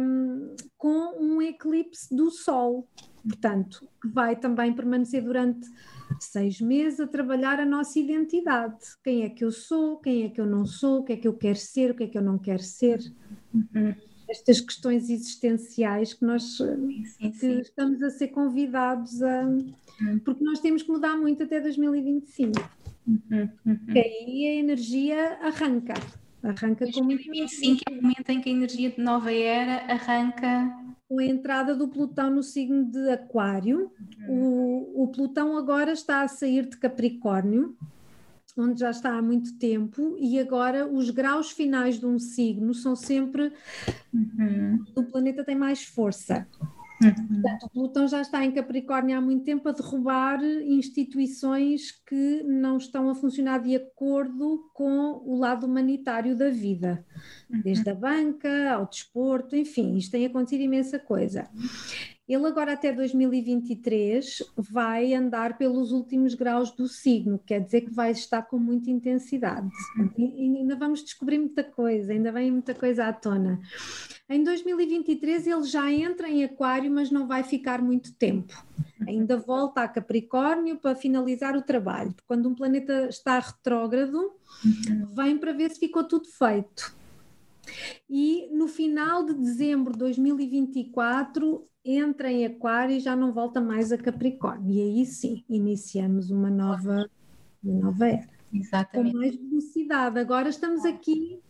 um, 0.01 0.55
com 0.79 1.23
um 1.23 1.43
eclipse 1.43 2.09
do 2.17 2.31
Sol. 2.31 2.89
Portanto, 3.23 3.87
vai 4.03 4.35
também 4.35 4.73
permanecer 4.73 5.23
durante 5.23 5.69
seis 6.19 6.59
meses 6.59 7.01
a 7.01 7.07
trabalhar 7.07 7.61
a 7.61 7.67
nossa 7.67 7.99
identidade. 7.99 8.79
Quem 9.03 9.25
é 9.25 9.29
que 9.29 9.45
eu 9.45 9.53
sou, 9.53 9.99
quem 9.99 10.23
é 10.23 10.31
que 10.31 10.41
eu 10.41 10.47
não 10.47 10.65
sou, 10.65 11.01
o 11.01 11.05
que 11.05 11.13
é 11.13 11.17
que 11.19 11.29
eu 11.29 11.35
quero 11.35 11.59
ser, 11.59 11.91
o 11.91 11.95
que 11.95 12.05
é 12.05 12.09
que 12.09 12.17
eu 12.17 12.23
não 12.23 12.39
quero 12.39 12.63
ser. 12.63 12.99
Uhum 13.53 13.95
estas 14.29 14.61
questões 14.61 15.11
existenciais 15.11 16.15
que 16.15 16.25
nós 16.25 16.57
sim, 16.57 17.05
sim, 17.05 17.31
que 17.31 17.39
sim. 17.39 17.59
estamos 17.61 18.03
a 18.03 18.11
ser 18.11 18.29
convidados 18.29 19.23
a. 19.23 19.43
Uhum. 19.43 20.19
Porque 20.25 20.43
nós 20.43 20.61
temos 20.61 20.83
que 20.83 20.91
mudar 20.91 21.17
muito 21.17 21.43
até 21.43 21.61
2025. 21.61 22.53
Uhum, 23.07 23.49
uhum. 23.67 23.79
aí 23.95 24.49
a 24.49 24.55
energia 24.55 25.39
arranca. 25.43 25.95
Arranca 26.43 26.85
2025 26.85 27.85
com 27.85 27.95
é 27.95 27.99
o 27.99 28.03
momento 28.03 28.29
em 28.31 28.41
que 28.41 28.51
a 28.51 28.53
energia 28.53 28.91
de 28.91 29.01
nova 29.01 29.33
era 29.33 29.93
arranca. 29.93 30.85
Com 31.07 31.19
a 31.19 31.25
entrada 31.25 31.77
do 31.77 31.87
Plutão 31.87 32.31
no 32.31 32.43
signo 32.43 32.91
de 32.91 33.11
Aquário, 33.11 33.93
uhum. 34.27 34.91
o, 34.97 35.05
o 35.05 35.09
Plutão 35.09 35.57
agora 35.57 35.93
está 35.93 36.23
a 36.23 36.29
sair 36.29 36.67
de 36.67 36.79
Capricórnio 36.79 37.77
onde 38.57 38.81
já 38.81 38.91
está 38.91 39.17
há 39.17 39.23
muito 39.23 39.59
tempo, 39.59 40.17
e 40.19 40.39
agora 40.39 40.87
os 40.87 41.11
graus 41.11 41.51
finais 41.51 41.99
de 41.99 42.07
um 42.07 42.19
signo 42.19 42.73
são 42.75 42.95
sempre. 42.95 43.53
Uhum. 44.13 44.85
O 44.95 45.03
planeta 45.05 45.45
tem 45.45 45.57
mais 45.57 45.85
força. 45.85 46.47
Uhum. 47.03 47.43
Portanto, 47.43 47.65
o 47.65 47.71
Plutão 47.71 48.09
já 48.09 48.21
está 48.21 48.45
em 48.45 48.53
Capricórnio 48.53 49.19
há 49.19 49.21
muito 49.21 49.45
tempo 49.45 49.69
a 49.69 49.73
derrubar 49.73 50.43
instituições 50.45 51.91
que 51.91 52.43
não 52.45 52.77
estão 52.77 53.11
a 53.11 53.15
funcionar 53.15 53.59
de 53.59 53.75
acordo 53.75 54.71
com 54.73 55.21
o 55.25 55.37
lado 55.37 55.67
humanitário 55.67 56.37
da 56.37 56.51
vida, 56.51 57.05
uhum. 57.51 57.61
desde 57.63 57.91
a 57.91 57.95
banca 57.95 58.73
ao 58.73 58.87
desporto, 58.87 59.57
enfim, 59.57 59.97
isto 59.97 60.13
tem 60.13 60.27
acontecido 60.27 60.63
imensa 60.63 60.99
coisa. 60.99 61.49
Ele 62.27 62.47
agora 62.47 62.73
até 62.73 62.91
2023 62.91 64.43
vai 64.57 65.13
andar 65.13 65.59
pelos 65.59 65.93
últimos 65.93 66.35
graus 66.35 66.71
do 66.71 66.89
signo, 66.89 67.39
quer 67.39 67.61
dizer 67.61 67.83
que 67.83 67.93
vai 67.93 68.13
estar 68.13 68.43
com 68.43 68.59
muita 68.59 68.91
intensidade. 68.91 69.69
E 70.17 70.57
ainda 70.57 70.75
vamos 70.75 71.05
descobrir 71.05 71.39
muita 71.39 71.63
coisa, 71.63 72.13
ainda 72.13 72.33
vem 72.33 72.51
muita 72.51 72.75
coisa 72.75 73.07
à 73.07 73.13
tona. 73.13 73.61
Em 74.27 74.43
2023 74.43 75.47
ele 75.47 75.65
já 75.65 75.93
entra 75.93 76.27
em 76.27 76.45
Aquário, 76.45 76.91
mas 76.91 77.11
não 77.11 77.27
vai 77.27 77.43
ficar 77.43 77.83
muito 77.83 78.15
tempo. 78.15 78.55
Ainda 79.07 79.37
volta 79.37 79.83
a 79.83 79.89
Capricórnio 79.89 80.79
para 80.79 80.95
finalizar 80.95 81.55
o 81.55 81.63
trabalho. 81.63 82.15
Quando 82.27 82.49
um 82.49 82.55
planeta 82.55 83.07
está 83.11 83.39
retrógrado, 83.39 84.33
vem 85.15 85.37
para 85.37 85.53
ver 85.53 85.71
se 85.71 85.79
ficou 85.79 86.05
tudo 86.05 86.27
feito. 86.27 86.97
E 88.09 88.49
no 88.51 88.67
final 88.67 89.25
de 89.27 89.35
dezembro 89.35 89.93
de 89.93 89.99
2024 89.99 91.69
entra 91.85 92.31
em 92.31 92.47
Aquário 92.47 92.97
e 92.97 93.01
já 93.01 93.15
não 93.15 93.33
volta 93.33 93.61
mais 93.61 93.93
a 93.93 93.99
Capricórnio. 93.99 94.73
E 94.73 94.81
aí 94.81 95.07
sim, 95.07 95.45
iniciamos 95.49 96.31
uma 96.31 96.51
nova, 96.51 97.09
uma 97.63 97.85
nova 97.87 98.09
era. 98.09 98.29
Exatamente. 98.53 99.13
Com 99.13 99.19
mais 99.19 99.37
velocidade. 99.37 100.19
Agora 100.19 100.49
estamos 100.49 100.85
aqui 100.85 101.41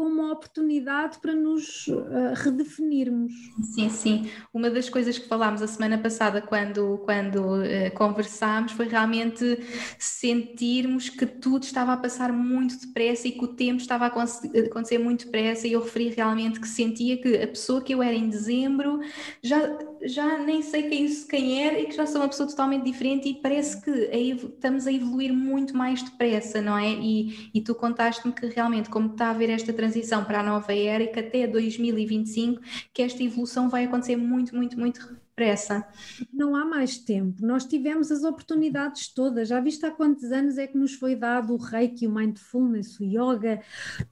como 0.00 0.22
uma 0.22 0.32
oportunidade 0.32 1.18
para 1.18 1.34
nos 1.34 1.86
uh, 1.88 2.32
redefinirmos. 2.34 3.34
Sim, 3.74 3.90
sim. 3.90 4.30
Uma 4.50 4.70
das 4.70 4.88
coisas 4.88 5.18
que 5.18 5.28
falámos 5.28 5.60
a 5.60 5.66
semana 5.66 5.98
passada 5.98 6.40
quando, 6.40 7.02
quando 7.04 7.36
uh, 7.36 7.94
conversámos 7.94 8.72
foi 8.72 8.88
realmente 8.88 9.62
sentirmos 9.98 11.10
que 11.10 11.26
tudo 11.26 11.64
estava 11.64 11.92
a 11.92 11.98
passar 11.98 12.32
muito 12.32 12.80
depressa 12.80 13.28
e 13.28 13.32
que 13.32 13.44
o 13.44 13.48
tempo 13.48 13.76
estava 13.76 14.06
a 14.06 14.08
acontecer 14.08 14.96
muito 14.96 15.26
depressa 15.26 15.68
e 15.68 15.72
eu 15.72 15.82
referi 15.82 16.08
realmente 16.08 16.58
que 16.58 16.68
sentia 16.68 17.20
que 17.20 17.36
a 17.36 17.48
pessoa 17.48 17.82
que 17.82 17.92
eu 17.92 18.02
era 18.02 18.16
em 18.16 18.30
dezembro 18.30 19.00
já, 19.42 19.60
já 20.02 20.38
nem 20.38 20.62
sei 20.62 20.84
quem, 20.84 21.08
quem 21.26 21.64
era 21.64 21.78
e 21.78 21.86
que 21.86 21.96
já 21.96 22.06
sou 22.06 22.20
uma 22.20 22.28
pessoa 22.28 22.48
totalmente 22.48 22.84
diferente 22.84 23.28
e 23.28 23.34
parece 23.34 23.80
que 23.82 23.90
estamos 23.90 24.86
a 24.86 24.92
evoluir 24.92 25.32
muito 25.32 25.76
mais 25.76 26.02
depressa, 26.02 26.60
não 26.60 26.76
é? 26.76 26.90
E, 26.90 27.50
e 27.54 27.60
tu 27.60 27.74
contaste-me 27.74 28.32
que 28.32 28.46
realmente 28.46 28.90
como 28.90 29.12
está 29.12 29.26
a 29.26 29.30
haver 29.30 29.50
esta 29.50 29.72
transição 29.72 30.00
transição 30.10 30.24
para 30.24 30.40
a 30.40 30.42
nova 30.42 30.74
era 30.74 31.04
e 31.04 31.08
que 31.08 31.20
até 31.20 31.46
2025 31.46 32.60
que 32.92 33.02
esta 33.02 33.22
evolução 33.22 33.68
vai 33.68 33.84
acontecer 33.84 34.16
muito, 34.16 34.54
muito, 34.54 34.78
muito 34.78 35.20
depressa. 35.40 35.86
Não 36.32 36.54
há 36.54 36.64
mais 36.64 36.98
tempo. 36.98 37.44
Nós 37.44 37.64
tivemos 37.64 38.10
as 38.12 38.24
oportunidades 38.24 39.12
todas. 39.12 39.48
Já 39.48 39.60
viste 39.60 39.84
há 39.86 39.90
quantos 39.90 40.30
anos 40.32 40.58
é 40.58 40.66
que 40.66 40.76
nos 40.76 40.94
foi 40.94 41.16
dado 41.16 41.54
o 41.54 41.56
reiki, 41.56 42.06
o 42.06 42.14
mindfulness, 42.14 43.00
o 43.00 43.04
yoga? 43.04 43.62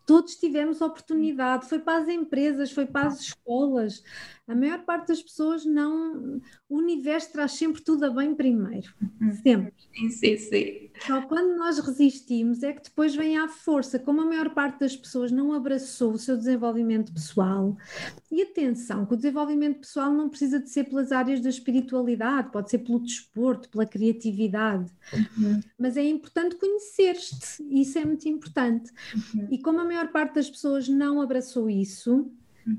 Todos 0.06 0.36
tivemos 0.36 0.80
oportunidade. 0.80 1.68
Foi 1.68 1.78
para 1.78 2.02
as 2.02 2.08
empresas, 2.08 2.70
foi 2.70 2.86
para 2.86 3.08
as 3.08 3.20
escolas. 3.20 4.02
A 4.48 4.54
maior 4.54 4.78
parte 4.78 5.08
das 5.08 5.22
pessoas 5.22 5.66
não. 5.66 6.40
O 6.70 6.78
universo 6.78 7.30
traz 7.32 7.52
sempre 7.52 7.82
tudo 7.82 8.06
a 8.06 8.10
bem 8.10 8.34
primeiro. 8.34 8.94
Uhum. 9.20 9.32
Sempre. 9.34 9.74
Sim, 9.94 10.08
sim, 10.08 10.36
sim. 10.38 10.90
Só 11.06 11.20
quando 11.22 11.54
nós 11.58 11.78
resistimos 11.78 12.62
é 12.62 12.72
que 12.72 12.82
depois 12.82 13.14
vem 13.14 13.36
a 13.36 13.46
força. 13.46 13.98
Como 13.98 14.22
a 14.22 14.24
maior 14.24 14.54
parte 14.54 14.80
das 14.80 14.96
pessoas 14.96 15.30
não 15.30 15.52
abraçou 15.52 16.12
o 16.12 16.18
seu 16.18 16.34
desenvolvimento 16.34 17.12
pessoal. 17.12 17.76
E 18.32 18.40
atenção, 18.40 19.04
que 19.04 19.12
o 19.12 19.16
desenvolvimento 19.16 19.80
pessoal 19.80 20.14
não 20.14 20.30
precisa 20.30 20.58
de 20.58 20.70
ser 20.70 20.84
pelas 20.84 21.12
áreas 21.12 21.42
da 21.42 21.50
espiritualidade, 21.50 22.50
pode 22.50 22.70
ser 22.70 22.78
pelo 22.78 23.00
desporto, 23.00 23.68
pela 23.68 23.84
criatividade. 23.84 24.90
Uhum. 25.12 25.60
Mas 25.78 25.98
é 25.98 26.04
importante 26.04 26.56
conhecer-te. 26.56 27.62
Isso 27.70 27.98
é 27.98 28.04
muito 28.04 28.26
importante. 28.26 28.90
Uhum. 29.14 29.48
E 29.50 29.58
como 29.58 29.78
a 29.80 29.84
maior 29.84 30.08
parte 30.08 30.36
das 30.36 30.48
pessoas 30.48 30.88
não 30.88 31.20
abraçou 31.20 31.68
isso 31.68 32.32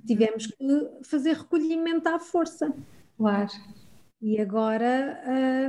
Tivemos 0.06 0.48
que 0.48 0.90
fazer 1.04 1.34
recolhimento 1.34 2.08
à 2.10 2.20
força. 2.20 2.74
Claro. 3.18 3.50
E 4.22 4.38
agora, 4.42 5.18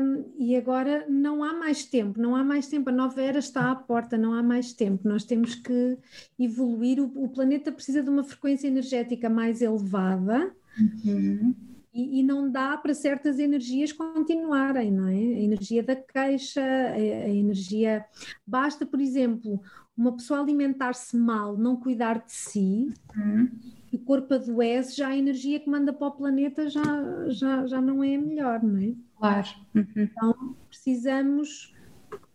hum, 0.02 0.24
e 0.36 0.56
agora 0.56 1.06
não 1.08 1.44
há 1.44 1.52
mais 1.52 1.84
tempo, 1.84 2.20
não 2.20 2.34
há 2.34 2.42
mais 2.42 2.66
tempo, 2.66 2.90
a 2.90 2.92
nova 2.92 3.22
era 3.22 3.38
está 3.38 3.70
à 3.70 3.76
porta, 3.76 4.18
não 4.18 4.34
há 4.34 4.42
mais 4.42 4.72
tempo. 4.72 5.06
Nós 5.06 5.22
temos 5.22 5.54
que 5.54 5.96
evoluir, 6.36 7.00
o, 7.00 7.24
o 7.24 7.28
planeta 7.28 7.70
precisa 7.70 8.02
de 8.02 8.10
uma 8.10 8.24
frequência 8.24 8.66
energética 8.66 9.30
mais 9.30 9.62
elevada 9.62 10.52
uhum. 10.76 11.54
e, 11.94 12.18
e, 12.18 12.22
não 12.24 12.50
dá 12.50 12.76
para 12.76 12.92
certas 12.92 13.38
energias 13.38 13.92
continuarem, 13.92 14.90
não 14.90 15.06
é? 15.06 15.14
A 15.14 15.40
energia 15.40 15.84
da 15.84 15.94
queixa, 15.94 16.60
a, 16.60 16.94
a 16.94 17.30
energia. 17.30 18.04
Basta, 18.44 18.84
por 18.84 19.00
exemplo, 19.00 19.62
uma 19.96 20.16
pessoa 20.16 20.40
alimentar-se 20.40 21.16
mal, 21.16 21.56
não 21.56 21.76
cuidar 21.76 22.18
de 22.18 22.32
si. 22.32 22.92
Uhum 23.16 23.48
o 23.92 23.98
corpo 23.98 24.34
adoece, 24.34 24.96
já 24.96 25.08
a 25.08 25.16
energia 25.16 25.60
que 25.60 25.68
manda 25.68 25.92
para 25.92 26.06
o 26.06 26.12
planeta 26.12 26.68
já, 26.68 26.82
já, 27.28 27.66
já 27.66 27.80
não 27.80 28.02
é 28.04 28.14
a 28.14 28.20
melhor, 28.20 28.62
não 28.62 28.78
é? 28.78 28.92
Claro. 29.16 29.48
Uhum. 29.74 29.86
Então 29.96 30.56
precisamos 30.68 31.74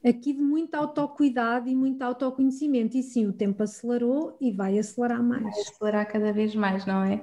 aqui 0.03 0.33
de 0.33 0.41
muito 0.41 0.75
autocuidado 0.75 1.67
e 1.67 1.75
muito 1.75 2.01
autoconhecimento. 2.03 2.95
E 2.97 3.03
sim, 3.03 3.25
o 3.25 3.33
tempo 3.33 3.63
acelerou 3.63 4.37
e 4.39 4.51
vai 4.51 4.77
acelerar 4.77 5.23
mais. 5.23 5.43
Vai 5.43 5.51
acelerar 5.51 6.11
cada 6.11 6.31
vez 6.31 6.55
mais, 6.55 6.85
não 6.85 7.03
é? 7.03 7.21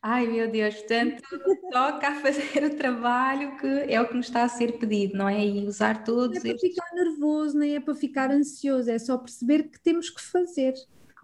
Ai 0.00 0.26
meu 0.26 0.50
Deus, 0.50 0.74
portanto, 0.76 1.22
toca 1.70 2.08
a 2.08 2.14
fazer 2.14 2.64
o 2.64 2.76
trabalho 2.76 3.56
que 3.58 3.66
é 3.66 4.00
o 4.00 4.08
que 4.08 4.14
nos 4.14 4.26
está 4.26 4.44
a 4.44 4.48
ser 4.48 4.78
pedido, 4.78 5.16
não 5.18 5.28
é? 5.28 5.44
E 5.44 5.66
usar 5.66 6.04
todos. 6.04 6.42
Não 6.42 6.50
é 6.50 6.54
para 6.54 6.60
ficar 6.60 6.94
nervoso, 6.94 7.58
nem 7.58 7.74
é 7.76 7.80
para 7.80 7.94
ficar 7.94 8.30
ansioso, 8.30 8.90
é 8.90 8.98
só 8.98 9.18
perceber 9.18 9.64
que 9.64 9.80
temos 9.80 10.08
que 10.08 10.22
fazer. 10.22 10.74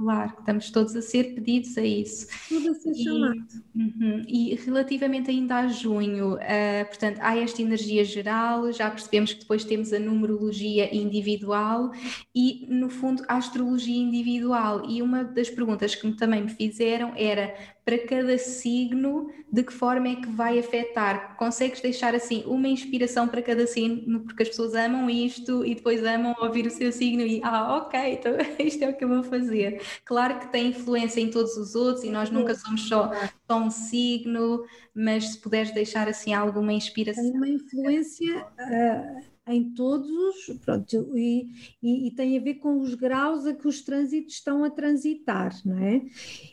Claro, 0.03 0.35
estamos 0.37 0.71
todos 0.73 0.97
a 0.97 1.01
ser 1.01 1.33
pedidos 1.33 1.79
a 1.79 1.83
isso. 1.83 2.27
Tudo 2.49 2.71
a 2.71 2.75
ser 2.75 2.93
chamado. 2.93 3.47
Uhum, 3.73 4.23
e 4.27 4.55
relativamente 4.57 5.31
ainda 5.31 5.59
a 5.59 5.69
junho, 5.69 6.35
uh, 6.35 6.87
portanto, 6.89 7.21
há 7.21 7.39
esta 7.39 7.63
energia 7.63 8.05
geral, 8.05 8.73
já 8.73 8.91
percebemos 8.91 9.33
que 9.33 9.41
depois 9.41 9.65
temos 9.65 9.93
a 9.93 10.01
numerologia 10.01 10.93
individual 10.93 11.93
e, 12.35 12.67
no 12.69 12.91
fundo, 12.91 13.23
a 13.29 13.37
astrologia 13.37 13.97
individual. 13.97 14.85
E 14.91 15.01
uma 15.01 15.23
das 15.23 15.49
perguntas 15.49 15.95
que 15.95 16.11
também 16.15 16.43
me 16.43 16.51
fizeram 16.51 17.13
era 17.17 17.55
para 17.85 17.99
cada 17.99 18.39
signo, 18.39 19.31
de 19.51 19.63
que 19.63 19.73
forma 19.73 20.09
é 20.09 20.15
que 20.17 20.29
vai 20.29 20.59
afetar? 20.59 21.37
Consegues 21.37 21.81
deixar 21.81 22.15
assim 22.15 22.45
uma 22.47 22.69
inspiração 22.69 23.27
para 23.27 23.43
cada 23.43 23.67
signo, 23.67 24.21
porque 24.21 24.43
as 24.45 24.49
pessoas 24.51 24.75
amam 24.75 25.11
isto 25.11 25.65
e 25.65 25.75
depois 25.75 26.05
amam 26.05 26.35
ouvir 26.41 26.67
o 26.67 26.71
seu 26.71 26.93
signo 26.93 27.23
e 27.23 27.41
ah, 27.43 27.77
ok, 27.79 28.01
então 28.13 28.33
isto 28.65 28.83
é 28.85 28.89
o 28.89 28.97
que 28.97 29.05
eu 29.05 29.09
vou 29.09 29.23
fazer. 29.23 29.83
Claro 30.05 30.39
que 30.39 30.53
tem 30.53 30.69
influência 30.69 31.21
em 31.21 31.31
todos 31.31 31.57
os 31.57 31.75
outros 31.75 32.05
e 32.05 32.11
nós 32.11 32.31
nunca 32.31 32.55
somos 32.55 32.89
só, 32.89 33.11
só 33.51 33.59
um 33.59 33.71
signo, 33.71 34.65
mas 34.95 35.33
se 35.33 35.41
puderes 35.41 35.73
deixar 35.73 36.09
assim 36.09 36.33
alguma 36.33 36.73
inspiração. 36.73 37.25
Tem 37.25 37.33
uma 37.33 37.49
influência. 37.49 38.47
Uh 38.59 39.32
em 39.47 39.75
todos, 39.75 40.57
pronto, 40.65 41.17
e, 41.17 41.49
e, 41.83 42.07
e, 42.07 42.11
tem 42.13 42.39
a 42.39 42.41
ver 42.41 42.55
com 42.55 42.81
os 42.81 42.95
graus 42.95 43.45
a 43.45 43.53
que 43.53 43.67
os 43.67 43.83
trânsitos 43.83 44.35
estão 44.35 44.63
a 44.63 44.71
transitar, 44.71 45.53
não 45.65 45.79
é? 45.79 46.01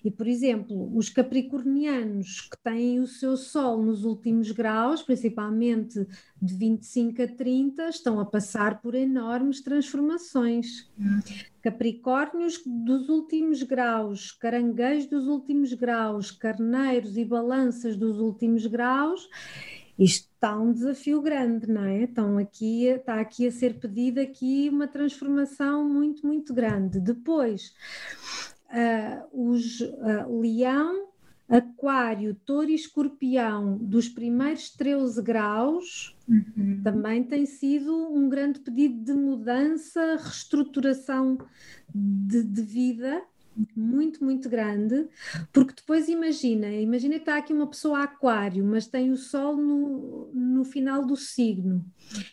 E, 0.04 0.10
por 0.10 0.28
exemplo, 0.28 0.98
os 0.98 1.08
capricornianos 1.08 2.42
que 2.42 2.58
têm 2.64 3.00
o 3.00 3.06
seu 3.06 3.38
Sol 3.38 3.84
nos 3.84 4.04
últimos 4.04 4.52
graus, 4.52 5.04
principalmente 5.04 6.08
de 6.42 6.54
25 6.56 7.22
a 7.22 7.28
30, 7.28 7.90
estão 7.90 8.20
a 8.20 8.26
passar 8.26 8.82
por 8.82 8.96
enormes 8.96 9.62
transformações. 9.62 10.90
Capricórnios 11.62 12.60
dos 12.66 13.08
últimos 13.08 13.62
graus, 13.62 14.32
caranguejos 14.32 15.06
dos 15.06 15.28
últimos 15.28 15.74
graus, 15.74 16.32
carneiros 16.32 17.18
e 17.18 17.26
balanças 17.26 17.96
dos 17.96 18.20
últimos 18.20 18.66
graus, 18.66 19.30
isto 20.00 20.30
está 20.34 20.58
um 20.58 20.72
desafio 20.72 21.22
grande, 21.22 21.68
não 21.68 21.84
é? 21.84 22.04
Então 22.04 22.38
aqui 22.38 22.86
está 22.86 23.20
aqui 23.20 23.46
a 23.46 23.52
ser 23.52 23.76
pedida 23.76 24.22
aqui 24.22 24.70
uma 24.72 24.88
transformação 24.88 25.88
muito 25.88 26.26
muito 26.26 26.54
grande. 26.54 27.02
Depois 27.02 27.74
uh, 28.70 29.52
os 29.52 29.82
uh, 29.82 30.40
leão, 30.40 31.10
aquário, 31.50 32.34
touro 32.46 32.70
e 32.70 32.76
escorpião 32.76 33.78
dos 33.78 34.08
primeiros 34.08 34.70
13 34.70 35.22
graus 35.22 36.16
uhum. 36.28 36.80
também 36.82 37.22
tem 37.24 37.46
sido 37.46 37.94
um 37.94 38.30
grande 38.30 38.62
pedido 38.62 39.04
de 39.04 39.14
mudança, 39.14 40.16
reestruturação 40.16 41.38
de, 41.94 42.42
de 42.44 42.62
vida 42.62 43.22
muito, 43.76 44.24
muito 44.24 44.50
grande, 44.50 45.08
porque 45.52 45.74
depois 45.76 46.08
imagina, 46.08 46.68
imagina 46.68 47.16
que 47.16 47.22
está 47.22 47.38
aqui 47.38 47.54
uma 47.54 47.68
pessoa 47.68 48.04
aquário, 48.04 48.64
mas 48.64 48.88
tem 48.88 49.12
o 49.12 49.18
sol 49.18 49.58
no, 49.58 50.32
no 50.34 50.64
final 50.64 51.06
do 51.06 51.16
signo. 51.16 51.86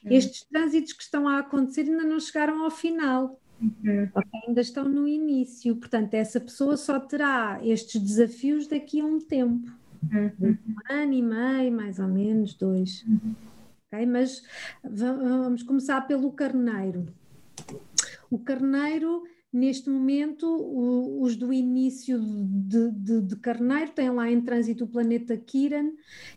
Uhum. 0.05 0.13
Estes 0.13 0.45
trânsitos 0.45 0.93
que 0.93 1.03
estão 1.03 1.27
a 1.27 1.39
acontecer 1.39 1.83
ainda 1.83 2.05
não 2.05 2.21
chegaram 2.21 2.65
ao 2.65 2.71
final. 2.71 3.41
Uhum. 3.61 4.09
Ainda 4.47 4.61
estão 4.61 4.85
no 4.85 5.09
início, 5.09 5.75
portanto, 5.77 6.15
essa 6.15 6.41
pessoa 6.41 6.77
só 6.77 7.01
terá 7.01 7.59
estes 7.63 8.01
desafios 8.01 8.67
daqui 8.67 9.01
a 9.01 9.05
um 9.05 9.19
tempo, 9.19 9.71
uhum. 10.13 10.59
um 10.69 10.93
ano 10.93 11.13
e 11.13 11.23
meio, 11.23 11.73
mais 11.73 11.99
ou 11.99 12.09
menos, 12.09 12.55
dois. 12.55 13.03
Uhum. 13.07 13.35
Okay? 13.87 14.07
Mas 14.07 14.43
vamos 14.85 15.63
começar 15.63 16.03
pelo 16.03 16.31
carneiro. 16.33 17.07
O 18.31 18.39
carneiro 18.39 19.25
Neste 19.57 19.89
momento, 19.89 20.47
o, 20.47 21.23
os 21.23 21.35
do 21.35 21.51
início 21.51 22.21
de, 22.21 22.91
de, 22.91 23.23
de, 23.23 23.37
Carneiro 23.37 23.91
têm 23.91 24.11
lá 24.11 24.31
em 24.31 24.39
trânsito 24.39 24.85
o 24.85 24.87
planeta 24.87 25.35
Kiran, 25.35 25.93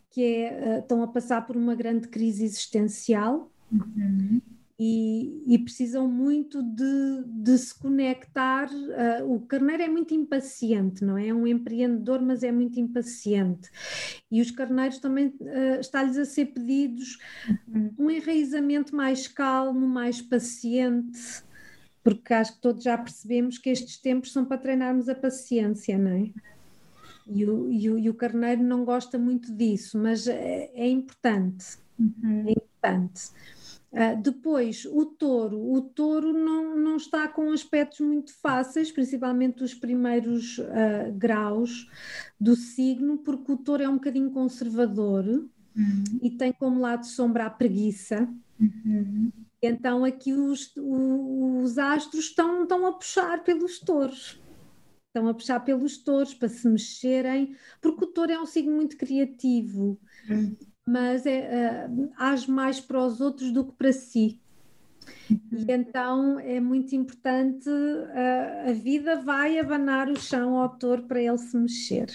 que 0.09 0.23
é, 0.23 0.77
uh, 0.77 0.79
estão 0.79 1.03
a 1.03 1.07
passar 1.07 1.45
por 1.45 1.57
uma 1.57 1.75
grande 1.75 2.07
crise 2.07 2.45
existencial. 2.45 3.51
Uhum. 3.69 4.39
E, 4.79 5.43
e, 5.53 5.59
precisam 5.59 6.07
muito 6.07 6.63
de, 6.63 7.25
de 7.25 7.57
se 7.57 7.77
conectar. 7.77 8.69
Uh, 8.71 9.35
o 9.35 9.41
carneiro 9.41 9.83
é 9.83 9.89
muito 9.89 10.13
impaciente, 10.13 11.03
não 11.03 11.17
é? 11.17 11.27
É 11.27 11.33
um 11.33 11.45
empreendedor, 11.45 12.21
mas 12.21 12.41
é 12.41 12.53
muito 12.53 12.79
impaciente. 12.79 13.69
E 14.31 14.41
os 14.41 14.49
carneiros 14.49 14.97
também 14.97 15.27
uh, 15.41 15.81
está-lhes 15.81 16.17
a 16.17 16.23
ser 16.23 16.53
pedidos 16.53 17.17
uhum. 17.67 17.93
um 17.99 18.09
enraizamento 18.09 18.95
mais 18.95 19.27
calmo, 19.27 19.85
mais 19.85 20.21
paciente 20.21 21.48
porque 22.15 22.33
acho 22.33 22.55
que 22.55 22.61
todos 22.61 22.83
já 22.83 22.97
percebemos 22.97 23.57
que 23.57 23.69
estes 23.69 23.97
tempos 24.01 24.31
são 24.31 24.45
para 24.45 24.57
treinarmos 24.57 25.07
a 25.07 25.15
paciência, 25.15 25.97
não 25.97 26.11
é? 26.11 26.31
E 27.27 27.45
o, 27.45 27.71
e 27.71 27.89
o, 27.89 27.99
e 27.99 28.09
o 28.09 28.13
carneiro 28.15 28.63
não 28.63 28.83
gosta 28.83 29.19
muito 29.19 29.53
disso, 29.53 29.97
mas 29.99 30.27
é, 30.27 30.71
é 30.73 30.87
importante. 30.89 31.77
Uhum. 31.99 32.45
É 32.47 32.51
importante. 32.51 33.29
Uh, 33.91 34.21
depois, 34.21 34.85
o 34.85 35.05
touro. 35.05 35.71
O 35.71 35.81
touro 35.81 36.33
não, 36.33 36.75
não 36.75 36.95
está 36.95 37.27
com 37.27 37.51
aspectos 37.51 37.99
muito 37.99 38.33
fáceis, 38.39 38.91
principalmente 38.91 39.63
os 39.63 39.75
primeiros 39.75 40.57
uh, 40.57 41.13
graus 41.15 41.87
do 42.39 42.55
signo, 42.55 43.19
porque 43.19 43.51
o 43.51 43.57
touro 43.57 43.83
é 43.83 43.89
um 43.89 43.95
bocadinho 43.95 44.31
conservador 44.31 45.25
uhum. 45.27 46.03
e 46.21 46.31
tem 46.31 46.51
como 46.51 46.79
lado 46.79 47.01
de 47.01 47.07
sombra 47.07 47.45
a 47.45 47.49
preguiça. 47.49 48.27
Uhum. 48.59 49.31
Então, 49.61 50.05
aqui 50.05 50.33
os, 50.33 50.71
os 50.77 51.77
astros 51.77 52.25
estão, 52.25 52.63
estão 52.63 52.85
a 52.85 52.93
puxar 52.93 53.43
pelos 53.43 53.79
touros. 53.79 54.41
Estão 55.07 55.27
a 55.27 55.33
puxar 55.33 55.59
pelos 55.61 55.97
touros 55.97 56.33
para 56.33 56.47
se 56.47 56.67
mexerem, 56.67 57.55
porque 57.81 58.05
o 58.05 58.07
touro 58.07 58.31
é 58.31 58.39
um 58.39 58.45
signo 58.45 58.75
muito 58.75 58.95
criativo. 58.97 59.99
Uhum 60.29 60.55
mas 60.89 61.25
é, 61.27 61.87
uh, 61.87 62.11
age 62.17 62.49
mais 62.49 62.79
para 62.79 63.05
os 63.05 63.21
outros 63.21 63.51
do 63.51 63.63
que 63.63 63.73
para 63.73 63.93
si. 63.93 64.41
Uhum. 65.29 65.39
E 65.67 65.71
então 65.71 66.39
é 66.39 66.59
muito 66.59 66.95
importante, 66.95 67.69
uh, 67.69 68.69
a 68.69 68.73
vida 68.73 69.21
vai 69.21 69.59
abanar 69.59 70.09
o 70.09 70.19
chão 70.19 70.55
ao 70.55 70.63
autor 70.63 71.03
para 71.03 71.21
ele 71.21 71.37
se 71.37 71.55
mexer. 71.55 72.07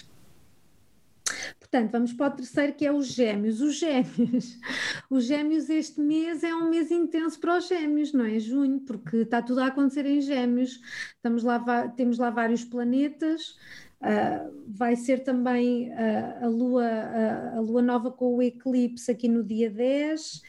Portanto, 1.74 1.90
vamos 1.90 2.12
para 2.12 2.32
o 2.32 2.36
terceiro 2.36 2.72
que 2.72 2.86
é 2.86 2.92
os 2.92 3.08
gêmeos. 3.08 3.60
Os 3.60 3.74
gêmeos, 3.74 4.60
os 5.10 5.24
gêmeos 5.24 5.68
este 5.68 6.00
mês 6.00 6.44
é 6.44 6.54
um 6.54 6.70
mês 6.70 6.88
intenso 6.92 7.40
para 7.40 7.58
os 7.58 7.66
gêmeos, 7.66 8.12
não 8.12 8.24
é? 8.24 8.38
Junho, 8.38 8.78
porque 8.78 9.16
está 9.16 9.42
tudo 9.42 9.58
a 9.58 9.66
acontecer 9.66 10.06
em 10.06 10.20
gêmeos. 10.20 10.80
Estamos 11.16 11.42
lá, 11.42 11.88
temos 11.88 12.16
lá 12.16 12.30
vários 12.30 12.64
planetas, 12.64 13.56
Uh, 14.04 14.52
vai 14.68 14.96
ser 14.96 15.20
também 15.24 15.88
uh, 15.88 16.44
a, 16.44 16.46
lua, 16.46 16.82
uh, 16.84 17.56
a 17.56 17.60
lua 17.60 17.80
nova 17.80 18.10
com 18.10 18.36
o 18.36 18.42
eclipse 18.42 19.10
aqui 19.10 19.28
no 19.28 19.42
dia 19.42 19.70
10. 19.70 20.42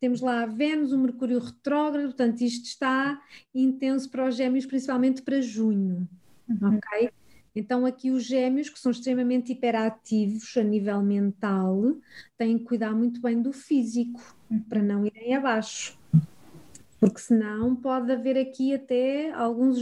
Temos 0.00 0.20
lá 0.20 0.42
a 0.42 0.46
Vênus, 0.46 0.90
o 0.90 0.98
Mercúrio 0.98 1.38
retrógrado, 1.38 2.06
portanto, 2.06 2.40
isto 2.40 2.64
está 2.64 3.22
intenso 3.54 4.10
para 4.10 4.26
os 4.26 4.34
gêmeos, 4.34 4.66
principalmente 4.66 5.22
para 5.22 5.40
junho. 5.40 6.08
Uhum. 6.48 6.76
Ok? 6.76 7.12
Então, 7.58 7.84
aqui 7.84 8.10
os 8.10 8.24
gêmeos, 8.24 8.68
que 8.68 8.78
são 8.78 8.92
extremamente 8.92 9.52
hiperativos 9.52 10.56
a 10.56 10.62
nível 10.62 11.02
mental, 11.02 11.96
têm 12.36 12.58
que 12.58 12.64
cuidar 12.64 12.92
muito 12.92 13.20
bem 13.20 13.40
do 13.40 13.52
físico, 13.52 14.20
uhum. 14.50 14.60
para 14.60 14.82
não 14.82 15.04
irem 15.04 15.34
abaixo 15.34 15.98
porque 17.00 17.20
senão 17.20 17.76
pode 17.76 18.10
haver 18.10 18.36
aqui 18.36 18.74
até 18.74 19.30
alguns 19.32 19.78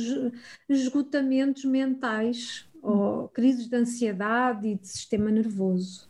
esgotamentos 0.68 1.64
mentais 1.64 2.68
ou 2.82 3.28
crises 3.28 3.68
de 3.68 3.76
ansiedade 3.76 4.68
e 4.68 4.74
de 4.74 4.86
sistema 4.86 5.30
nervoso. 5.30 6.08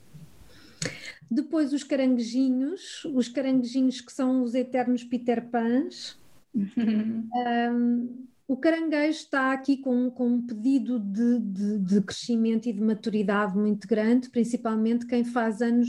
Depois 1.31 1.73
os 1.73 1.83
caranguejinhos, 1.83 3.05
os 3.07 3.29
caranguejinhos 3.29 4.01
que 4.01 4.13
são 4.13 4.43
os 4.43 4.55
eternos 4.55 5.05
Peter 5.05 5.49
Pans. 5.49 6.19
um, 6.55 8.27
o 8.49 8.57
caranguejo 8.57 9.19
está 9.19 9.53
aqui 9.53 9.77
com, 9.77 10.09
com 10.11 10.29
um 10.29 10.43
pedido 10.47 11.01
de, 11.01 11.39
de, 11.41 11.79
de, 11.79 12.01
crescimento 12.01 12.69
e 12.69 12.73
de 12.73 12.81
maturidade 12.81 13.57
muito 13.57 13.89
grande, 13.89 14.31
principalmente 14.31 15.07
quem 15.07 15.25
faz 15.25 15.61
anos 15.61 15.89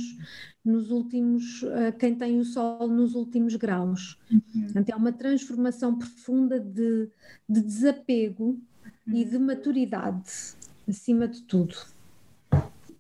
nos 0.65 0.89
últimos, 0.89 1.61
uh, 1.63 1.95
quem 1.99 2.15
tem 2.15 2.39
o 2.39 2.43
sol 2.43 2.87
nos 2.87 3.13
últimos 3.13 3.55
graus. 3.55 4.19
Uhum. 4.31 4.83
É 4.87 4.95
uma 4.95 5.11
transformação 5.11 5.97
profunda 5.97 6.59
de, 6.59 7.09
de 7.47 7.61
desapego 7.61 8.59
uhum. 9.07 9.13
e 9.13 9.23
de 9.23 9.37
maturidade 9.37 10.55
acima 10.87 11.27
de 11.27 11.43
tudo. 11.43 11.75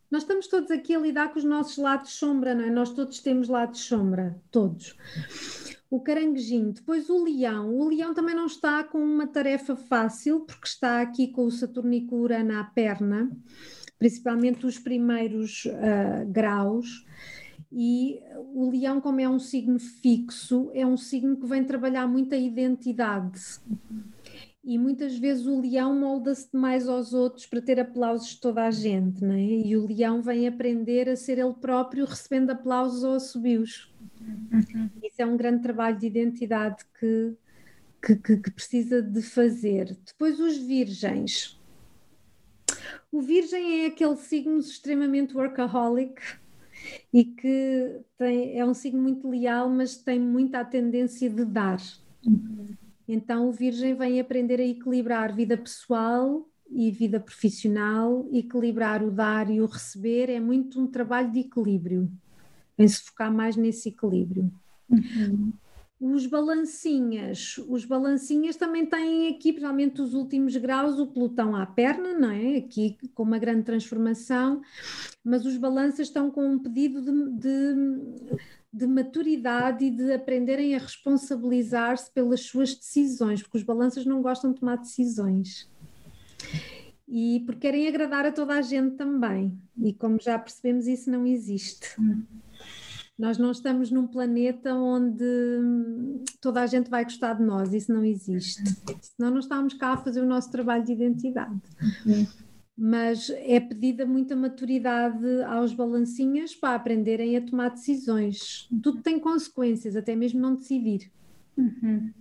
Nós 0.09 0.21
estamos 0.21 0.47
todos 0.47 0.69
aqui 0.69 0.95
a 0.95 0.99
lidar 0.99 1.33
com 1.33 1.39
os 1.39 1.43
nossos 1.43 1.77
lados 1.77 2.11
sombra, 2.11 2.53
não 2.53 2.63
é? 2.63 2.69
Nós 2.69 2.93
todos 2.93 3.19
temos 3.19 3.49
lados 3.49 3.81
sombra, 3.81 4.39
todos. 4.51 4.95
O 5.89 6.01
caranguejinho, 6.01 6.73
depois 6.73 7.09
o 7.09 7.23
leão. 7.23 7.77
O 7.77 7.87
leão 7.87 8.13
também 8.13 8.35
não 8.35 8.45
está 8.45 8.83
com 8.83 8.97
uma 8.97 9.25
tarefa 9.25 9.75
fácil, 9.75 10.41
porque 10.41 10.67
está 10.67 11.01
aqui 11.01 11.27
com 11.27 11.45
o 11.45 11.51
Saturno 11.51 11.93
e 11.93 12.01
à 12.59 12.63
perna, 12.63 13.31
principalmente 13.97 14.65
os 14.65 14.77
primeiros 14.77 15.65
uh, 15.65 16.29
graus. 16.29 17.05
E 17.71 18.19
o 18.53 18.69
leão, 18.69 18.99
como 18.99 19.19
é 19.19 19.29
um 19.29 19.39
signo 19.39 19.79
fixo, 19.79 20.69
é 20.73 20.85
um 20.85 20.97
signo 20.97 21.37
que 21.37 21.45
vem 21.45 21.63
trabalhar 21.63 22.07
muito 22.07 22.33
a 22.33 22.37
identidade 22.37 23.41
e 24.67 24.77
muitas 24.77 25.17
vezes 25.17 25.47
o 25.47 25.61
leão 25.61 25.97
molda-se 25.97 26.51
demais 26.51 26.89
aos 26.89 27.13
outros 27.13 27.45
para 27.45 27.61
ter 27.61 27.79
aplausos 27.79 28.31
de 28.31 28.41
toda 28.41 28.67
a 28.67 28.69
gente, 28.69 29.23
não 29.23 29.33
é? 29.33 29.41
E 29.41 29.77
o 29.77 29.87
leão 29.87 30.21
vem 30.21 30.45
aprender 30.45 31.07
a 31.07 31.15
ser 31.15 31.39
ele 31.39 31.53
próprio 31.53 32.03
recebendo 32.03 32.49
aplausos 32.49 33.01
ou 33.01 33.13
assobios. 33.13 33.89
Uhum. 34.51 34.89
Isso 35.01 35.15
é 35.19 35.25
um 35.25 35.37
grande 35.37 35.63
trabalho 35.63 35.97
de 35.97 36.07
identidade 36.07 36.83
que, 36.99 37.33
que, 38.05 38.15
que, 38.17 38.37
que 38.41 38.51
precisa 38.51 39.01
de 39.01 39.21
fazer. 39.21 39.97
Depois 40.05 40.37
os 40.37 40.57
virgens. 40.57 41.57
O 43.09 43.21
virgem 43.21 43.83
é 43.83 43.85
aquele 43.85 44.17
signo 44.17 44.59
extremamente 44.59 45.33
workaholic 45.33 46.21
e 47.13 47.23
que 47.23 48.01
tem, 48.17 48.59
é 48.59 48.65
um 48.65 48.73
signo 48.73 49.01
muito 49.01 49.29
leal, 49.29 49.69
mas 49.69 49.95
tem 49.95 50.19
muita 50.19 50.65
tendência 50.65 51.29
de 51.29 51.45
dar. 51.45 51.79
Uhum. 52.25 52.75
Então 53.07 53.47
o 53.47 53.51
Virgem 53.51 53.95
vem 53.95 54.19
aprender 54.19 54.59
a 54.59 54.65
equilibrar 54.65 55.33
vida 55.33 55.57
pessoal 55.57 56.47
e 56.69 56.91
vida 56.91 57.19
profissional, 57.19 58.27
equilibrar 58.31 59.01
o 59.01 59.09
dar 59.09 59.49
e 59.49 59.61
o 59.61 59.65
receber 59.65 60.29
é 60.29 60.39
muito 60.39 60.81
um 60.81 60.87
trabalho 60.87 61.31
de 61.31 61.39
equilíbrio, 61.39 62.11
em 62.77 62.87
se 62.87 63.01
focar 63.03 63.33
mais 63.33 63.55
nesse 63.55 63.89
equilíbrio. 63.89 64.51
Uhum. 64.89 65.53
Os 65.99 66.27
balancinhas, 66.27 67.57
os 67.67 67.83
balancinhas 67.83 68.55
também 68.55 68.85
têm 68.85 69.29
aqui, 69.29 69.51
principalmente 69.51 69.99
os 69.99 70.13
últimos 70.13 70.55
graus, 70.55 70.99
o 70.99 71.07
pelotão 71.07 71.55
à 71.55 71.65
perna, 71.65 72.13
não 72.13 72.29
é? 72.29 72.57
Aqui 72.57 72.97
com 73.15 73.23
uma 73.23 73.39
grande 73.39 73.63
transformação, 73.63 74.61
mas 75.23 75.43
os 75.43 75.57
balanças 75.57 76.01
estão 76.07 76.29
com 76.29 76.47
um 76.47 76.59
pedido 76.59 77.01
de, 77.01 77.39
de 77.39 78.37
de 78.77 78.85
maturidade 78.85 79.85
e 79.85 79.91
de 79.91 80.13
aprenderem 80.13 80.75
a 80.75 80.77
responsabilizar-se 80.77 82.11
pelas 82.11 82.41
suas 82.41 82.75
decisões, 82.75 83.41
porque 83.41 83.57
os 83.57 83.63
balanças 83.63 84.05
não 84.05 84.21
gostam 84.21 84.51
de 84.53 84.59
tomar 84.59 84.77
decisões. 84.77 85.69
E 87.07 87.41
porque 87.45 87.61
querem 87.61 87.87
agradar 87.87 88.25
a 88.25 88.31
toda 88.31 88.53
a 88.53 88.61
gente 88.61 88.95
também. 88.95 89.57
E 89.81 89.93
como 89.93 90.19
já 90.21 90.37
percebemos, 90.37 90.87
isso 90.87 91.09
não 91.09 91.25
existe. 91.25 91.95
Nós 93.17 93.39
não 93.39 93.49
estamos 93.49 93.89
num 93.89 94.05
planeta 94.05 94.75
onde 94.75 95.25
toda 96.39 96.61
a 96.61 96.67
gente 96.67 96.87
vai 96.87 97.03
gostar 97.03 97.33
de 97.33 97.43
nós, 97.43 97.73
isso 97.73 97.91
não 97.91 98.05
existe. 98.05 98.61
Senão 99.01 99.31
não 99.31 99.39
estávamos 99.39 99.73
cá 99.73 99.93
a 99.93 99.97
fazer 99.97 100.21
o 100.21 100.25
nosso 100.25 100.51
trabalho 100.51 100.83
de 100.83 100.91
identidade. 100.91 101.59
Mas 102.77 103.31
é 103.31 103.59
pedida 103.59 104.05
muita 104.05 104.35
maturidade 104.35 105.25
aos 105.43 105.73
balancinhas 105.73 106.53
para 106.53 106.75
aprenderem 106.75 107.35
a 107.35 107.41
tomar 107.41 107.69
decisões. 107.69 108.69
Tudo 108.83 109.01
tem 109.01 109.19
consequências, 109.19 109.95
até 109.95 110.15
mesmo 110.15 110.39
não 110.39 110.55
decidir. 110.55 111.11
Uhum. 111.57 112.11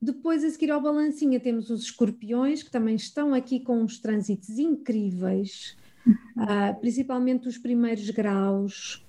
Depois, 0.00 0.44
a 0.44 0.50
seguir 0.50 0.70
ao 0.70 0.80
balancinha, 0.80 1.40
temos 1.40 1.68
os 1.68 1.82
escorpiões, 1.82 2.62
que 2.62 2.70
também 2.70 2.94
estão 2.94 3.34
aqui 3.34 3.58
com 3.58 3.82
uns 3.82 3.98
trânsitos 3.98 4.58
incríveis, 4.58 5.76
uhum. 6.06 6.14
uh, 6.44 6.80
principalmente 6.80 7.48
os 7.48 7.58
primeiros 7.58 8.08
graus, 8.10 9.04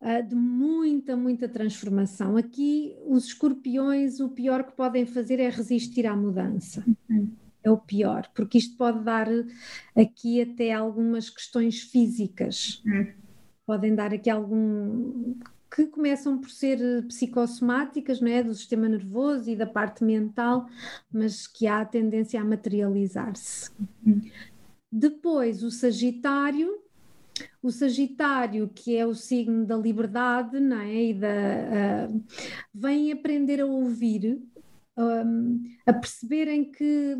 uh, 0.00 0.26
de 0.26 0.34
muita, 0.34 1.14
muita 1.14 1.46
transformação. 1.46 2.38
Aqui, 2.38 2.94
os 3.06 3.26
escorpiões, 3.26 4.18
o 4.18 4.30
pior 4.30 4.64
que 4.64 4.72
podem 4.72 5.04
fazer 5.04 5.40
é 5.40 5.50
resistir 5.50 6.06
à 6.06 6.16
mudança. 6.16 6.82
Uhum 7.10 7.41
é 7.64 7.70
o 7.70 7.76
pior, 7.76 8.28
porque 8.34 8.58
isto 8.58 8.76
pode 8.76 9.00
dar 9.04 9.28
aqui 9.96 10.42
até 10.42 10.72
algumas 10.72 11.30
questões 11.30 11.82
físicas. 11.82 12.82
Hum. 12.86 13.06
Podem 13.66 13.94
dar 13.94 14.12
aqui 14.12 14.28
algum 14.28 15.34
que 15.74 15.86
começam 15.86 16.38
por 16.38 16.50
ser 16.50 17.06
psicossomáticas, 17.06 18.20
não 18.20 18.28
é? 18.28 18.42
do 18.42 18.54
sistema 18.54 18.88
nervoso 18.88 19.50
e 19.50 19.56
da 19.56 19.66
parte 19.66 20.04
mental, 20.04 20.66
mas 21.10 21.46
que 21.46 21.66
há 21.66 21.80
a 21.80 21.86
tendência 21.86 22.40
a 22.40 22.44
materializar-se. 22.44 23.70
Hum. 24.06 24.20
Depois, 24.90 25.62
o 25.62 25.70
Sagitário, 25.70 26.78
o 27.62 27.70
Sagitário, 27.70 28.68
que 28.74 28.94
é 28.94 29.06
o 29.06 29.14
signo 29.14 29.64
da 29.64 29.76
liberdade, 29.76 30.60
não 30.60 30.80
é? 30.80 31.04
E 31.04 31.14
da, 31.14 31.28
uh, 32.08 32.24
vem 32.74 33.10
aprender 33.10 33.60
a 33.60 33.66
ouvir, 33.66 34.42
um, 34.98 35.62
a 35.86 35.92
perceberem 35.94 36.70
que 36.70 37.16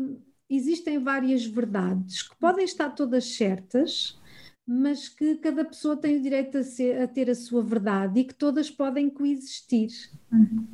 existem 0.49 0.99
várias 0.99 1.45
verdades 1.45 2.23
que 2.23 2.35
podem 2.37 2.65
estar 2.65 2.89
todas 2.89 3.35
certas, 3.35 4.19
mas 4.65 5.09
que 5.09 5.35
cada 5.35 5.65
pessoa 5.65 5.97
tem 5.97 6.17
o 6.17 6.21
direito 6.21 6.57
a, 6.57 6.63
ser, 6.63 7.01
a 7.01 7.07
ter 7.07 7.29
a 7.29 7.35
sua 7.35 7.61
verdade 7.61 8.19
e 8.19 8.23
que 8.23 8.33
todas 8.33 8.69
podem 8.71 9.09
coexistir. 9.09 9.89
Uhum. 10.31 10.65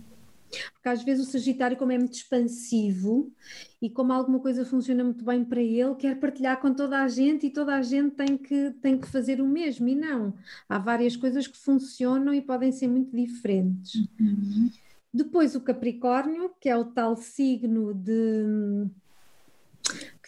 Porque 0.73 0.89
às 0.89 1.03
vezes 1.03 1.27
o 1.27 1.31
Sagitário, 1.31 1.77
como 1.77 1.91
é 1.91 1.97
muito 1.97 2.13
expansivo 2.13 3.31
e 3.81 3.89
como 3.89 4.11
alguma 4.11 4.39
coisa 4.39 4.65
funciona 4.65 5.03
muito 5.03 5.23
bem 5.23 5.43
para 5.43 5.61
ele, 5.61 5.95
quer 5.95 6.19
partilhar 6.19 6.59
com 6.59 6.73
toda 6.73 7.03
a 7.03 7.07
gente 7.07 7.45
e 7.45 7.51
toda 7.51 7.75
a 7.75 7.81
gente 7.81 8.15
tem 8.15 8.37
que, 8.37 8.71
tem 8.81 8.97
que 8.97 9.07
fazer 9.07 9.41
o 9.41 9.47
mesmo. 9.47 9.87
E 9.87 9.95
não, 9.95 10.33
há 10.67 10.79
várias 10.79 11.15
coisas 11.15 11.47
que 11.47 11.57
funcionam 11.57 12.33
e 12.33 12.41
podem 12.41 12.71
ser 12.71 12.87
muito 12.87 13.15
diferentes. 13.15 13.95
Uhum. 14.19 14.69
Depois 15.13 15.55
o 15.55 15.61
Capricórnio, 15.61 16.51
que 16.59 16.69
é 16.69 16.77
o 16.77 16.85
tal 16.85 17.15
signo 17.15 17.93
de 17.93 18.87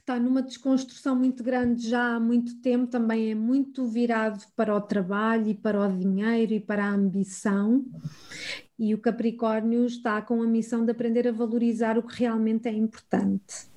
que 0.02 0.12
está 0.12 0.20
numa 0.20 0.42
desconstrução 0.42 1.16
muito 1.16 1.44
grande 1.44 1.88
já 1.88 2.16
há 2.16 2.20
muito 2.20 2.60
tempo, 2.62 2.88
também 2.88 3.32
é 3.32 3.36
muito 3.36 3.86
virado 3.86 4.44
para 4.56 4.76
o 4.76 4.82
trabalho 4.82 5.50
e 5.50 5.54
para 5.54 5.80
o 5.80 5.98
dinheiro 5.98 6.54
e 6.54 6.60
para 6.60 6.86
a 6.86 6.92
ambição. 6.92 7.86
E 8.78 8.94
o 8.94 8.98
Capricórnio 8.98 9.86
está 9.86 10.22
com 10.22 10.42
a 10.42 10.48
missão 10.48 10.84
de 10.84 10.92
aprender 10.92 11.28
a 11.28 11.32
valorizar 11.32 11.98
o 11.98 12.04
que 12.04 12.20
realmente 12.20 12.68
é 12.68 12.74
importante. 12.74 13.70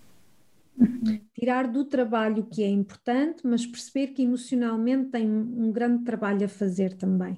Tirar 1.35 1.69
do 1.69 1.85
trabalho 1.85 2.43
o 2.43 2.47
que 2.47 2.63
é 2.63 2.69
importante, 2.69 3.47
mas 3.47 3.67
perceber 3.67 4.09
que 4.09 4.23
emocionalmente 4.23 5.11
tem 5.11 5.31
um 5.31 5.71
grande 5.71 6.05
trabalho 6.05 6.47
a 6.47 6.49
fazer 6.49 6.95
também. 6.95 7.37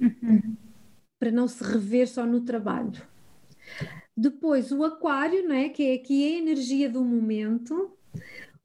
Uhum 0.00 0.56
para 1.18 1.30
não 1.30 1.48
se 1.48 1.62
rever 1.62 2.08
só 2.08 2.26
no 2.26 2.40
trabalho. 2.42 3.02
Depois 4.16 4.72
o 4.72 4.84
aquário, 4.84 5.46
não 5.46 5.54
é? 5.54 5.68
que 5.68 5.82
é 5.82 5.94
aqui 5.94 6.24
a 6.24 6.38
energia 6.38 6.88
do 6.88 7.04
momento, 7.04 7.90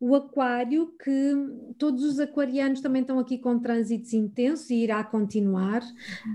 o 0.01 0.15
aquário 0.15 0.95
que 1.03 1.35
todos 1.77 2.03
os 2.03 2.19
aquarianos 2.19 2.81
também 2.81 3.03
estão 3.03 3.19
aqui 3.19 3.37
com 3.37 3.59
trânsitos 3.59 4.11
intensos 4.13 4.67
e 4.71 4.77
irá 4.77 5.03
continuar. 5.03 5.83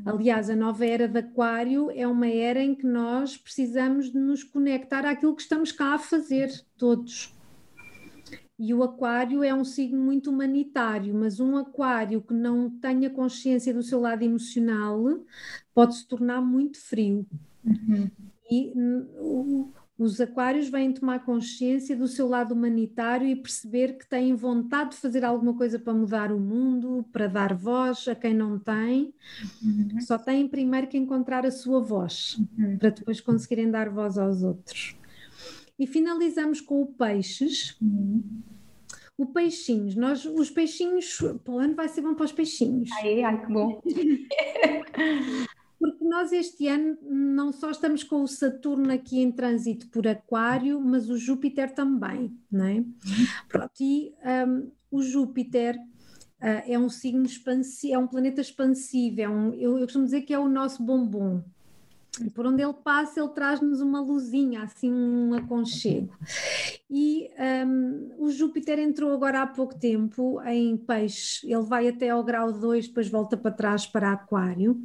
Aliás, 0.04 0.48
a 0.48 0.54
nova 0.54 0.86
era 0.86 1.08
de 1.08 1.18
aquário 1.18 1.90
é 1.90 2.06
uma 2.06 2.28
era 2.28 2.62
em 2.62 2.76
que 2.76 2.86
nós 2.86 3.36
precisamos 3.36 4.12
de 4.12 4.18
nos 4.20 4.44
conectar 4.44 5.04
àquilo 5.04 5.34
que 5.34 5.42
estamos 5.42 5.72
cá 5.72 5.94
a 5.94 5.98
fazer, 5.98 6.48
todos. 6.78 7.34
E 8.56 8.72
o 8.72 8.84
aquário 8.84 9.42
é 9.42 9.52
um 9.52 9.64
signo 9.64 10.00
muito 10.00 10.30
humanitário, 10.30 11.12
mas 11.12 11.40
um 11.40 11.56
aquário 11.56 12.22
que 12.22 12.32
não 12.32 12.70
tenha 12.70 13.10
consciência 13.10 13.74
do 13.74 13.82
seu 13.82 14.00
lado 14.00 14.22
emocional 14.22 15.02
pode 15.74 15.96
se 15.96 16.06
tornar 16.06 16.40
muito 16.40 16.78
frio. 16.80 17.26
Uhum. 17.64 18.08
E 18.48 18.72
os 19.98 20.20
aquários 20.20 20.68
vêm 20.68 20.92
tomar 20.92 21.24
consciência 21.24 21.96
do 21.96 22.06
seu 22.06 22.28
lado 22.28 22.52
humanitário 22.52 23.26
e 23.26 23.34
perceber 23.34 23.96
que 23.96 24.06
têm 24.06 24.34
vontade 24.34 24.90
de 24.90 24.96
fazer 24.96 25.24
alguma 25.24 25.54
coisa 25.54 25.78
para 25.78 25.94
mudar 25.94 26.30
o 26.30 26.38
mundo, 26.38 27.06
para 27.10 27.26
dar 27.26 27.54
voz 27.54 28.06
a 28.06 28.14
quem 28.14 28.34
não 28.34 28.58
tem. 28.58 29.14
Uhum. 29.62 30.00
Só 30.00 30.18
têm 30.18 30.46
primeiro 30.46 30.86
que 30.86 30.98
encontrar 30.98 31.46
a 31.46 31.50
sua 31.50 31.80
voz, 31.80 32.38
uhum. 32.58 32.76
para 32.76 32.90
depois 32.90 33.22
conseguirem 33.22 33.70
dar 33.70 33.88
voz 33.88 34.18
aos 34.18 34.42
outros. 34.42 34.96
E 35.78 35.86
finalizamos 35.86 36.60
com 36.60 36.82
o 36.82 36.86
peixes. 36.86 37.76
Uhum. 37.80 38.22
O 39.16 39.24
peixinhos, 39.24 39.94
nós, 39.94 40.26
os 40.26 40.50
peixinhos, 40.50 41.16
para 41.42 41.54
o 41.54 41.58
ano 41.58 41.74
vai 41.74 41.88
ser 41.88 42.02
bom 42.02 42.14
para 42.14 42.26
os 42.26 42.32
peixinhos. 42.32 42.90
Ai, 43.00 43.22
ai, 43.22 43.46
que 43.46 43.50
bom. 43.50 43.80
Porque 45.78 46.04
nós 46.04 46.32
este 46.32 46.66
ano 46.68 46.96
não 47.02 47.52
só 47.52 47.70
estamos 47.70 48.02
com 48.02 48.22
o 48.22 48.28
Saturno 48.28 48.92
aqui 48.92 49.20
em 49.20 49.30
trânsito 49.30 49.88
por 49.88 50.06
Aquário, 50.06 50.80
mas 50.80 51.10
o 51.10 51.18
Júpiter 51.18 51.74
também, 51.74 52.36
não 52.50 52.64
é? 52.64 52.84
Pronto, 53.48 53.72
e 53.80 54.14
um, 54.46 54.70
o 54.90 55.02
Júpiter 55.02 55.76
uh, 55.76 56.62
é 56.66 56.78
um 56.78 56.88
signo 56.88 57.26
expansivo, 57.26 57.94
é 57.94 57.98
um 57.98 58.06
planeta 58.06 58.40
expansivo, 58.40 59.20
é 59.20 59.28
um, 59.28 59.52
eu, 59.54 59.78
eu 59.78 59.84
costumo 59.84 60.06
dizer 60.06 60.22
que 60.22 60.32
é 60.32 60.38
o 60.38 60.48
nosso 60.48 60.82
bombom, 60.82 61.44
por 62.34 62.46
onde 62.46 62.62
ele 62.62 62.72
passa, 62.72 63.20
ele 63.20 63.28
traz-nos 63.30 63.80
uma 63.80 64.00
luzinha, 64.00 64.62
assim 64.62 64.92
um 64.92 65.34
aconchego. 65.34 66.12
E 66.88 67.30
um, 67.66 68.10
o 68.18 68.30
Júpiter 68.30 68.78
entrou 68.78 69.12
agora 69.12 69.42
há 69.42 69.46
pouco 69.46 69.74
tempo 69.74 70.40
em 70.42 70.76
peixe, 70.76 71.46
ele 71.50 71.62
vai 71.62 71.88
até 71.88 72.10
ao 72.10 72.22
grau 72.22 72.52
2, 72.52 72.88
depois 72.88 73.08
volta 73.08 73.36
para 73.36 73.50
trás 73.50 73.86
para 73.86 74.12
aquário, 74.12 74.80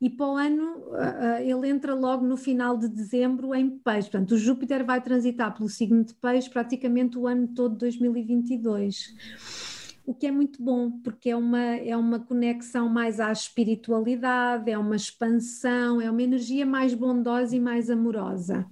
e 0.00 0.08
para 0.08 0.26
o 0.26 0.36
ano 0.36 0.76
uh, 0.88 1.40
ele 1.40 1.68
entra 1.68 1.94
logo 1.94 2.24
no 2.24 2.36
final 2.36 2.76
de 2.76 2.88
dezembro 2.88 3.54
em 3.54 3.68
peixe. 3.68 4.10
Portanto, 4.10 4.32
o 4.32 4.38
Júpiter 4.38 4.84
vai 4.84 5.00
transitar 5.00 5.54
pelo 5.54 5.68
signo 5.68 6.04
de 6.04 6.14
peixe 6.14 6.48
praticamente 6.48 7.18
o 7.18 7.26
ano 7.26 7.48
todo 7.48 7.72
de 7.72 7.78
2022 7.78 9.69
o 10.04 10.14
que 10.14 10.26
é 10.26 10.30
muito 10.30 10.62
bom, 10.62 10.90
porque 10.90 11.30
é 11.30 11.36
uma, 11.36 11.60
é 11.60 11.96
uma 11.96 12.18
conexão 12.18 12.88
mais 12.88 13.20
à 13.20 13.30
espiritualidade, 13.30 14.70
é 14.70 14.76
uma 14.76 14.96
expansão, 14.96 16.00
é 16.00 16.10
uma 16.10 16.22
energia 16.22 16.66
mais 16.66 16.94
bondosa 16.94 17.54
e 17.54 17.60
mais 17.60 17.90
amorosa. 17.90 18.66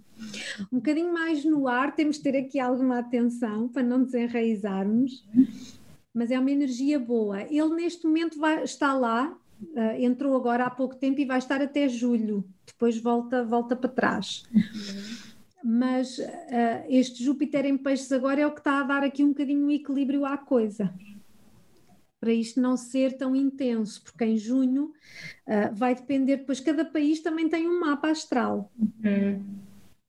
Um 0.72 0.78
bocadinho 0.78 1.12
mais 1.12 1.44
no 1.44 1.68
ar, 1.68 1.94
temos 1.94 2.16
de 2.16 2.22
ter 2.22 2.36
aqui 2.36 2.58
alguma 2.58 2.98
atenção 2.98 3.68
para 3.68 3.82
não 3.82 4.02
desenraizarmos, 4.02 5.24
mas 6.12 6.30
é 6.30 6.38
uma 6.38 6.50
energia 6.50 6.98
boa. 6.98 7.42
Ele 7.42 7.74
neste 7.74 8.04
momento 8.06 8.38
vai, 8.38 8.64
está 8.64 8.92
lá, 8.94 9.32
uh, 9.62 10.00
entrou 10.00 10.34
agora 10.34 10.64
há 10.64 10.70
pouco 10.70 10.96
tempo 10.96 11.20
e 11.20 11.24
vai 11.24 11.38
estar 11.38 11.62
até 11.62 11.88
julho, 11.88 12.44
depois 12.66 12.98
volta, 12.98 13.44
volta 13.44 13.76
para 13.76 13.90
trás. 13.90 14.42
Mas 15.62 16.18
uh, 16.18 16.84
este 16.88 17.22
Júpiter 17.22 17.64
em 17.64 17.76
peixes 17.76 18.10
agora 18.10 18.40
é 18.40 18.46
o 18.46 18.52
que 18.52 18.60
está 18.60 18.80
a 18.80 18.84
dar 18.84 19.04
aqui 19.04 19.22
um 19.22 19.28
bocadinho 19.28 19.66
o 19.66 19.70
equilíbrio 19.70 20.24
à 20.24 20.36
coisa 20.36 20.92
para 22.20 22.32
isto 22.32 22.60
não 22.60 22.76
ser 22.76 23.16
tão 23.16 23.34
intenso, 23.34 24.02
porque 24.02 24.24
em 24.24 24.36
junho 24.36 24.92
uh, 25.46 25.74
vai 25.74 25.94
depender, 25.94 26.38
depois 26.38 26.60
cada 26.60 26.84
país 26.84 27.20
também 27.20 27.48
tem 27.48 27.68
um 27.68 27.80
mapa 27.80 28.10
astral. 28.10 28.72
Uhum. 28.78 29.44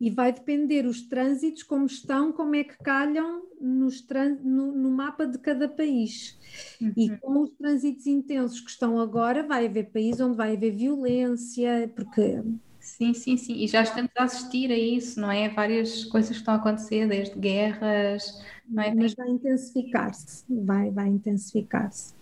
E 0.02 0.10
vai 0.10 0.32
depender 0.32 0.86
os 0.86 1.02
trânsitos, 1.02 1.62
como 1.62 1.86
estão, 1.86 2.32
como 2.32 2.56
é 2.56 2.64
que 2.64 2.78
calham 2.78 3.44
nos 3.60 4.06
no, 4.42 4.72
no, 4.72 4.90
mapa 4.90 5.28
de 5.28 5.38
cada 5.38 5.68
país. 5.68 6.40
Uhum. 6.82 6.94
E 6.96 7.18
com 7.18 7.42
os 7.42 7.52
trânsitos 7.52 8.08
intensos 8.08 8.62
que 8.62 8.70
estão 8.70 8.98
agora, 8.98 9.44
vai 9.44 9.66
haver 9.66 9.92
país 9.92 10.20
onde 10.22 10.38
vai 10.38 10.56
haver 10.56 10.72
violência, 10.72 11.92
porque 11.94 12.42
Sim, 12.80 13.14
sim, 13.14 13.38
sim. 13.38 13.54
E 13.56 13.68
já 13.68 13.82
estamos 13.82 14.12
a 14.18 14.24
assistir 14.24 14.72
a 14.72 14.78
isso, 14.78 15.20
não 15.20 15.32
é? 15.32 15.50
Várias 15.50 16.06
coisas 16.06 16.32
que 16.32 16.38
estão 16.38 16.54
a 16.54 16.58
acontecer, 16.58 17.08
desde 17.08 17.38
guerras, 17.38 18.42
é? 18.78 18.94
Mas 18.94 19.14
vai 19.14 19.30
intensificar-se, 19.30 20.44
vai, 20.48 20.92
vai 20.92 21.08
intensificar-se. 21.08 22.14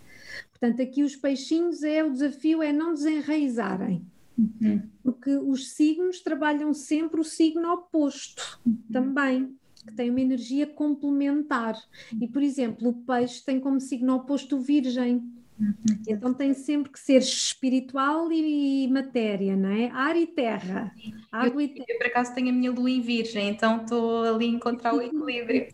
Portanto, 0.52 0.82
aqui 0.82 1.04
os 1.04 1.16
peixinhos 1.16 1.84
é 1.84 2.04
o 2.04 2.12
desafio 2.12 2.64
é 2.64 2.74
não 2.74 2.94
desenraizarem. 2.94 4.06
Uhum. 4.38 4.82
Porque 5.04 5.36
os 5.36 5.72
signos 5.72 6.20
trabalham 6.20 6.74
sempre 6.74 7.20
o 7.20 7.24
signo 7.24 7.72
oposto 7.74 8.60
uhum. 8.66 8.78
também, 8.92 9.56
que 9.86 9.94
tem 9.94 10.10
uma 10.10 10.22
energia 10.22 10.68
complementar. 10.68 11.76
E, 12.20 12.28
por 12.28 12.44
exemplo, 12.44 12.90
o 12.90 12.94
peixe 12.94 13.44
tem 13.44 13.60
como 13.60 13.80
signo 13.80 14.16
oposto 14.16 14.58
o 14.58 14.62
virgem. 14.62 15.24
Uhum. 15.60 15.74
Então 16.08 16.34
tem 16.36 16.54
sempre 16.54 16.92
que 16.92 17.00
ser 17.00 17.18
espiritual 17.18 18.32
e 18.32 18.88
matéria, 18.90 19.56
não 19.56 19.70
é? 19.70 19.90
Ar 19.90 20.16
e 20.16 20.28
terra, 20.28 20.94
água 21.32 21.64
eu, 21.64 21.66
e 21.66 21.68
terra. 21.70 21.86
Eu, 21.90 21.98
por 21.98 22.08
acaso, 22.08 22.36
tenho 22.36 22.50
a 22.50 22.52
minha 22.52 22.72
lua 22.72 22.92
em 22.92 23.02
virgem, 23.02 23.50
então 23.50 23.82
estou 23.82 24.24
ali 24.24 24.46
a 24.46 24.50
encontrar 24.50 24.94
o 24.94 25.02
equilíbrio. 25.02 25.68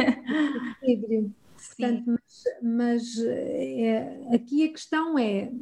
Equilíbrio. 0.00 1.34
Portanto, 1.56 2.04
mas, 2.06 2.44
mas 2.62 3.18
é, 3.24 4.34
aqui 4.34 4.64
a 4.64 4.72
questão 4.72 5.18
é 5.18 5.52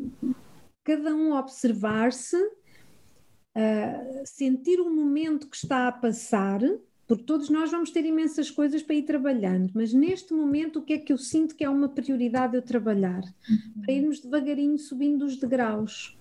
cada 0.84 1.14
um 1.14 1.32
observar-se, 1.32 2.36
uh, 2.36 4.22
sentir 4.24 4.80
o 4.80 4.95
momento 4.95 5.49
que 5.49 5.57
está 5.57 5.89
a 5.89 5.93
passar 5.93 6.61
porque 7.09 7.24
todos 7.24 7.49
nós 7.49 7.70
vamos 7.70 7.91
ter 7.91 8.05
imensas 8.05 8.51
coisas 8.51 8.82
para 8.82 8.95
ir 8.95 9.03
trabalhando, 9.05 9.70
mas 9.74 9.95
neste 9.95 10.34
momento 10.34 10.78
o 10.78 10.82
que 10.82 10.93
é 10.93 10.99
que 10.99 11.11
eu 11.11 11.16
sinto 11.16 11.57
que 11.57 11.64
é 11.64 11.70
uma 11.70 11.89
prioridade 11.89 12.55
eu 12.55 12.61
trabalhar? 12.61 13.22
Uhum. 13.49 13.82
Para 13.82 13.95
irmos 13.95 14.20
devagarinho 14.20 14.78
subindo 14.78 15.24
os 15.24 15.39
degraus. 15.39 16.14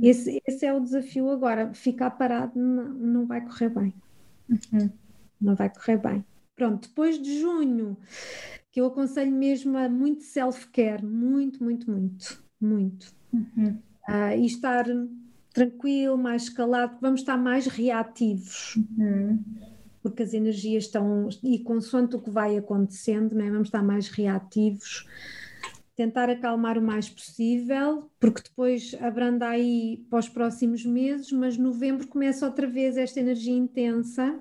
Esse, 0.00 0.40
esse 0.46 0.64
é 0.64 0.72
o 0.72 0.78
desafio 0.78 1.28
agora. 1.30 1.74
Ficar 1.74 2.12
parado 2.12 2.56
não, 2.56 2.90
não 2.90 3.26
vai 3.26 3.40
correr 3.40 3.70
bem. 3.70 3.94
Uhum. 4.48 4.90
Não 5.40 5.56
vai 5.56 5.68
correr 5.68 5.96
bem. 5.96 6.24
Pronto, 6.62 6.86
depois 6.86 7.20
de 7.20 7.40
junho, 7.40 7.96
que 8.70 8.80
eu 8.80 8.86
aconselho 8.86 9.32
mesmo 9.32 9.76
a 9.76 9.88
muito 9.88 10.22
self-care, 10.22 11.04
muito, 11.04 11.60
muito, 11.60 11.90
muito, 11.90 12.40
muito. 12.60 13.12
Uhum. 13.32 13.80
Uh, 14.08 14.38
e 14.38 14.46
estar 14.46 14.84
tranquilo, 15.52 16.16
mais 16.16 16.44
escalado, 16.44 16.98
vamos 17.00 17.22
estar 17.22 17.36
mais 17.36 17.66
reativos. 17.66 18.76
Uhum 18.96 19.42
porque 20.02 20.24
as 20.24 20.34
energias 20.34 20.86
estão, 20.86 21.28
e 21.44 21.60
consoante 21.60 22.16
o 22.16 22.20
que 22.20 22.28
vai 22.28 22.56
acontecendo, 22.56 23.36
né, 23.36 23.48
vamos 23.48 23.68
estar 23.68 23.84
mais 23.84 24.08
reativos, 24.08 25.06
tentar 25.94 26.28
acalmar 26.28 26.76
o 26.76 26.82
mais 26.82 27.08
possível, 27.08 28.10
porque 28.18 28.42
depois 28.42 28.96
abranda 29.00 29.46
aí 29.46 30.04
para 30.10 30.18
os 30.18 30.28
próximos 30.28 30.84
meses, 30.84 31.30
mas 31.30 31.56
novembro 31.56 32.08
começa 32.08 32.44
outra 32.44 32.66
vez 32.66 32.96
esta 32.96 33.20
energia 33.20 33.54
intensa 33.54 34.40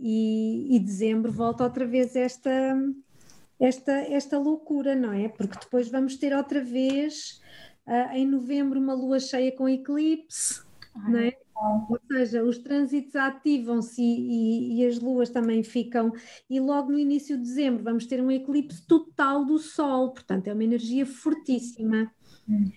e, 0.00 0.76
e 0.76 0.80
dezembro 0.80 1.30
volta 1.30 1.64
outra 1.64 1.86
vez 1.86 2.16
esta, 2.16 2.50
esta, 3.58 3.92
esta 3.92 4.38
loucura, 4.38 4.94
não 4.94 5.12
é? 5.12 5.28
Porque 5.28 5.58
depois 5.58 5.88
vamos 5.88 6.16
ter 6.16 6.34
outra 6.34 6.62
vez 6.62 7.40
uh, 7.86 8.12
em 8.14 8.26
novembro 8.26 8.80
uma 8.80 8.94
lua 8.94 9.20
cheia 9.20 9.52
com 9.52 9.68
eclipse, 9.68 10.62
não 11.08 11.20
é? 11.20 11.36
Ou 11.90 12.00
seja, 12.10 12.42
os 12.42 12.56
trânsitos 12.56 13.14
ativam-se 13.14 14.00
e, 14.00 14.76
e, 14.78 14.80
e, 14.80 14.86
as 14.86 14.98
luas 14.98 15.28
também 15.28 15.62
ficam, 15.62 16.10
e 16.48 16.58
logo 16.58 16.90
no 16.90 16.98
início 16.98 17.36
de 17.36 17.42
dezembro 17.42 17.84
vamos 17.84 18.06
ter 18.06 18.22
um 18.22 18.30
eclipse 18.30 18.86
total 18.86 19.44
do 19.44 19.58
Sol, 19.58 20.10
portanto 20.12 20.48
é 20.48 20.54
uma 20.54 20.64
energia 20.64 21.04
fortíssima. 21.04 22.10
Hum. 22.48 22.72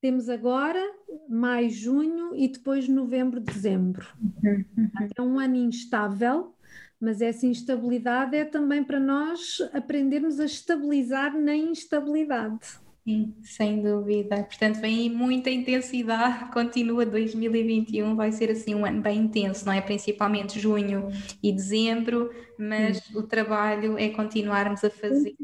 Temos 0.00 0.30
agora 0.30 0.82
maio, 1.28 1.70
junho 1.70 2.34
e 2.34 2.48
depois 2.48 2.88
novembro, 2.88 3.38
dezembro. 3.38 4.06
Uhum. 4.42 4.90
É 5.16 5.22
um 5.22 5.38
ano 5.38 5.56
instável, 5.56 6.54
mas 7.02 7.20
essa 7.20 7.44
instabilidade 7.44 8.36
é 8.36 8.44
também 8.44 8.84
para 8.84 9.00
nós 9.00 9.58
aprendermos 9.72 10.38
a 10.38 10.44
estabilizar 10.44 11.36
na 11.36 11.56
instabilidade. 11.56 12.60
Sim, 13.04 13.34
sem 13.42 13.82
dúvida. 13.82 14.44
Portanto, 14.44 14.80
vem 14.80 15.00
aí 15.00 15.10
muita 15.10 15.50
intensidade, 15.50 16.48
continua 16.54 17.04
2021, 17.04 18.14
vai 18.14 18.30
ser 18.30 18.52
assim 18.52 18.76
um 18.76 18.86
ano 18.86 19.02
bem 19.02 19.18
intenso, 19.18 19.66
não 19.66 19.72
é? 19.72 19.80
Principalmente 19.80 20.60
junho 20.60 21.08
e 21.42 21.50
dezembro, 21.50 22.30
mas 22.56 22.98
Sim. 22.98 23.18
o 23.18 23.24
trabalho 23.24 23.98
é 23.98 24.08
continuarmos 24.08 24.84
a 24.84 24.90
fazer. 24.90 25.34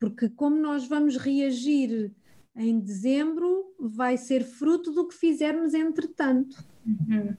Porque 0.00 0.30
como 0.30 0.56
nós 0.56 0.88
vamos 0.88 1.18
reagir 1.18 2.10
em 2.56 2.80
dezembro, 2.80 3.74
vai 3.78 4.16
ser 4.16 4.42
fruto 4.42 4.90
do 4.90 5.06
que 5.06 5.14
fizermos 5.14 5.74
entretanto. 5.74 6.64
Uhum. 6.86 7.36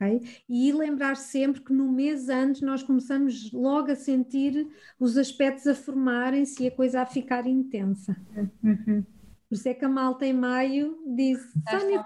Okay? 0.00 0.42
E 0.48 0.72
lembrar 0.72 1.14
sempre 1.16 1.60
que 1.60 1.72
no 1.74 1.92
mês 1.92 2.30
antes 2.30 2.62
nós 2.62 2.82
começamos 2.82 3.52
logo 3.52 3.92
a 3.92 3.94
sentir 3.94 4.66
os 4.98 5.18
aspectos 5.18 5.66
a 5.66 5.74
formarem-se 5.74 6.62
e 6.62 6.68
a 6.68 6.70
coisa 6.70 7.02
a 7.02 7.06
ficar 7.06 7.46
intensa. 7.46 8.16
Uhum. 8.64 9.04
Por 9.50 9.56
isso 9.56 9.68
é 9.68 9.74
que 9.74 9.84
a 9.84 9.88
malta 9.88 10.24
em 10.24 10.32
maio 10.32 10.96
disse: 11.04 11.48
Sónia, 11.68 12.04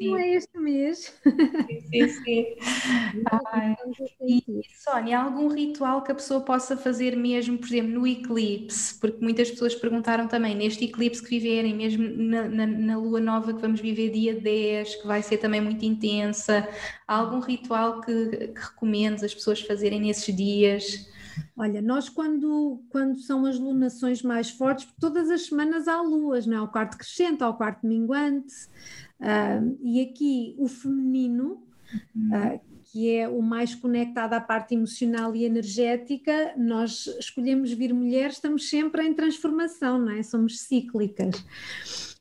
não 0.00 0.16
é 0.16 0.28
este 0.30 0.58
mês. 0.58 1.14
Sim, 1.22 1.80
sim, 1.80 2.08
sim. 2.08 2.44
Ai. 3.52 3.76
E, 4.26 4.42
Sónia, 4.72 5.20
algum 5.20 5.48
ritual 5.48 6.02
que 6.02 6.10
a 6.10 6.14
pessoa 6.14 6.40
possa 6.40 6.78
fazer 6.78 7.14
mesmo, 7.14 7.58
por 7.58 7.66
exemplo, 7.66 7.92
no 7.92 8.06
eclipse? 8.06 8.98
Porque 8.98 9.22
muitas 9.22 9.50
pessoas 9.50 9.74
perguntaram 9.74 10.26
também, 10.26 10.54
neste 10.54 10.86
eclipse 10.86 11.22
que 11.22 11.28
viverem, 11.28 11.74
mesmo 11.74 12.08
na, 12.08 12.48
na, 12.48 12.66
na 12.66 12.96
lua 12.96 13.20
nova 13.20 13.52
que 13.52 13.60
vamos 13.60 13.82
viver 13.82 14.08
dia 14.08 14.40
10, 14.40 14.94
que 14.94 15.06
vai 15.06 15.22
ser 15.22 15.36
também 15.36 15.60
muito 15.60 15.84
intensa, 15.84 16.66
há 17.06 17.16
algum 17.16 17.40
ritual 17.40 18.00
que, 18.00 18.48
que 18.48 18.60
recomendes 18.60 19.22
as 19.22 19.34
pessoas 19.34 19.60
fazerem 19.60 20.00
nesses 20.00 20.34
dias? 20.34 21.06
Olha, 21.56 21.82
nós 21.82 22.08
quando, 22.08 22.82
quando 22.88 23.18
são 23.18 23.44
as 23.44 23.58
lunações 23.58 24.22
mais 24.22 24.50
fortes, 24.50 24.88
todas 25.00 25.30
as 25.30 25.46
semanas 25.46 25.88
há 25.88 26.00
luas, 26.00 26.46
não 26.46 26.56
é? 26.56 26.60
Ao 26.60 26.68
quarto 26.68 26.96
crescente, 26.96 27.42
ao 27.42 27.56
quarto 27.56 27.86
minguante, 27.86 28.54
uh, 29.20 29.78
e 29.82 30.00
aqui 30.00 30.54
o 30.58 30.68
feminino, 30.68 31.62
uh, 32.16 32.60
que 32.84 33.10
é 33.10 33.28
o 33.28 33.42
mais 33.42 33.74
conectado 33.74 34.34
à 34.34 34.40
parte 34.40 34.74
emocional 34.74 35.34
e 35.34 35.44
energética, 35.44 36.54
nós 36.56 37.06
escolhemos 37.18 37.72
vir 37.72 37.92
mulheres, 37.92 38.36
estamos 38.36 38.68
sempre 38.68 39.06
em 39.06 39.12
transformação, 39.12 39.98
não 39.98 40.12
é? 40.12 40.22
Somos 40.22 40.60
cíclicas 40.60 41.36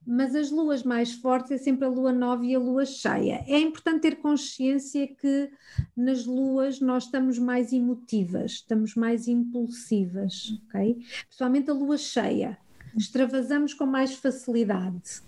mas 0.08 0.34
as 0.34 0.50
luas 0.50 0.84
mais 0.84 1.12
fortes 1.12 1.52
é 1.52 1.58
sempre 1.58 1.86
a 1.86 1.90
lua 1.90 2.14
nova 2.14 2.46
e 2.46 2.56
a 2.56 2.60
lua 2.60 2.86
cheia. 2.86 3.44
É 3.46 3.60
importante 3.60 4.04
ter 4.04 4.16
consciência 4.16 5.06
que 5.06 5.52
nas 5.96 6.26
luas 6.26 6.80
nós 6.80 7.04
estamos 7.04 7.38
mais 7.38 7.74
emotivas, 7.74 8.54
estamos 8.54 8.96
mais 8.96 9.28
impulsivas, 9.28 10.58
ok? 10.70 11.06
Principalmente 11.26 11.70
a 11.70 11.74
lua 11.74 11.98
cheia, 11.98 12.58
extravasamos 12.96 13.74
com 13.74 13.86
mais 13.86 14.16
facilidade. 14.16 15.22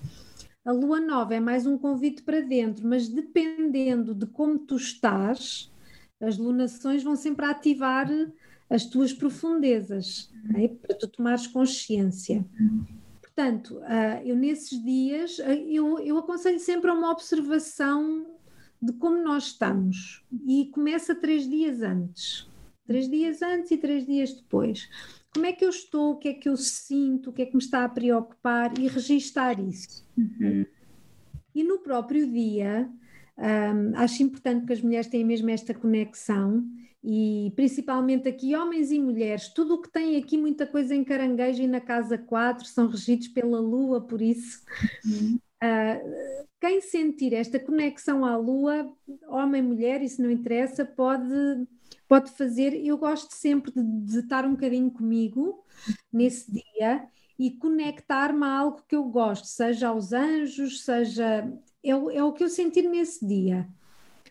A 0.64 0.72
lua 0.72 1.02
nova 1.02 1.36
é 1.36 1.42
mais 1.42 1.66
um 1.66 1.78
convite 1.78 2.24
para 2.24 2.40
dentro, 2.40 2.88
mas 2.88 3.10
dependendo 3.10 4.16
de 4.16 4.28
como 4.28 4.60
tu 4.60 4.78
estás, 4.78 5.70
as 6.22 6.38
lunações 6.38 7.04
vão 7.04 7.18
sempre 7.18 7.46
ativar 7.46 8.08
as 8.70 8.86
tuas 8.86 9.12
profundezas, 9.12 10.32
okay? 10.50 10.70
para 10.70 10.96
tu 10.96 11.08
tomares 11.08 11.48
consciência. 11.48 12.46
Portanto, 13.40 13.78
uh, 13.78 14.22
eu 14.26 14.36
nesses 14.36 14.84
dias, 14.84 15.40
uh, 15.40 15.44
eu, 15.44 15.98
eu 16.00 16.18
aconselho 16.18 16.60
sempre 16.60 16.90
a 16.90 16.94
uma 16.94 17.10
observação 17.10 18.28
de 18.82 18.92
como 18.92 19.24
nós 19.24 19.46
estamos 19.46 20.26
e 20.46 20.66
começa 20.74 21.16
três 21.16 21.50
dias 21.50 21.82
antes. 21.82 22.46
Três 22.86 23.10
dias 23.10 23.42
antes 23.42 23.72
e 23.72 23.78
três 23.78 24.06
dias 24.06 24.34
depois. 24.34 24.90
Como 25.34 25.46
é 25.46 25.54
que 25.54 25.64
eu 25.64 25.70
estou, 25.70 26.12
o 26.12 26.18
que 26.18 26.28
é 26.28 26.34
que 26.34 26.50
eu 26.50 26.58
sinto, 26.58 27.30
o 27.30 27.34
que 27.34 27.44
é 27.44 27.46
que 27.46 27.56
me 27.56 27.64
está 27.64 27.86
a 27.86 27.90
preocupar 27.90 28.78
e 28.78 28.90
registar 28.90 29.58
isso. 29.58 30.06
Uhum. 30.18 30.66
E 31.56 31.64
no 31.64 31.80
próprio 31.80 32.30
dia, 32.30 32.90
um, 33.38 33.96
ah, 33.96 34.04
acho 34.04 34.22
importante 34.22 34.66
que 34.66 34.74
as 34.74 34.82
mulheres 34.82 35.08
tenham 35.08 35.26
mesmo 35.26 35.50
esta 35.50 35.74
conexão 35.74 36.68
e 37.04 37.52
principalmente 37.56 38.28
aqui 38.28 38.56
homens 38.56 38.92
e 38.92 39.00
mulheres, 39.00 39.48
tudo 39.54 39.76
o 39.76 39.82
que 39.82 39.90
tem 39.90 40.18
aqui 40.18 40.38
muita 40.38 40.68
coisa 40.68 40.94
em 40.94 41.04
caranguejo 41.04 41.64
e 41.64 41.68
na 41.68 41.80
casa 41.80 42.18
4 42.18 42.66
são 42.66 42.88
regidos 42.88 43.30
pela 43.30 43.60
lua, 43.60 44.02
por 44.02 44.22
isso 44.22 44.62
uhum. 45.06 45.40
uh, 45.64 46.48
quem 46.60 46.82
sentir 46.82 47.34
esta 47.34 47.58
conexão 47.58 48.26
à 48.26 48.36
lua, 48.36 48.92
homem, 49.28 49.62
mulher, 49.62 50.02
isso 50.02 50.22
não 50.22 50.30
interessa, 50.30 50.86
pode, 50.86 51.34
pode 52.08 52.32
fazer, 52.32 52.74
eu 52.74 52.98
gosto 52.98 53.34
sempre 53.34 53.72
de, 53.72 53.82
de 53.82 54.20
estar 54.20 54.46
um 54.46 54.52
bocadinho 54.52 54.92
comigo 54.92 55.64
nesse 56.12 56.52
dia 56.52 57.08
e 57.40 57.52
conectar-me 57.52 58.44
a 58.44 58.58
algo 58.58 58.84
que 58.86 58.96
eu 58.96 59.06
gosto, 59.06 59.46
seja 59.46 59.88
aos 59.88 60.12
anjos, 60.12 60.84
seja 60.84 61.50
é, 61.82 61.92
é 61.92 62.24
o 62.24 62.34
que 62.34 62.44
eu 62.44 62.50
sentir 62.50 62.84
nesse 62.84 63.26
dia. 63.26 63.66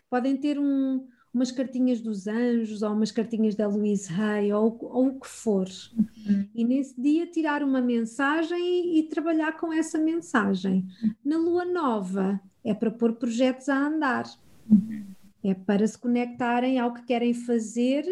Podem 0.07 0.37
ter 0.37 0.59
um, 0.59 1.07
umas 1.33 1.51
cartinhas 1.51 2.01
dos 2.01 2.27
anjos 2.27 2.81
ou 2.81 2.91
umas 2.91 3.11
cartinhas 3.11 3.55
da 3.55 3.67
Louise 3.67 4.11
Hay 4.11 4.51
ou, 4.51 4.77
ou 4.81 5.07
o 5.07 5.19
que 5.19 5.27
for. 5.27 5.67
Uhum. 5.97 6.47
E 6.53 6.65
nesse 6.65 6.99
dia 6.99 7.27
tirar 7.27 7.63
uma 7.63 7.81
mensagem 7.81 8.59
e, 8.59 8.99
e, 8.99 9.03
trabalhar 9.03 9.57
com 9.57 9.71
essa 9.71 9.97
mensagem. 9.97 10.85
Na 11.23 11.37
lua 11.37 11.65
nova 11.65 12.39
é 12.63 12.73
para 12.73 12.91
pôr 12.91 13.13
projetos 13.13 13.69
a 13.69 13.87
andar. 13.87 14.25
Uhum. 14.69 15.05
É 15.43 15.53
para 15.53 15.87
se 15.87 15.97
conectarem 15.97 16.79
ao 16.79 16.93
que 16.93 17.03
querem 17.03 17.33
fazer 17.33 18.05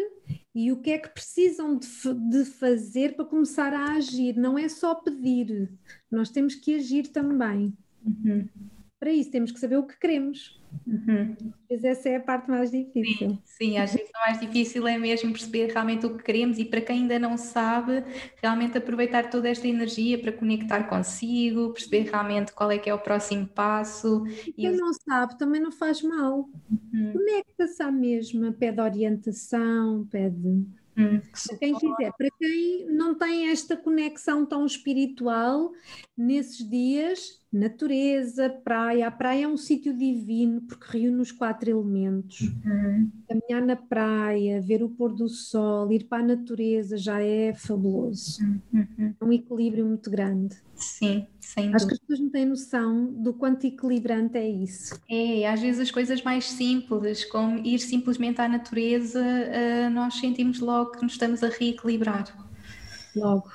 e 0.54 0.72
o 0.72 0.80
que 0.80 0.90
é 0.90 0.98
que 0.98 1.10
precisam 1.10 1.76
de, 1.76 1.86
de 2.30 2.44
fazer 2.44 3.14
para 3.14 3.24
começar 3.24 3.72
a 3.74 3.92
agir. 3.92 4.36
Não 4.36 4.58
é 4.58 4.68
só 4.68 4.94
pedir, 4.94 5.70
nós 6.10 6.30
temos 6.30 6.54
que 6.54 6.76
agir 6.76 7.08
também. 7.08 7.76
Uhum. 8.04 8.48
Para 8.98 9.12
isso 9.12 9.30
temos 9.30 9.52
que 9.52 9.60
saber 9.60 9.76
o 9.76 9.86
que 9.86 9.98
queremos. 9.98 10.60
Uhum. 10.86 11.36
Mas 11.70 11.84
essa 11.84 12.08
é 12.08 12.16
a 12.16 12.20
parte 12.20 12.50
mais 12.50 12.70
difícil. 12.70 13.30
Sim, 13.30 13.42
sim, 13.44 13.78
acho 13.78 13.96
que 13.96 14.04
o 14.04 14.20
mais 14.20 14.40
difícil 14.40 14.86
é 14.88 14.98
mesmo 14.98 15.32
perceber 15.32 15.72
realmente 15.72 16.04
o 16.04 16.16
que 16.16 16.22
queremos 16.22 16.58
e 16.58 16.64
para 16.64 16.80
quem 16.80 17.02
ainda 17.02 17.18
não 17.18 17.36
sabe, 17.36 18.04
realmente 18.42 18.76
aproveitar 18.76 19.30
toda 19.30 19.48
esta 19.48 19.68
energia 19.68 20.18
para 20.18 20.32
conectar 20.32 20.84
consigo, 20.84 21.72
perceber 21.72 22.10
realmente 22.10 22.52
qual 22.52 22.70
é 22.70 22.78
que 22.78 22.90
é 22.90 22.94
o 22.94 22.98
próximo 22.98 23.46
passo. 23.46 24.24
E 24.46 24.52
quem 24.52 24.76
não 24.76 24.92
sabe 24.92 25.38
também 25.38 25.60
não 25.60 25.72
faz 25.72 26.02
mal. 26.02 26.48
Uhum. 26.92 27.12
Conecta-se 27.12 27.82
à 27.82 27.90
mesma, 27.90 28.52
pede 28.52 28.80
orientação, 28.80 30.06
pede 30.10 30.66
Hum, 30.98 31.20
quem 31.60 31.78
quiser, 31.78 32.12
para 32.18 32.28
quem 32.36 32.86
não 32.90 33.14
tem 33.14 33.50
esta 33.50 33.76
conexão 33.76 34.44
tão 34.44 34.66
espiritual, 34.66 35.70
nesses 36.16 36.68
dias, 36.68 37.40
natureza, 37.52 38.50
praia. 38.50 39.08
A 39.08 39.10
praia 39.10 39.44
é 39.44 39.48
um 39.48 39.56
sítio 39.56 39.96
divino 39.96 40.60
porque 40.62 40.98
reúne 40.98 41.20
os 41.20 41.32
quatro 41.32 41.70
elementos. 41.70 42.40
Uhum. 42.64 43.10
Caminhar 43.28 43.66
na 43.66 43.76
praia, 43.76 44.60
ver 44.60 44.82
o 44.82 44.88
pôr 44.88 45.14
do 45.14 45.28
sol, 45.28 45.90
ir 45.90 46.04
para 46.04 46.22
a 46.22 46.26
natureza 46.26 46.96
já 46.96 47.20
é 47.20 47.54
fabuloso. 47.54 48.42
Uhum. 48.72 49.14
É 49.20 49.24
um 49.24 49.32
equilíbrio 49.32 49.86
muito 49.86 50.10
grande. 50.10 50.56
Sim, 50.74 51.26
sem 51.40 51.74
Acho 51.74 51.86
que 51.86 51.94
as 51.94 51.98
pessoas 51.98 52.20
não 52.20 52.30
têm 52.30 52.46
noção 52.46 53.12
do 53.12 53.34
quanto 53.34 53.66
equilibrante 53.66 54.38
é 54.38 54.48
isso. 54.48 55.00
É, 55.10 55.48
às 55.48 55.60
vezes 55.60 55.80
as 55.80 55.90
coisas 55.90 56.22
mais 56.22 56.44
simples, 56.44 57.24
como 57.24 57.58
ir 57.66 57.80
simplesmente 57.80 58.40
à 58.40 58.48
natureza, 58.48 59.20
uh, 59.20 59.90
nós 59.90 60.14
sentimos 60.14 60.60
logo 60.60 60.92
que 60.92 61.02
nos 61.02 61.12
estamos 61.12 61.42
a 61.42 61.48
reequilibrar. 61.48 62.26
Logo 63.16 63.48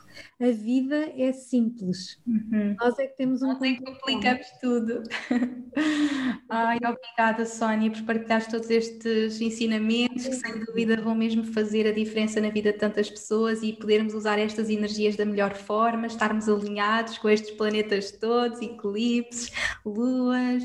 a 0.43 0.51
vida 0.51 1.09
é 1.17 1.31
simples. 1.31 2.19
Uhum. 2.27 2.75
Nós 2.77 2.99
é 2.99 3.07
que 3.07 3.15
temos 3.15 3.41
um. 3.41 3.47
Nós 3.47 3.61
é 3.61 3.73
que 3.75 3.81
complicamos 3.81 4.47
tudo. 4.59 5.03
Ai, 6.49 6.77
obrigada, 6.77 7.45
Sónia, 7.45 7.89
por 7.89 8.03
partilhar 8.03 8.45
todos 8.49 8.69
estes 8.69 9.39
ensinamentos 9.39 10.27
que, 10.27 10.35
sem 10.35 10.59
dúvida, 10.65 11.01
vão 11.01 11.15
mesmo 11.15 11.45
fazer 11.45 11.87
a 11.87 11.93
diferença 11.93 12.41
na 12.41 12.49
vida 12.49 12.73
de 12.73 12.77
tantas 12.77 13.09
pessoas 13.09 13.63
e 13.63 13.71
podermos 13.71 14.13
usar 14.13 14.37
estas 14.37 14.69
energias 14.69 15.15
da 15.15 15.25
melhor 15.25 15.55
forma, 15.55 16.07
estarmos 16.07 16.49
alinhados 16.49 17.17
com 17.17 17.29
estes 17.29 17.51
planetas 17.51 18.11
todos, 18.11 18.61
eclipses, 18.61 19.49
luas. 19.85 20.63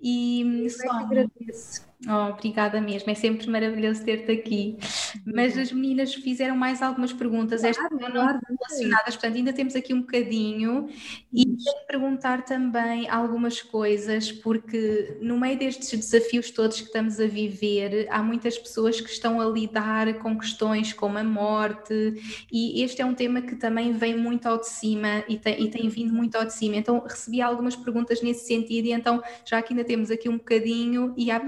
E, 0.00 0.64
Eu 0.64 0.70
Sónia. 0.70 1.06
agradeço 1.06 1.91
Oh, 2.08 2.32
obrigada 2.32 2.80
mesmo, 2.80 3.12
é 3.12 3.14
sempre 3.14 3.48
maravilhoso 3.48 4.04
ter-te 4.04 4.32
aqui. 4.32 4.76
Mas 5.24 5.56
as 5.56 5.70
meninas 5.70 6.12
fizeram 6.12 6.56
mais 6.56 6.82
algumas 6.82 7.12
perguntas, 7.12 7.62
estas 7.62 7.90
não 7.92 8.26
relacionadas, 8.58 9.14
portanto, 9.14 9.36
ainda 9.36 9.52
temos 9.52 9.76
aqui 9.76 9.94
um 9.94 10.00
bocadinho. 10.00 10.88
E 11.32 11.44
quero 11.44 11.86
perguntar 11.86 12.44
também 12.44 13.08
algumas 13.08 13.62
coisas, 13.62 14.32
porque 14.32 15.16
no 15.20 15.38
meio 15.38 15.56
destes 15.56 15.96
desafios 15.96 16.50
todos 16.50 16.80
que 16.80 16.86
estamos 16.86 17.20
a 17.20 17.26
viver, 17.26 18.08
há 18.10 18.20
muitas 18.20 18.58
pessoas 18.58 19.00
que 19.00 19.10
estão 19.10 19.40
a 19.40 19.44
lidar 19.44 20.14
com 20.14 20.36
questões 20.36 20.92
como 20.92 21.18
a 21.18 21.24
morte, 21.24 22.14
e 22.50 22.82
este 22.82 23.00
é 23.00 23.06
um 23.06 23.14
tema 23.14 23.42
que 23.42 23.54
também 23.54 23.92
vem 23.92 24.16
muito 24.16 24.46
ao 24.46 24.58
de 24.58 24.68
cima 24.68 25.22
e 25.28 25.38
tem, 25.38 25.62
e 25.62 25.70
tem 25.70 25.88
vindo 25.88 26.12
muito 26.12 26.34
ao 26.34 26.44
de 26.44 26.52
cima. 26.52 26.74
Então, 26.74 26.98
recebi 26.98 27.40
algumas 27.40 27.76
perguntas 27.76 28.20
nesse 28.22 28.44
sentido, 28.44 28.86
e 28.86 28.92
então, 28.92 29.22
já 29.44 29.62
que 29.62 29.72
ainda 29.72 29.84
temos 29.84 30.10
aqui 30.10 30.28
um 30.28 30.36
bocadinho, 30.36 31.14
e 31.16 31.30
a 31.30 31.38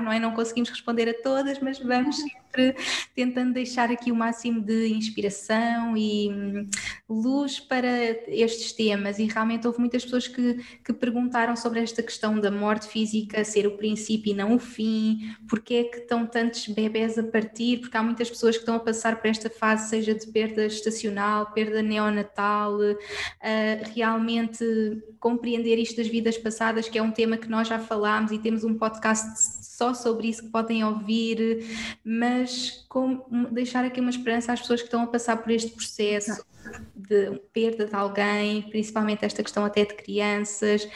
não 0.00 0.12
é? 0.12 0.18
Não 0.18 0.32
conseguimos 0.32 0.68
responder 0.70 1.08
a 1.08 1.22
todas, 1.22 1.58
mas 1.60 1.78
vamos 1.78 2.16
sempre 2.58 2.76
tentando 3.14 3.52
deixar 3.52 3.90
aqui 3.90 4.10
o 4.10 4.14
máximo 4.14 4.60
de 4.60 4.88
inspiração 4.88 5.96
e 5.96 6.28
hum, 6.30 6.68
luz 7.08 7.60
para 7.60 7.88
estes 8.26 8.72
temas. 8.72 9.18
E 9.18 9.24
realmente 9.26 9.66
houve 9.66 9.78
muitas 9.78 10.04
pessoas 10.04 10.26
que, 10.26 10.54
que 10.84 10.92
perguntaram 10.92 11.56
sobre 11.56 11.80
esta 11.80 12.02
questão 12.02 12.38
da 12.38 12.50
morte 12.50 12.88
física 12.88 13.44
ser 13.44 13.66
o 13.66 13.76
princípio 13.76 14.32
e 14.32 14.34
não 14.34 14.54
o 14.54 14.58
fim, 14.58 15.34
porque 15.48 15.74
é 15.74 15.84
que 15.84 15.98
estão 15.98 16.26
tantos 16.26 16.66
bebés 16.68 17.18
a 17.18 17.22
partir, 17.22 17.78
porque 17.78 17.96
há 17.96 18.02
muitas 18.02 18.28
pessoas 18.28 18.56
que 18.56 18.62
estão 18.62 18.74
a 18.74 18.80
passar 18.80 19.20
por 19.20 19.28
esta 19.28 19.48
fase, 19.48 19.88
seja 19.88 20.14
de 20.14 20.26
perda 20.26 20.66
estacional, 20.66 21.52
perda 21.52 21.82
neonatal, 21.82 22.78
uh, 22.78 23.94
realmente 23.94 24.64
compreender 25.20 25.78
isto 25.78 25.96
das 25.96 26.08
vidas 26.08 26.36
passadas, 26.36 26.88
que 26.88 26.98
é 26.98 27.02
um 27.02 27.10
tema 27.10 27.36
que 27.36 27.48
nós 27.48 27.68
já 27.68 27.78
falámos 27.78 28.32
e 28.32 28.38
temos 28.38 28.64
um 28.64 28.74
podcast 28.74 29.66
só 29.78 29.94
sobre 29.94 30.28
isso 30.28 30.42
que 30.42 30.48
podem 30.48 30.84
ouvir, 30.84 31.64
mas 32.04 32.47
com, 32.88 33.24
deixar 33.50 33.84
aqui 33.84 34.00
uma 34.00 34.10
esperança 34.10 34.52
às 34.52 34.60
pessoas 34.60 34.80
que 34.80 34.86
estão 34.86 35.02
a 35.02 35.06
passar 35.06 35.36
por 35.36 35.50
este 35.50 35.70
processo 35.70 36.44
de 36.94 37.40
perda 37.52 37.86
de 37.86 37.94
alguém, 37.94 38.62
principalmente 38.62 39.24
esta 39.24 39.42
questão 39.42 39.64
até 39.64 39.84
de 39.84 39.94
crianças, 39.94 40.88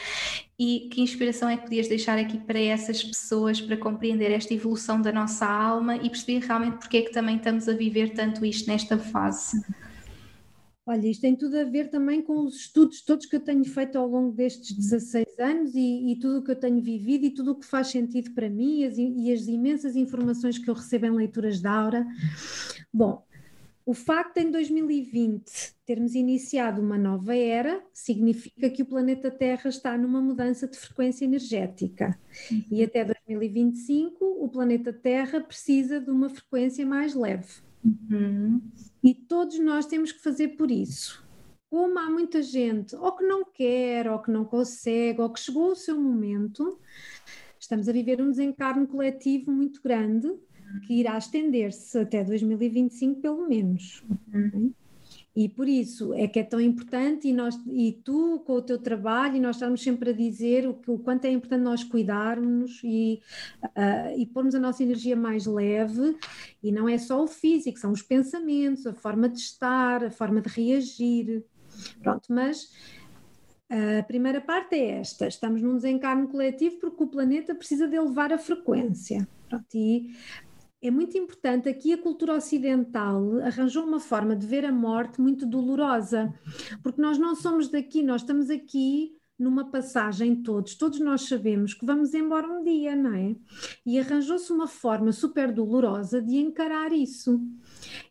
e 0.57 0.89
que 0.91 1.01
inspiração 1.01 1.49
é 1.49 1.57
que 1.57 1.63
podias 1.63 1.87
deixar 1.87 2.17
aqui 2.17 2.37
para 2.37 2.59
essas 2.59 3.03
pessoas 3.03 3.59
para 3.59 3.75
compreender 3.75 4.31
esta 4.31 4.53
evolução 4.53 5.01
da 5.01 5.11
nossa 5.11 5.45
alma 5.45 5.95
e 5.97 6.09
perceber 6.09 6.45
realmente 6.45 6.77
porque 6.77 6.97
é 6.97 7.01
que 7.01 7.11
também 7.11 7.37
estamos 7.37 7.67
a 7.67 7.73
viver 7.73 8.13
tanto 8.13 8.45
isto 8.45 8.67
nesta 8.67 8.97
fase? 8.97 9.63
Olha, 10.85 11.07
isto 11.07 11.21
tem 11.21 11.35
tudo 11.35 11.57
a 11.57 11.63
ver 11.63 11.89
também 11.89 12.21
com 12.21 12.43
os 12.43 12.57
estudos 12.57 13.01
todos 13.01 13.25
que 13.25 13.35
eu 13.35 13.39
tenho 13.39 13.63
feito 13.63 13.97
ao 13.97 14.05
longo 14.05 14.33
destes 14.33 14.75
16 14.75 15.39
anos 15.39 15.75
e, 15.75 16.11
e 16.11 16.19
tudo 16.19 16.39
o 16.39 16.43
que 16.43 16.51
eu 16.51 16.59
tenho 16.59 16.81
vivido 16.81 17.25
e 17.25 17.31
tudo 17.31 17.51
o 17.51 17.55
que 17.55 17.65
faz 17.65 17.87
sentido 17.87 18.31
para 18.31 18.49
mim 18.49 18.81
e 18.81 18.85
as, 18.85 18.97
e 18.97 19.31
as 19.31 19.47
imensas 19.47 19.95
informações 19.95 20.57
que 20.57 20.69
eu 20.69 20.73
recebo 20.73 21.05
em 21.05 21.11
leituras 21.11 21.61
da 21.61 21.71
Aura. 21.71 22.05
Bom, 22.93 23.25
o 23.85 23.93
facto 23.93 24.35
de 24.35 24.45
em 24.45 24.51
2020 24.51 25.73
termos 25.85 26.15
iniciado 26.15 26.81
uma 26.81 26.97
nova 26.97 27.35
era 27.35 27.81
significa 27.93 28.69
que 28.69 28.81
o 28.81 28.85
planeta 28.85 29.31
Terra 29.31 29.69
está 29.69 29.97
numa 29.97 30.21
mudança 30.21 30.67
de 30.67 30.77
frequência 30.77 31.25
energética. 31.25 32.17
E 32.71 32.83
até 32.83 33.05
2025 33.05 34.23
o 34.23 34.49
planeta 34.49 34.91
Terra 34.91 35.41
precisa 35.41 35.99
de 35.99 36.09
uma 36.09 36.29
frequência 36.29 36.85
mais 36.85 37.13
leve. 37.13 37.61
Uhum. 37.83 38.61
E 39.03 39.13
todos 39.13 39.59
nós 39.59 39.85
temos 39.85 40.11
que 40.11 40.21
fazer 40.21 40.49
por 40.49 40.71
isso. 40.71 41.23
Como 41.69 41.99
há 41.99 42.09
muita 42.09 42.41
gente, 42.41 42.95
ou 42.95 43.11
que 43.15 43.25
não 43.25 43.43
quer, 43.43 44.09
ou 44.09 44.19
que 44.19 44.31
não 44.31 44.45
consegue, 44.45 45.19
ou 45.19 45.29
que 45.29 45.39
chegou 45.39 45.71
o 45.71 45.75
seu 45.75 45.99
momento, 45.99 46.79
estamos 47.59 47.89
a 47.89 47.91
viver 47.91 48.21
um 48.21 48.29
desencarno 48.29 48.87
coletivo 48.87 49.51
muito 49.51 49.81
grande 49.81 50.31
que 50.87 50.93
irá 50.93 51.17
estender-se 51.17 51.97
até 51.99 52.23
2025, 52.23 53.21
pelo 53.21 53.47
menos. 53.47 54.03
Uhum. 54.33 54.73
E 55.35 55.49
por 55.49 55.67
isso 55.67 56.13
é 56.13 56.27
que 56.27 56.39
é 56.39 56.43
tão 56.43 56.61
importante, 56.61 57.27
e, 57.27 57.33
nós, 57.33 57.59
e 57.67 57.99
tu, 58.03 58.43
com 58.45 58.53
o 58.53 58.61
teu 58.61 58.77
trabalho, 58.77 59.37
e 59.37 59.39
nós 59.39 59.55
estamos 59.55 59.81
sempre 59.81 60.11
a 60.11 60.13
dizer 60.13 60.67
o, 60.67 60.79
o 60.87 60.99
quanto 60.99 61.25
é 61.25 61.31
importante 61.31 61.61
nós 61.61 61.83
cuidarmos 61.83 62.79
e, 62.83 63.19
uh, 63.63 64.17
e 64.17 64.25
pormos 64.27 64.53
a 64.53 64.59
nossa 64.59 64.83
energia 64.83 65.15
mais 65.15 65.45
leve, 65.47 66.15
e 66.61 66.71
não 66.71 66.87
é 66.87 66.97
só 66.99 67.23
o 67.23 67.27
físico, 67.27 67.79
são 67.79 67.91
os 67.91 68.03
pensamentos, 68.03 68.85
a 68.85 68.93
forma 68.93 69.27
de 69.27 69.39
estar, 69.39 70.03
a 70.03 70.11
forma 70.11 70.39
de 70.39 70.49
reagir. 70.49 71.43
Pronto, 72.03 72.27
mas 72.29 72.69
a 73.99 74.03
primeira 74.03 74.39
parte 74.39 74.75
é 74.75 74.99
esta: 74.99 75.27
estamos 75.27 75.61
num 75.61 75.75
desencarno 75.75 76.27
coletivo 76.27 76.77
porque 76.79 77.03
o 77.03 77.07
planeta 77.07 77.55
precisa 77.55 77.87
de 77.87 77.95
elevar 77.95 78.31
a 78.31 78.37
frequência. 78.37 79.27
Pronto, 79.49 79.65
e 79.73 80.13
é 80.83 80.91
muito 80.91 81.17
importante. 81.17 81.69
Aqui 81.69 81.93
a 81.93 81.97
cultura 81.97 82.35
ocidental 82.35 83.39
arranjou 83.39 83.85
uma 83.85 84.01
forma 84.01 84.35
de 84.35 84.45
ver 84.45 84.65
a 84.65 84.71
morte 84.71 85.21
muito 85.21 85.45
dolorosa, 85.45 86.33
porque 86.83 87.01
nós 87.01 87.17
não 87.17 87.35
somos 87.35 87.69
daqui, 87.69 88.03
nós 88.03 88.21
estamos 88.21 88.49
aqui 88.49 89.15
numa 89.39 89.71
passagem 89.71 90.35
todos, 90.43 90.75
todos 90.75 90.99
nós 90.99 91.23
sabemos 91.23 91.73
que 91.73 91.85
vamos 91.85 92.13
embora 92.13 92.47
um 92.47 92.63
dia, 92.63 92.95
não 92.95 93.13
é? 93.13 93.35
E 93.85 93.97
arranjou-se 93.97 94.51
uma 94.51 94.67
forma 94.67 95.11
super 95.11 95.51
dolorosa 95.51 96.21
de 96.21 96.35
encarar 96.35 96.91
isso. 96.91 97.41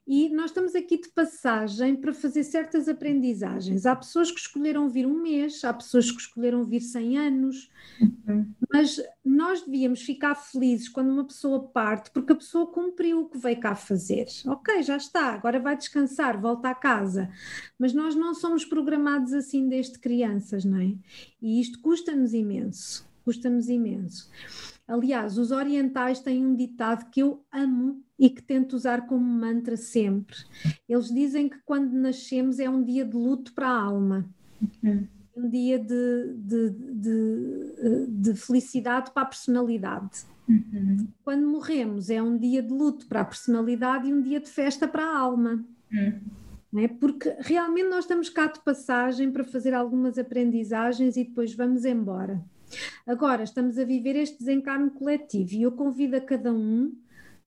E 0.06 0.28
nós 0.30 0.46
estamos 0.46 0.74
aqui 0.74 1.00
de 1.00 1.08
passagem 1.08 1.96
para 1.96 2.12
fazer 2.12 2.42
certas 2.44 2.88
aprendizagens. 2.88 3.86
Há 3.86 3.94
pessoas 3.94 4.30
que 4.30 4.40
escolheram 4.40 4.88
vir 4.88 5.06
um 5.06 5.22
mês, 5.22 5.64
há 5.64 5.72
pessoas 5.72 6.10
que 6.10 6.20
escolheram 6.20 6.64
vir 6.64 6.80
100 6.80 7.18
anos, 7.18 7.70
uhum. 8.00 8.46
mas 8.72 9.00
nós 9.24 9.62
devíamos 9.62 10.02
ficar 10.02 10.34
felizes 10.34 10.88
quando 10.88 11.10
uma 11.10 11.24
pessoa 11.24 11.68
parte, 11.68 12.10
porque 12.10 12.32
a 12.32 12.36
pessoa 12.36 12.66
cumpriu 12.66 13.20
o 13.20 13.28
que 13.28 13.38
veio 13.38 13.60
cá 13.60 13.74
fazer. 13.74 14.26
Ok, 14.46 14.82
já 14.82 14.96
está, 14.96 15.34
agora 15.34 15.60
vai 15.60 15.76
descansar, 15.76 16.40
volta 16.40 16.70
à 16.70 16.74
casa. 16.74 17.30
Mas 17.78 17.92
nós 17.92 18.14
não 18.14 18.34
somos 18.34 18.64
programados 18.64 19.32
assim 19.32 19.68
desde 19.68 19.98
crianças, 19.98 20.64
não 20.64 20.78
é? 20.78 20.94
E 21.40 21.60
isto 21.60 21.80
custa-nos 21.80 22.34
imenso, 22.34 23.08
custa-nos 23.24 23.68
imenso. 23.68 24.30
Aliás, 24.86 25.38
os 25.38 25.52
orientais 25.52 26.20
têm 26.20 26.44
um 26.44 26.54
ditado 26.54 27.08
que 27.10 27.20
eu 27.20 27.44
amo 27.52 28.02
e 28.22 28.30
que 28.30 28.40
tento 28.40 28.74
usar 28.74 29.08
como 29.08 29.24
mantra 29.24 29.76
sempre. 29.76 30.36
Eles 30.88 31.08
dizem 31.08 31.48
que 31.48 31.58
quando 31.64 31.92
nascemos 31.92 32.60
é 32.60 32.70
um 32.70 32.80
dia 32.80 33.04
de 33.04 33.16
luto 33.16 33.52
para 33.52 33.66
a 33.66 33.82
alma. 33.82 34.24
Uhum. 34.80 35.08
Um 35.36 35.48
dia 35.48 35.76
de, 35.76 36.32
de, 36.36 36.70
de, 36.70 38.06
de, 38.06 38.34
felicidade 38.36 39.10
para 39.10 39.24
a 39.24 39.26
personalidade. 39.26 40.20
Uhum. 40.48 41.08
Quando 41.24 41.48
morremos 41.48 42.10
é 42.10 42.22
um 42.22 42.38
dia 42.38 42.62
de 42.62 42.72
luto 42.72 43.08
para 43.08 43.22
a 43.22 43.24
personalidade 43.24 44.08
e 44.08 44.14
um 44.14 44.22
dia 44.22 44.38
de 44.38 44.48
festa 44.48 44.86
para 44.86 45.04
a 45.04 45.18
alma. 45.18 45.64
Uhum. 45.92 46.80
É? 46.80 46.86
Porque 46.86 47.34
realmente 47.40 47.88
nós 47.88 48.04
estamos 48.04 48.28
cá 48.28 48.46
de 48.46 48.60
passagem 48.60 49.32
para 49.32 49.42
fazer 49.42 49.74
algumas 49.74 50.16
aprendizagens 50.16 51.16
e 51.16 51.24
depois 51.24 51.56
vamos 51.56 51.84
embora. 51.84 52.40
Agora 53.04 53.42
estamos 53.42 53.76
a 53.78 53.84
viver 53.84 54.14
este 54.14 54.38
desencarno 54.38 54.92
coletivo 54.92 55.54
e 55.54 55.62
eu 55.62 55.72
convido 55.72 56.16
a 56.16 56.20
cada 56.20 56.52
um 56.52 56.92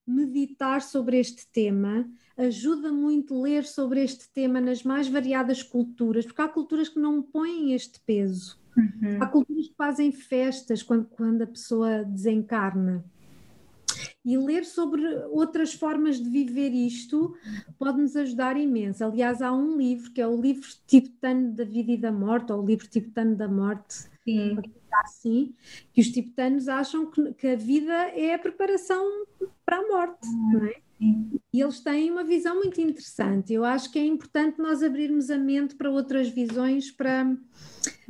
meditar 0.08 0.82
sobre 0.82 1.20
este 1.20 1.48
tema, 1.48 2.08
ajuda 2.38 2.92
muito 2.92 3.42
ler 3.42 3.64
sobre 3.64 4.04
este 4.04 4.30
tema 4.30 4.60
nas 4.60 4.84
mais 4.84 5.08
variadas 5.08 5.64
culturas, 5.64 6.26
porque 6.26 6.42
há 6.42 6.48
culturas 6.48 6.90
que 6.90 7.00
não 7.00 7.22
põem 7.22 7.74
este 7.74 8.00
peso. 8.02 8.60
Uhum. 8.78 9.22
Há 9.22 9.28
culturas 9.28 9.68
que 9.68 9.76
fazem 9.76 10.12
festas 10.12 10.84
quando, 10.84 11.06
quando 11.06 11.42
a 11.42 11.48
pessoa 11.48 12.04
desencarna. 12.04 13.04
E 14.24 14.38
ler 14.38 14.66
sobre 14.66 15.02
outras 15.30 15.74
formas 15.74 16.20
de 16.20 16.30
viver 16.30 16.72
isto 16.72 17.36
pode 17.78 18.02
nos 18.02 18.16
ajudar 18.16 18.58
imenso. 18.58 19.06
Aliás, 19.06 19.42
há 19.42 19.54
um 19.54 19.78
livro 19.78 20.12
que 20.12 20.20
é 20.20 20.28
o 20.28 20.42
livro 20.42 20.68
tibetano 20.88 21.54
da 21.54 21.64
vida 21.64 21.92
e 21.92 21.98
da 21.98 22.12
morte, 22.12 22.52
ou 22.52 22.62
o 22.62 22.66
livro 22.66 22.88
tibetano 22.88 23.36
da 23.36 23.48
morte, 23.48 24.10
Sim. 24.26 24.58
assim, 24.92 25.56
que 25.94 26.02
os 26.02 26.10
tibetanos 26.10 26.68
acham 26.68 27.10
que, 27.12 27.34
que, 27.34 27.48
a 27.48 27.56
vida 27.56 27.94
é 27.94 28.34
a 28.34 28.40
preparação 28.40 29.26
para 29.66 29.78
a 29.78 29.88
morte, 29.88 30.28
uhum. 30.28 30.52
não 30.54 30.66
é? 30.66 30.86
E 31.54 31.62
eles 31.62 31.82
têm 31.82 32.10
uma 32.10 32.24
visão 32.24 32.56
muito 32.56 32.80
interessante. 32.80 33.54
Eu 33.54 33.64
acho 33.64 33.92
que 33.92 34.00
é 34.00 34.06
importante 34.06 34.60
nós 34.60 34.82
abrirmos 34.82 35.30
a 35.30 35.38
mente 35.38 35.76
para 35.76 35.90
outras 35.90 36.30
visões, 36.30 36.90
para, 36.92 37.36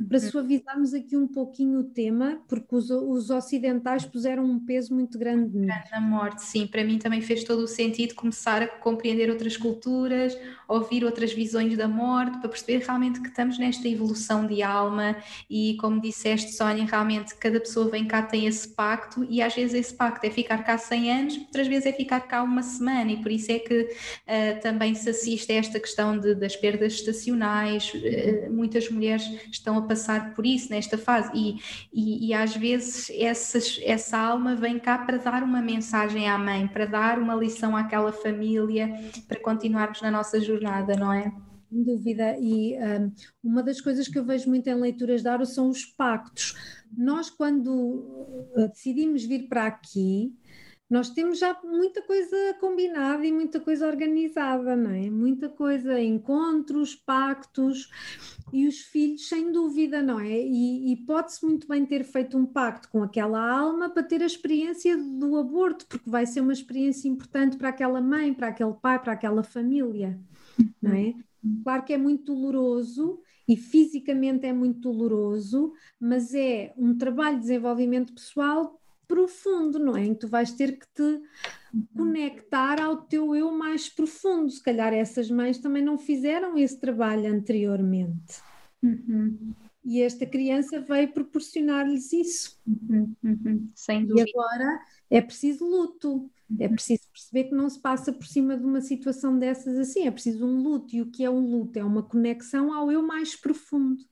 para 0.08 0.20
suavizarmos 0.20 0.94
aqui 0.94 1.16
um 1.16 1.26
pouquinho 1.26 1.80
o 1.80 1.84
tema, 1.84 2.38
porque 2.48 2.74
os, 2.74 2.90
os 2.90 3.30
ocidentais 3.30 4.04
puseram 4.04 4.44
um 4.44 4.58
peso 4.58 4.94
muito 4.94 5.18
grande 5.18 5.58
Na 5.90 6.00
morte, 6.00 6.42
sim. 6.42 6.66
Para 6.66 6.84
mim 6.84 6.98
também 6.98 7.20
fez 7.20 7.44
todo 7.44 7.60
o 7.60 7.68
sentido 7.68 8.14
começar 8.14 8.62
a 8.62 8.68
compreender 8.68 9.30
outras 9.30 9.56
culturas, 9.56 10.36
ouvir 10.68 11.04
outras 11.04 11.32
visões 11.32 11.76
da 11.76 11.88
morte, 11.88 12.38
para 12.38 12.48
perceber 12.48 12.84
realmente 12.84 13.20
que 13.20 13.28
estamos 13.28 13.58
nesta 13.58 13.88
evolução 13.88 14.46
de 14.46 14.62
alma 14.62 15.16
e, 15.48 15.76
como 15.80 16.00
disseste, 16.00 16.52
Sónia, 16.52 16.84
realmente 16.84 17.34
cada 17.36 17.60
pessoa 17.60 17.88
vem 17.90 18.06
cá 18.06 18.22
tem 18.22 18.46
esse 18.46 18.68
pacto 18.68 19.26
e 19.28 19.42
às 19.42 19.54
vezes 19.54 19.74
esse 19.74 19.94
pacto 19.94 20.26
é 20.26 20.30
ficar 20.30 20.62
cá 20.64 20.76
100 20.78 21.12
anos, 21.12 21.36
outras 21.38 21.66
vezes 21.66 21.86
é 21.86 21.92
ficar 21.92 22.20
cá 22.20 22.42
uma 22.42 22.62
semana 22.62 23.12
e 23.12 23.22
por 23.22 23.30
isso 23.30 23.50
é 23.50 23.58
que 23.58 23.82
uh, 23.82 24.60
também 24.62 24.94
se 24.94 25.08
assiste 25.08 25.50
a 25.52 25.56
esta 25.56 25.80
questão 25.80 26.18
de, 26.18 26.34
das 26.34 26.56
perdas 26.56 26.94
estacionais. 26.94 27.92
Uh, 27.94 28.52
muitas 28.52 28.88
mulheres 28.90 29.24
estão 29.50 29.65
a 29.74 29.82
passar 29.82 30.34
por 30.34 30.44
isso 30.44 30.70
nesta 30.70 30.98
fase 30.98 31.30
e, 31.34 31.56
e, 31.92 32.28
e 32.28 32.34
às 32.34 32.54
vezes 32.54 33.10
essas, 33.10 33.80
essa 33.82 34.18
alma 34.18 34.54
vem 34.54 34.78
cá 34.78 34.98
para 34.98 35.16
dar 35.16 35.42
uma 35.42 35.62
mensagem 35.62 36.28
à 36.28 36.38
mãe, 36.38 36.68
para 36.68 36.84
dar 36.84 37.18
uma 37.18 37.34
lição 37.34 37.74
àquela 37.74 38.12
família, 38.12 38.88
para 39.26 39.40
continuarmos 39.40 40.02
na 40.02 40.10
nossa 40.10 40.40
jornada, 40.40 40.94
não 40.94 41.12
é? 41.12 41.32
Sem 41.68 41.82
dúvida, 41.82 42.36
e 42.38 42.76
um, 42.78 43.12
uma 43.42 43.62
das 43.62 43.80
coisas 43.80 44.06
que 44.06 44.16
eu 44.16 44.24
vejo 44.24 44.48
muito 44.48 44.68
em 44.68 44.74
leituras 44.74 45.22
de 45.22 45.28
Aro 45.28 45.44
são 45.44 45.68
os 45.68 45.84
pactos. 45.84 46.54
Nós, 46.96 47.28
quando 47.28 47.72
uh, 47.72 48.68
decidimos 48.68 49.24
vir 49.24 49.48
para 49.48 49.66
aqui, 49.66 50.32
nós 50.88 51.10
temos 51.10 51.38
já 51.40 51.58
muita 51.64 52.00
coisa 52.00 52.36
combinada 52.60 53.26
e 53.26 53.32
muita 53.32 53.58
coisa 53.58 53.88
organizada, 53.88 54.76
não 54.76 54.90
é? 54.90 55.10
Muita 55.10 55.48
coisa, 55.48 56.00
encontros, 56.00 56.94
pactos, 56.94 57.90
e 58.52 58.68
os 58.68 58.78
filhos, 58.78 59.28
sem 59.28 59.50
dúvida, 59.50 60.00
não 60.00 60.20
é? 60.20 60.40
E, 60.40 60.92
e 60.92 60.96
pode-se 60.96 61.44
muito 61.44 61.66
bem 61.66 61.84
ter 61.84 62.04
feito 62.04 62.38
um 62.38 62.46
pacto 62.46 62.88
com 62.88 63.02
aquela 63.02 63.40
alma 63.40 63.90
para 63.90 64.04
ter 64.04 64.22
a 64.22 64.26
experiência 64.26 64.96
do 64.96 65.36
aborto, 65.36 65.86
porque 65.86 66.08
vai 66.08 66.24
ser 66.24 66.40
uma 66.40 66.52
experiência 66.52 67.08
importante 67.08 67.56
para 67.56 67.70
aquela 67.70 68.00
mãe, 68.00 68.32
para 68.32 68.48
aquele 68.48 68.74
pai, 68.74 69.02
para 69.02 69.12
aquela 69.12 69.42
família, 69.42 70.18
não 70.80 70.92
é? 70.92 71.14
Claro 71.62 71.84
que 71.84 71.92
é 71.92 71.98
muito 71.98 72.32
doloroso 72.32 73.20
e 73.48 73.56
fisicamente 73.56 74.46
é 74.46 74.52
muito 74.52 74.80
doloroso, 74.80 75.72
mas 76.00 76.34
é 76.34 76.72
um 76.76 76.96
trabalho 76.96 77.36
de 77.36 77.42
desenvolvimento 77.42 78.12
pessoal 78.12 78.80
profundo, 79.06 79.78
não 79.78 79.96
é? 79.96 80.04
Em 80.04 80.14
que 80.14 80.20
tu 80.20 80.28
vais 80.28 80.52
ter 80.52 80.78
que 80.78 80.86
te 80.94 81.20
conectar 81.96 82.80
ao 82.80 82.96
teu 82.96 83.34
eu 83.34 83.50
mais 83.52 83.88
profundo. 83.88 84.50
Se 84.50 84.62
calhar 84.62 84.92
essas 84.92 85.30
mães 85.30 85.58
também 85.58 85.82
não 85.82 85.98
fizeram 85.98 86.56
esse 86.56 86.78
trabalho 86.78 87.32
anteriormente. 87.32 88.40
Uhum. 88.82 89.54
E 89.84 90.02
esta 90.02 90.26
criança 90.26 90.80
veio 90.80 91.12
proporcionar-lhes 91.12 92.12
isso. 92.12 92.60
Uhum. 92.66 93.14
Uhum. 93.22 93.70
Sem 93.74 94.04
dúvida. 94.04 94.28
E 94.28 94.32
agora 94.32 94.80
é 95.10 95.20
preciso 95.20 95.64
luto. 95.64 96.30
É 96.58 96.68
preciso 96.68 97.02
perceber 97.12 97.44
que 97.44 97.54
não 97.54 97.68
se 97.68 97.80
passa 97.80 98.12
por 98.12 98.26
cima 98.26 98.56
de 98.56 98.64
uma 98.64 98.80
situação 98.80 99.36
dessas 99.36 99.76
assim, 99.78 100.06
é 100.06 100.10
preciso 100.10 100.46
um 100.46 100.62
luto. 100.62 100.94
E 100.94 101.02
o 101.02 101.10
que 101.10 101.24
é 101.24 101.30
um 101.30 101.40
luto? 101.40 101.78
É 101.78 101.84
uma 101.84 102.02
conexão 102.02 102.72
ao 102.72 102.90
eu 102.90 103.02
mais 103.02 103.34
profundo. 103.34 104.04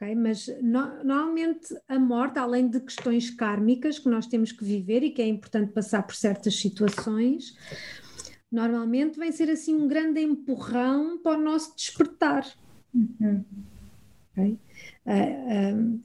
Uhum. 0.00 0.06
Okay? 0.10 0.14
Mas 0.14 0.48
no, 0.62 1.04
normalmente 1.04 1.76
a 1.88 1.98
morte, 1.98 2.38
além 2.38 2.68
de 2.68 2.80
questões 2.80 3.30
kármicas 3.30 3.98
que 3.98 4.08
nós 4.08 4.26
temos 4.26 4.52
que 4.52 4.64
viver 4.64 5.02
e 5.02 5.10
que 5.10 5.22
é 5.22 5.28
importante 5.28 5.72
passar 5.72 6.02
por 6.02 6.14
certas 6.14 6.56
situações, 6.56 7.56
normalmente 8.50 9.18
vem 9.18 9.30
ser 9.30 9.50
assim 9.50 9.74
um 9.74 9.86
grande 9.86 10.20
empurrão 10.20 11.18
para 11.18 11.38
o 11.38 11.42
nosso 11.42 11.76
despertar. 11.76 12.46
Uhum. 12.94 13.44
Okay? 14.32 14.58
Uh, 15.06 16.00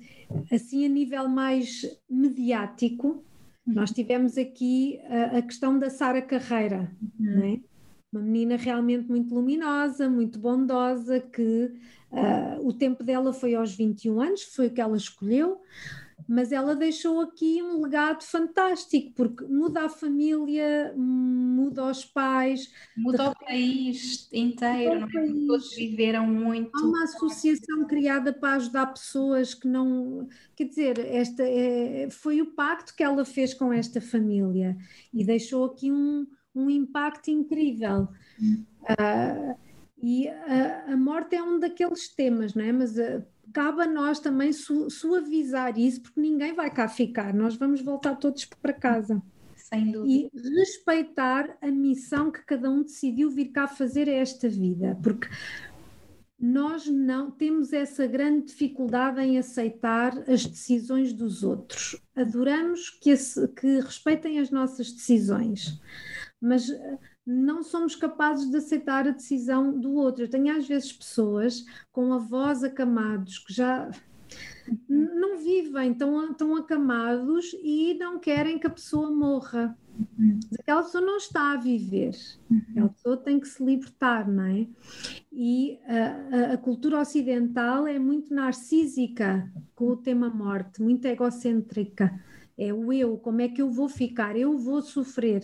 assim, 0.51 0.85
a 0.85 0.89
nível 0.89 1.29
mais 1.29 1.85
mediático, 2.09 3.23
nós 3.65 3.91
tivemos 3.91 4.37
aqui 4.37 4.99
a, 5.09 5.37
a 5.37 5.41
questão 5.41 5.79
da 5.79 5.89
Sara 5.89 6.21
Carreira, 6.21 6.91
uhum. 7.19 7.55
é? 7.55 7.59
uma 8.11 8.21
menina 8.21 8.55
realmente 8.55 9.09
muito 9.09 9.33
luminosa, 9.33 10.09
muito 10.09 10.39
bondosa, 10.39 11.19
que 11.19 11.73
uh, 12.15 12.67
o 12.67 12.73
tempo 12.73 13.03
dela 13.03 13.33
foi 13.33 13.55
aos 13.55 13.75
21 13.75 14.21
anos, 14.21 14.43
foi 14.43 14.67
o 14.67 14.71
que 14.73 14.81
ela 14.81 14.97
escolheu, 14.97 15.61
mas 16.27 16.51
ela 16.51 16.75
deixou 16.75 17.21
aqui 17.21 17.61
um 17.61 17.81
legado 17.81 18.23
fantástico, 18.23 19.11
porque 19.15 19.43
muda 19.45 19.85
a 19.85 19.89
família, 19.89 20.93
muda 20.95 21.85
os 21.85 22.03
pais, 22.05 22.71
muda 22.97 23.29
o 23.29 23.35
país 23.35 24.27
inteiro, 24.31 25.01
não 25.01 25.07
é? 25.07 25.27
Todos 25.47 25.75
viveram 25.75 26.25
muito. 26.25 26.71
Há 26.73 26.81
uma 26.81 27.03
associação 27.03 27.85
criada 27.85 28.33
para 28.33 28.55
ajudar 28.55 28.87
pessoas 28.87 29.53
que 29.53 29.67
não. 29.67 30.27
Quer 30.55 30.65
dizer, 30.65 30.99
esta 30.99 31.43
é, 31.43 32.09
foi 32.09 32.41
o 32.41 32.53
pacto 32.53 32.95
que 32.95 33.03
ela 33.03 33.23
fez 33.25 33.53
com 33.53 33.71
esta 33.71 34.01
família 34.01 34.75
e 35.13 35.23
deixou 35.23 35.65
aqui 35.65 35.91
um, 35.91 36.25
um 36.55 36.69
impacto 36.69 37.29
incrível. 37.29 38.07
Uh, 38.81 39.64
e 39.97 40.27
a, 40.27 40.93
a, 40.93 40.97
morte 40.97 41.35
é 41.35 41.43
um 41.43 41.59
daqueles 41.59 42.09
temas, 42.09 42.53
não 42.53 42.63
é? 42.63 42.71
Mas 42.71 42.97
uh, 42.97 43.23
cabe 43.53 43.83
a 43.83 43.87
nós 43.87 44.19
também 44.19 44.51
su 44.51 44.89
suavizar 44.89 45.79
isso, 45.79 46.01
porque 46.01 46.19
ninguém 46.19 46.53
vai 46.53 46.69
cá 46.69 46.87
ficar, 46.87 47.33
nós 47.33 47.55
vamos 47.55 47.81
voltar 47.81 48.15
todos 48.15 48.45
para 48.45 48.73
casa. 48.73 49.21
Sem 49.55 49.91
dúvida. 49.91 50.29
E 50.35 50.57
respeitar 50.57 51.57
a 51.61 51.71
missão 51.71 52.31
que 52.31 52.43
cada 52.45 52.69
um 52.69 52.83
decidiu 52.83 53.31
vir 53.31 53.47
cá 53.47 53.67
fazer 53.67 54.07
a 54.07 54.13
esta 54.13 54.47
vida, 54.47 54.99
porque 55.01 55.27
nós 56.37 56.85
não 56.85 57.31
temos 57.31 57.71
essa 57.71 58.05
grande 58.05 58.47
dificuldade 58.47 59.21
em 59.21 59.37
aceitar 59.37 60.29
as 60.29 60.45
decisões 60.45 61.13
dos 61.13 61.43
outros. 61.43 61.99
Adoramos 62.15 62.89
que, 62.89 63.09
esse, 63.09 63.47
que 63.49 63.79
respeitem 63.79 64.39
as 64.39 64.51
nossas 64.51 64.91
decisões, 64.91 65.79
mas 66.39 66.69
não 67.25 67.63
somos 67.63 67.95
capazes 67.95 68.49
de 68.49 68.57
aceitar 68.57 69.07
a 69.07 69.11
decisão 69.11 69.77
do 69.77 69.93
outro. 69.93 70.23
Eu 70.23 70.29
tenho 70.29 70.55
às 70.55 70.67
vezes 70.67 70.93
pessoas 70.93 71.65
com 71.91 72.13
avós 72.13 72.63
acamados 72.63 73.39
que 73.39 73.53
já 73.53 73.89
não 74.87 75.37
vivem, 75.37 75.91
estão, 75.91 76.31
estão 76.31 76.55
acamados 76.55 77.55
e 77.61 77.95
não 77.95 78.19
querem 78.19 78.59
que 78.59 78.67
a 78.67 78.71
pessoa 78.71 79.11
morra. 79.11 79.77
Uhum. 80.19 80.39
Aquela 80.59 80.83
pessoa 80.83 81.05
não 81.05 81.17
está 81.17 81.53
a 81.53 81.57
viver, 81.57 82.15
uhum. 82.49 82.61
aquela 82.69 82.89
pessoa 82.89 83.17
tem 83.17 83.39
que 83.39 83.47
se 83.47 83.63
libertar, 83.63 84.27
não 84.27 84.43
é? 84.43 84.67
E 85.31 85.79
a, 85.85 86.51
a, 86.51 86.53
a, 86.53 86.57
cultura 86.57 86.99
ocidental 86.99 87.87
é 87.87 87.97
muito 87.97 88.33
narcísica 88.33 89.49
com 89.73 89.89
o 89.89 89.97
tema 89.97 90.29
morte, 90.29 90.81
muito 90.81 91.05
egocêntrica. 91.05 92.19
É 92.57 92.73
o 92.73 92.91
eu, 92.91 93.17
como 93.17 93.41
é 93.41 93.47
que 93.47 93.61
eu 93.61 93.69
vou 93.69 93.87
ficar? 93.87 94.35
Eu 94.35 94.57
vou 94.57 94.81
sofrer 94.81 95.43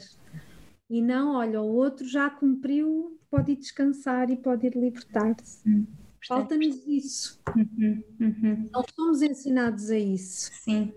e 0.91 1.01
não, 1.01 1.35
olha, 1.35 1.61
o 1.61 1.73
outro 1.73 2.05
já 2.05 2.29
cumpriu, 2.29 3.17
pode 3.29 3.53
ir 3.53 3.55
descansar 3.55 4.29
e 4.29 4.35
pode 4.35 4.67
ir 4.67 4.75
libertar-se. 4.75 5.61
Hum, 5.65 5.87
Falta-nos 6.27 6.85
isso. 6.85 7.39
Uhum, 7.55 8.03
uhum. 8.19 8.69
Não 8.73 8.83
somos 8.93 9.21
ensinados 9.21 9.89
a 9.89 9.97
isso. 9.97 10.51
Sim. 10.53 10.93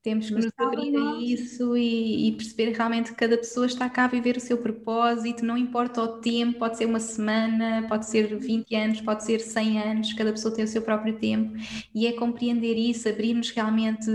Temos 0.00 0.28
que 0.28 0.34
nos 0.34 0.52
abrir 0.56 0.96
a 0.96 1.20
isso 1.20 1.76
e, 1.76 2.28
e, 2.28 2.32
perceber 2.32 2.70
realmente 2.70 3.10
que 3.10 3.16
cada 3.16 3.36
pessoa 3.36 3.66
está 3.66 3.90
cá 3.90 4.04
a 4.04 4.08
viver 4.08 4.36
o 4.36 4.40
seu 4.40 4.56
propósito, 4.56 5.44
não 5.44 5.58
importa 5.58 6.00
o 6.00 6.20
tempo, 6.20 6.56
pode 6.56 6.78
ser 6.78 6.86
uma 6.86 7.00
semana, 7.00 7.84
pode 7.88 8.06
ser 8.06 8.38
20 8.38 8.74
anos, 8.76 9.00
pode 9.00 9.24
ser 9.24 9.40
100 9.40 9.82
anos, 9.82 10.12
cada 10.12 10.30
pessoa 10.30 10.54
tem 10.54 10.64
o 10.64 10.68
seu 10.68 10.82
próprio 10.82 11.18
tempo 11.18 11.52
e 11.92 12.06
é 12.06 12.12
compreender 12.12 12.76
isso, 12.76 13.08
abrir-nos 13.08 13.50
realmente 13.50 14.08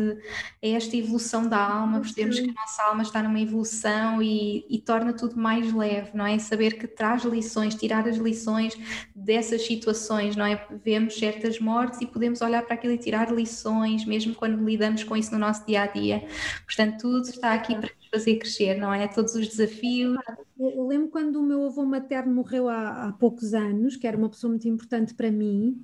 a 0.63 0.67
esta 0.67 0.95
evolução 0.95 1.49
da 1.49 1.59
alma, 1.59 1.99
percebermos 1.99 2.39
que 2.39 2.49
a 2.49 2.53
nossa 2.53 2.83
alma 2.83 3.03
está 3.03 3.21
numa 3.21 3.41
evolução 3.41 4.21
e, 4.21 4.65
e 4.69 4.79
torna 4.79 5.11
tudo 5.11 5.35
mais 5.35 5.73
leve, 5.73 6.11
não 6.13 6.25
é? 6.25 6.39
Saber 6.39 6.79
que 6.79 6.87
traz 6.87 7.25
lições, 7.25 7.75
tirar 7.75 8.07
as 8.07 8.15
lições 8.15 8.73
dessas 9.13 9.67
situações, 9.67 10.37
não 10.37 10.45
é? 10.45 10.65
Vemos 10.81 11.19
certas 11.19 11.59
mortes 11.59 11.99
e 11.99 12.05
podemos 12.05 12.39
olhar 12.41 12.63
para 12.63 12.75
aquilo 12.75 12.93
e 12.93 12.97
tirar 12.97 13.33
lições, 13.33 14.05
mesmo 14.05 14.33
quando 14.33 14.63
lidamos 14.63 15.03
com 15.03 15.17
isso 15.17 15.33
no 15.33 15.39
nosso 15.39 15.65
dia 15.65 15.72
dia 15.73 15.83
a 15.83 15.87
dia. 15.87 16.27
Portanto, 16.65 17.01
tudo 17.01 17.27
está 17.27 17.53
aqui 17.53 17.75
para 17.75 17.89
nos 17.95 18.07
fazer 18.11 18.35
crescer, 18.37 18.75
não 18.77 18.93
é? 18.93 19.07
Todos 19.07 19.35
os 19.35 19.47
desafios. 19.47 20.17
Eu 20.59 20.87
lembro 20.87 21.09
quando 21.09 21.37
o 21.37 21.43
meu 21.43 21.65
avô 21.65 21.83
materno 21.85 22.33
morreu 22.33 22.69
há, 22.69 23.07
há 23.07 23.13
poucos 23.13 23.53
anos, 23.53 23.95
que 23.95 24.07
era 24.07 24.17
uma 24.17 24.29
pessoa 24.29 24.49
muito 24.51 24.67
importante 24.67 25.13
para 25.13 25.31
mim. 25.31 25.83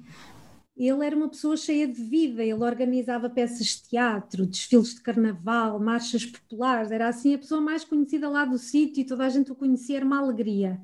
Ele 0.77 1.05
era 1.05 1.13
uma 1.13 1.27
pessoa 1.27 1.57
cheia 1.57 1.85
de 1.85 2.01
vida, 2.01 2.41
ele 2.41 2.53
organizava 2.53 3.29
peças 3.29 3.67
de 3.67 3.89
teatro, 3.89 4.45
desfiles 4.45 4.95
de 4.95 5.01
carnaval, 5.01 5.77
marchas 5.77 6.25
populares, 6.25 6.89
era 6.89 7.09
assim 7.09 7.35
a 7.35 7.37
pessoa 7.37 7.59
mais 7.59 7.83
conhecida 7.83 8.29
lá 8.29 8.45
do 8.45 8.57
sítio 8.57 9.01
e 9.01 9.05
toda 9.05 9.25
a 9.25 9.29
gente 9.29 9.51
o 9.51 9.55
conhecia, 9.55 9.97
era 9.97 10.05
uma 10.05 10.19
alegria. 10.19 10.79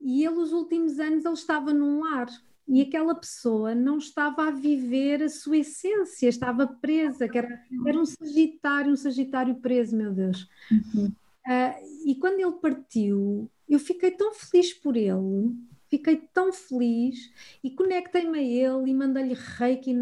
E 0.00 0.24
ele, 0.24 0.36
os 0.36 0.50
últimos 0.50 0.98
anos, 0.98 1.26
ele 1.26 1.34
estava 1.34 1.74
num 1.74 2.00
lar, 2.00 2.28
e 2.68 2.82
aquela 2.82 3.14
pessoa 3.14 3.74
não 3.74 3.98
estava 3.98 4.48
a 4.48 4.50
viver 4.50 5.22
a 5.22 5.28
sua 5.28 5.58
essência, 5.58 6.28
estava 6.28 6.66
presa, 6.66 7.28
que 7.28 7.38
era, 7.38 7.60
era 7.86 7.98
um 7.98 8.04
sagitário, 8.04 8.92
um 8.92 8.96
sagitário 8.96 9.54
preso, 9.56 9.96
meu 9.96 10.12
Deus. 10.12 10.48
Uhum. 10.70 11.12
Uh, 11.46 12.08
e 12.10 12.16
quando 12.16 12.40
ele 12.40 12.52
partiu, 12.60 13.48
eu 13.68 13.78
fiquei 13.78 14.10
tão 14.10 14.34
feliz 14.34 14.72
por 14.74 14.96
ele, 14.96 15.54
fiquei 15.96 16.16
tão 16.32 16.52
feliz 16.52 17.30
e 17.64 17.70
conectei-me 17.70 18.38
a 18.38 18.42
ele 18.42 18.90
e 18.90 18.94
mandei-lhe 18.94 19.34
reiki 19.34 19.94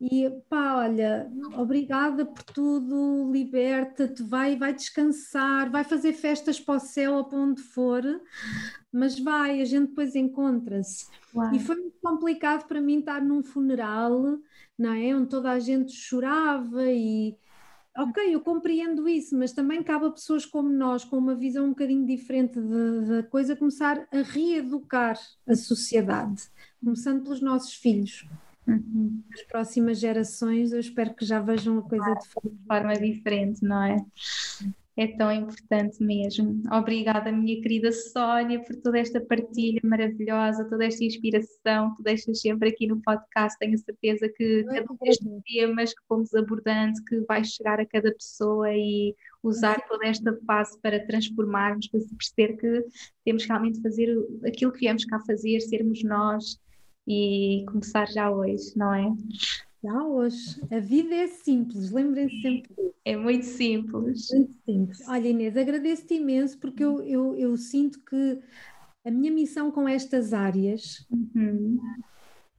e 0.00 0.28
pá, 0.48 0.76
olha, 0.78 1.30
obrigada 1.56 2.26
por 2.26 2.42
tudo, 2.42 3.30
liberta-te, 3.32 4.22
vai, 4.22 4.56
vai 4.56 4.74
descansar, 4.74 5.70
vai 5.70 5.84
fazer 5.84 6.12
festas 6.12 6.60
para 6.60 6.76
o 6.76 6.80
céu 6.80 7.14
ou 7.14 7.24
para 7.24 7.38
onde 7.38 7.62
for, 7.62 8.02
mas 8.92 9.18
vai, 9.18 9.60
a 9.60 9.64
gente 9.64 9.88
depois 9.88 10.14
encontra-se. 10.14 11.06
E 11.52 11.58
foi 11.60 11.76
muito 11.76 11.98
complicado 12.02 12.66
para 12.66 12.80
mim 12.80 12.98
estar 12.98 13.22
num 13.22 13.42
funeral, 13.42 14.38
não 14.76 14.92
é? 14.92 15.14
Onde 15.14 15.28
toda 15.28 15.50
a 15.50 15.58
gente 15.58 15.92
chorava 15.92 16.90
e 16.90 17.36
ok, 17.96 18.34
eu 18.34 18.40
compreendo 18.40 19.08
isso, 19.08 19.36
mas 19.36 19.52
também 19.52 19.82
cabe 19.82 20.06
a 20.06 20.10
pessoas 20.10 20.46
como 20.46 20.68
nós, 20.68 21.04
com 21.04 21.16
uma 21.16 21.34
visão 21.34 21.66
um 21.66 21.70
bocadinho 21.70 22.06
diferente 22.06 22.58
da 22.60 23.22
coisa, 23.24 23.56
começar 23.56 24.06
a 24.12 24.22
reeducar 24.22 25.18
a 25.46 25.54
sociedade, 25.54 26.44
começando 26.82 27.22
pelos 27.22 27.40
nossos 27.40 27.74
filhos. 27.74 28.26
Uhum. 28.66 29.22
As 29.32 29.42
próximas 29.42 29.98
gerações, 29.98 30.72
eu 30.72 30.80
espero 30.80 31.14
que 31.14 31.24
já 31.24 31.40
vejam 31.40 31.78
a 31.78 31.82
coisa 31.82 32.14
de 32.14 32.28
forma 32.28 32.94
diferente, 32.94 33.62
não 33.62 33.82
é? 33.82 33.96
É 34.94 35.06
tão 35.06 35.32
importante 35.32 36.02
mesmo. 36.02 36.62
Obrigada, 36.70 37.32
minha 37.32 37.60
querida 37.62 37.90
Sónia, 37.90 38.62
por 38.62 38.76
toda 38.76 38.98
esta 38.98 39.20
partilha 39.22 39.80
maravilhosa, 39.82 40.68
toda 40.68 40.84
esta 40.84 41.02
inspiração 41.02 41.94
que 41.96 42.02
deixas 42.02 42.40
sempre 42.40 42.68
aqui 42.68 42.86
no 42.86 43.00
podcast. 43.00 43.58
Tenho 43.58 43.78
certeza 43.78 44.28
que 44.28 44.64
cada 44.64 44.92
um 44.92 44.96
destes 45.00 45.26
temas 45.46 45.94
que 45.94 46.02
fomos 46.06 46.34
abordando, 46.34 47.02
que 47.08 47.20
vai 47.20 47.42
chegar 47.42 47.80
a 47.80 47.86
cada 47.86 48.12
pessoa 48.12 48.70
e 48.70 49.16
usar 49.42 49.80
toda 49.88 50.06
esta 50.06 50.38
fase 50.46 50.78
para 50.80 51.04
transformarmos, 51.06 51.88
para 51.88 52.00
perceber 52.18 52.56
que 52.58 52.84
temos 53.24 53.46
realmente 53.46 53.80
fazer 53.80 54.14
aquilo 54.44 54.72
que 54.72 54.80
viemos 54.80 55.06
cá 55.06 55.18
fazer, 55.20 55.60
sermos 55.60 56.04
nós 56.04 56.60
e 57.08 57.64
começar 57.66 58.06
já 58.10 58.30
hoje, 58.30 58.76
não 58.76 58.94
é? 58.94 59.08
Já 59.82 60.04
hoje. 60.04 60.60
A 60.70 60.78
vida 60.78 61.14
é 61.14 61.26
simples, 61.26 61.90
lembrem-se 61.90 62.40
sempre. 62.40 62.74
É 63.04 63.16
muito 63.16 63.44
simples. 63.44 64.28
Muito 64.30 64.54
simples. 64.64 65.08
Olha, 65.08 65.28
Inês, 65.28 65.56
agradeço-te 65.56 66.14
imenso 66.14 66.58
porque 66.58 66.84
eu, 66.84 67.02
eu, 67.02 67.36
eu, 67.36 67.56
sinto 67.56 68.00
que 68.04 68.38
a 69.04 69.10
minha 69.10 69.32
missão 69.32 69.70
com 69.70 69.88
estas 69.88 70.32
áreas 70.32 71.04
uhum 71.10 71.78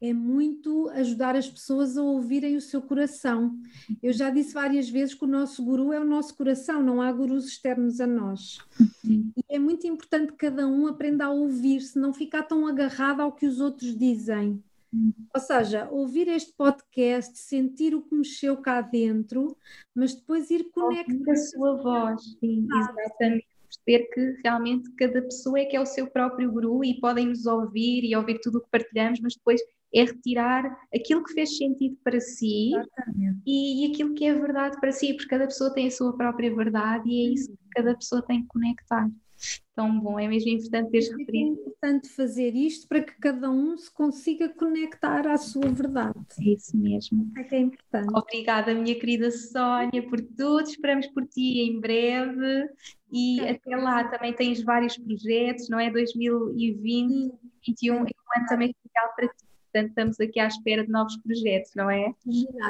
é 0.03 0.11
muito 0.11 0.89
ajudar 0.89 1.33
as 1.33 1.49
pessoas 1.49 1.97
a 1.97 2.03
ouvirem 2.03 2.57
o 2.57 2.61
seu 2.61 2.81
coração. 2.81 3.57
Eu 4.01 4.11
já 4.11 4.29
disse 4.29 4.53
várias 4.53 4.89
vezes 4.89 5.15
que 5.15 5.23
o 5.23 5.27
nosso 5.27 5.63
guru 5.63 5.93
é 5.93 5.99
o 5.99 6.03
nosso 6.03 6.35
coração, 6.35 6.83
não 6.83 7.01
há 7.01 7.09
gurus 7.09 7.47
externos 7.47 8.01
a 8.01 8.05
nós. 8.05 8.57
Uhum. 8.77 9.31
E 9.37 9.43
é 9.47 9.57
muito 9.57 9.87
importante 9.87 10.33
que 10.33 10.39
cada 10.39 10.67
um 10.67 10.87
aprenda 10.87 11.23
a 11.23 11.31
ouvir-se, 11.31 11.97
não 11.97 12.13
ficar 12.13 12.43
tão 12.43 12.67
agarrado 12.67 13.21
ao 13.21 13.31
que 13.31 13.45
os 13.45 13.61
outros 13.61 13.97
dizem. 13.97 14.61
Uhum. 14.93 15.11
Ou 15.33 15.41
seja, 15.41 15.89
ouvir 15.89 16.27
este 16.27 16.53
podcast, 16.53 17.37
sentir 17.37 17.95
o 17.95 18.03
que 18.03 18.13
mexeu 18.13 18.57
cá 18.57 18.79
dentro, 18.79 19.57
mas 19.95 20.13
depois 20.13 20.51
ir 20.51 20.69
conectar. 20.71 21.31
a 21.31 21.35
sua 21.35 21.81
voz, 21.81 22.21
sim, 22.39 22.67
exatamente 22.71 23.47
perceber 23.73 24.07
que 24.13 24.41
realmente 24.43 24.91
cada 24.91 25.21
pessoa 25.23 25.59
é 25.59 25.65
que 25.65 25.75
é 25.75 25.81
o 25.81 25.85
seu 25.85 26.05
próprio 26.07 26.51
guru 26.51 26.83
e 26.83 26.99
podem 26.99 27.27
nos 27.27 27.47
ouvir 27.47 28.03
e 28.03 28.15
ouvir 28.15 28.39
tudo 28.39 28.59
o 28.59 28.61
que 28.61 28.69
partilhamos, 28.69 29.19
mas 29.19 29.35
depois 29.35 29.59
é 29.95 30.03
retirar 30.03 30.63
aquilo 30.93 31.23
que 31.23 31.33
fez 31.33 31.57
sentido 31.57 31.97
para 32.03 32.19
si 32.19 32.71
e, 33.45 33.85
e, 33.85 33.91
aquilo 33.91 34.13
que 34.13 34.25
é 34.25 34.33
verdade 34.33 34.79
para 34.79 34.91
si, 34.91 35.13
porque 35.13 35.29
cada 35.29 35.45
pessoa 35.45 35.73
tem 35.73 35.87
a 35.87 35.91
sua 35.91 36.15
própria 36.15 36.53
verdade 36.53 37.07
e 37.09 37.27
é 37.27 37.33
isso 37.33 37.51
que 37.51 37.69
cada 37.75 37.95
pessoa 37.95 38.21
tem 38.23 38.41
que 38.41 38.47
conectar. 38.47 39.09
Então, 39.71 39.99
bom, 39.99 40.19
é 40.19 40.27
mesmo 40.27 40.51
importante 40.51 40.91
teres 40.91 41.09
referido. 41.09 41.57
É 41.57 41.61
importante 41.61 42.09
fazer 42.09 42.55
isto 42.55 42.87
para 42.87 43.01
que 43.01 43.13
cada 43.19 43.49
um 43.49 43.75
se 43.75 43.91
consiga 43.91 44.49
conectar 44.49 45.27
à 45.27 45.37
sua 45.37 45.67
verdade. 45.69 46.19
É 46.39 46.49
isso 46.49 46.77
mesmo. 46.77 47.31
É 47.37 47.43
que 47.43 47.55
é 47.55 47.59
importante. 47.59 48.13
Obrigada, 48.13 48.73
minha 48.73 48.93
querida 48.99 49.31
Sónia, 49.31 50.07
por 50.07 50.21
tudo. 50.21 50.61
Esperamos 50.61 51.07
por 51.07 51.25
ti 51.25 51.61
em 51.61 51.79
breve. 51.79 52.69
E 53.11 53.39
é. 53.41 53.51
até 53.51 53.75
lá 53.75 54.03
também 54.05 54.33
tens 54.33 54.61
vários 54.63 54.97
projetos, 54.97 55.69
não 55.69 55.79
é? 55.79 55.89
2020, 55.89 57.31
2021 57.65 57.95
é 57.95 57.99
um 57.99 58.01
ano 58.01 58.47
também 58.47 58.69
especial 58.69 59.15
para 59.15 59.27
ti 59.27 59.53
portanto 59.73 59.89
estamos 59.89 60.19
aqui 60.19 60.39
à 60.39 60.45
espera 60.45 60.85
de 60.85 60.91
novos 60.91 61.17
projetos, 61.17 61.71
não 61.75 61.89
é? 61.89 62.13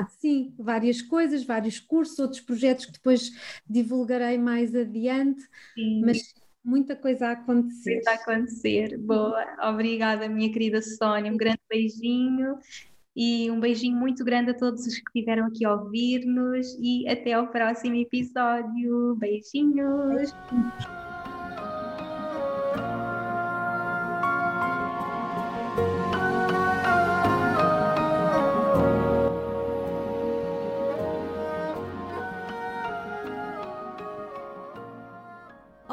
Sim, 0.07 0.53
várias 0.57 1.01
coisas, 1.01 1.43
vários 1.43 1.79
cursos, 1.79 2.17
outros 2.17 2.39
projetos 2.39 2.85
que 2.85 2.93
depois 2.93 3.29
divulgarei 3.69 4.37
mais 4.37 4.73
adiante, 4.73 5.43
Sim. 5.75 6.01
mas 6.05 6.33
muita 6.63 6.95
coisa 6.95 7.27
a 7.27 7.31
acontecer. 7.31 7.95
Muita 7.95 8.11
a 8.11 8.13
acontecer, 8.15 8.97
boa. 8.97 9.45
Obrigada, 9.69 10.27
minha 10.27 10.51
querida 10.51 10.81
Sónia, 10.81 11.31
um 11.31 11.37
grande 11.37 11.61
beijinho 11.69 12.57
e 13.15 13.51
um 13.51 13.59
beijinho 13.59 13.95
muito 13.95 14.23
grande 14.23 14.51
a 14.51 14.53
todos 14.53 14.87
os 14.87 14.95
que 14.95 15.03
estiveram 15.05 15.45
aqui 15.45 15.65
a 15.65 15.73
ouvir-nos 15.73 16.75
e 16.79 17.07
até 17.07 17.33
ao 17.33 17.47
próximo 17.47 17.95
episódio. 17.95 19.15
Beijinhos. 19.15 20.15
Beijinhos. 20.15 21.12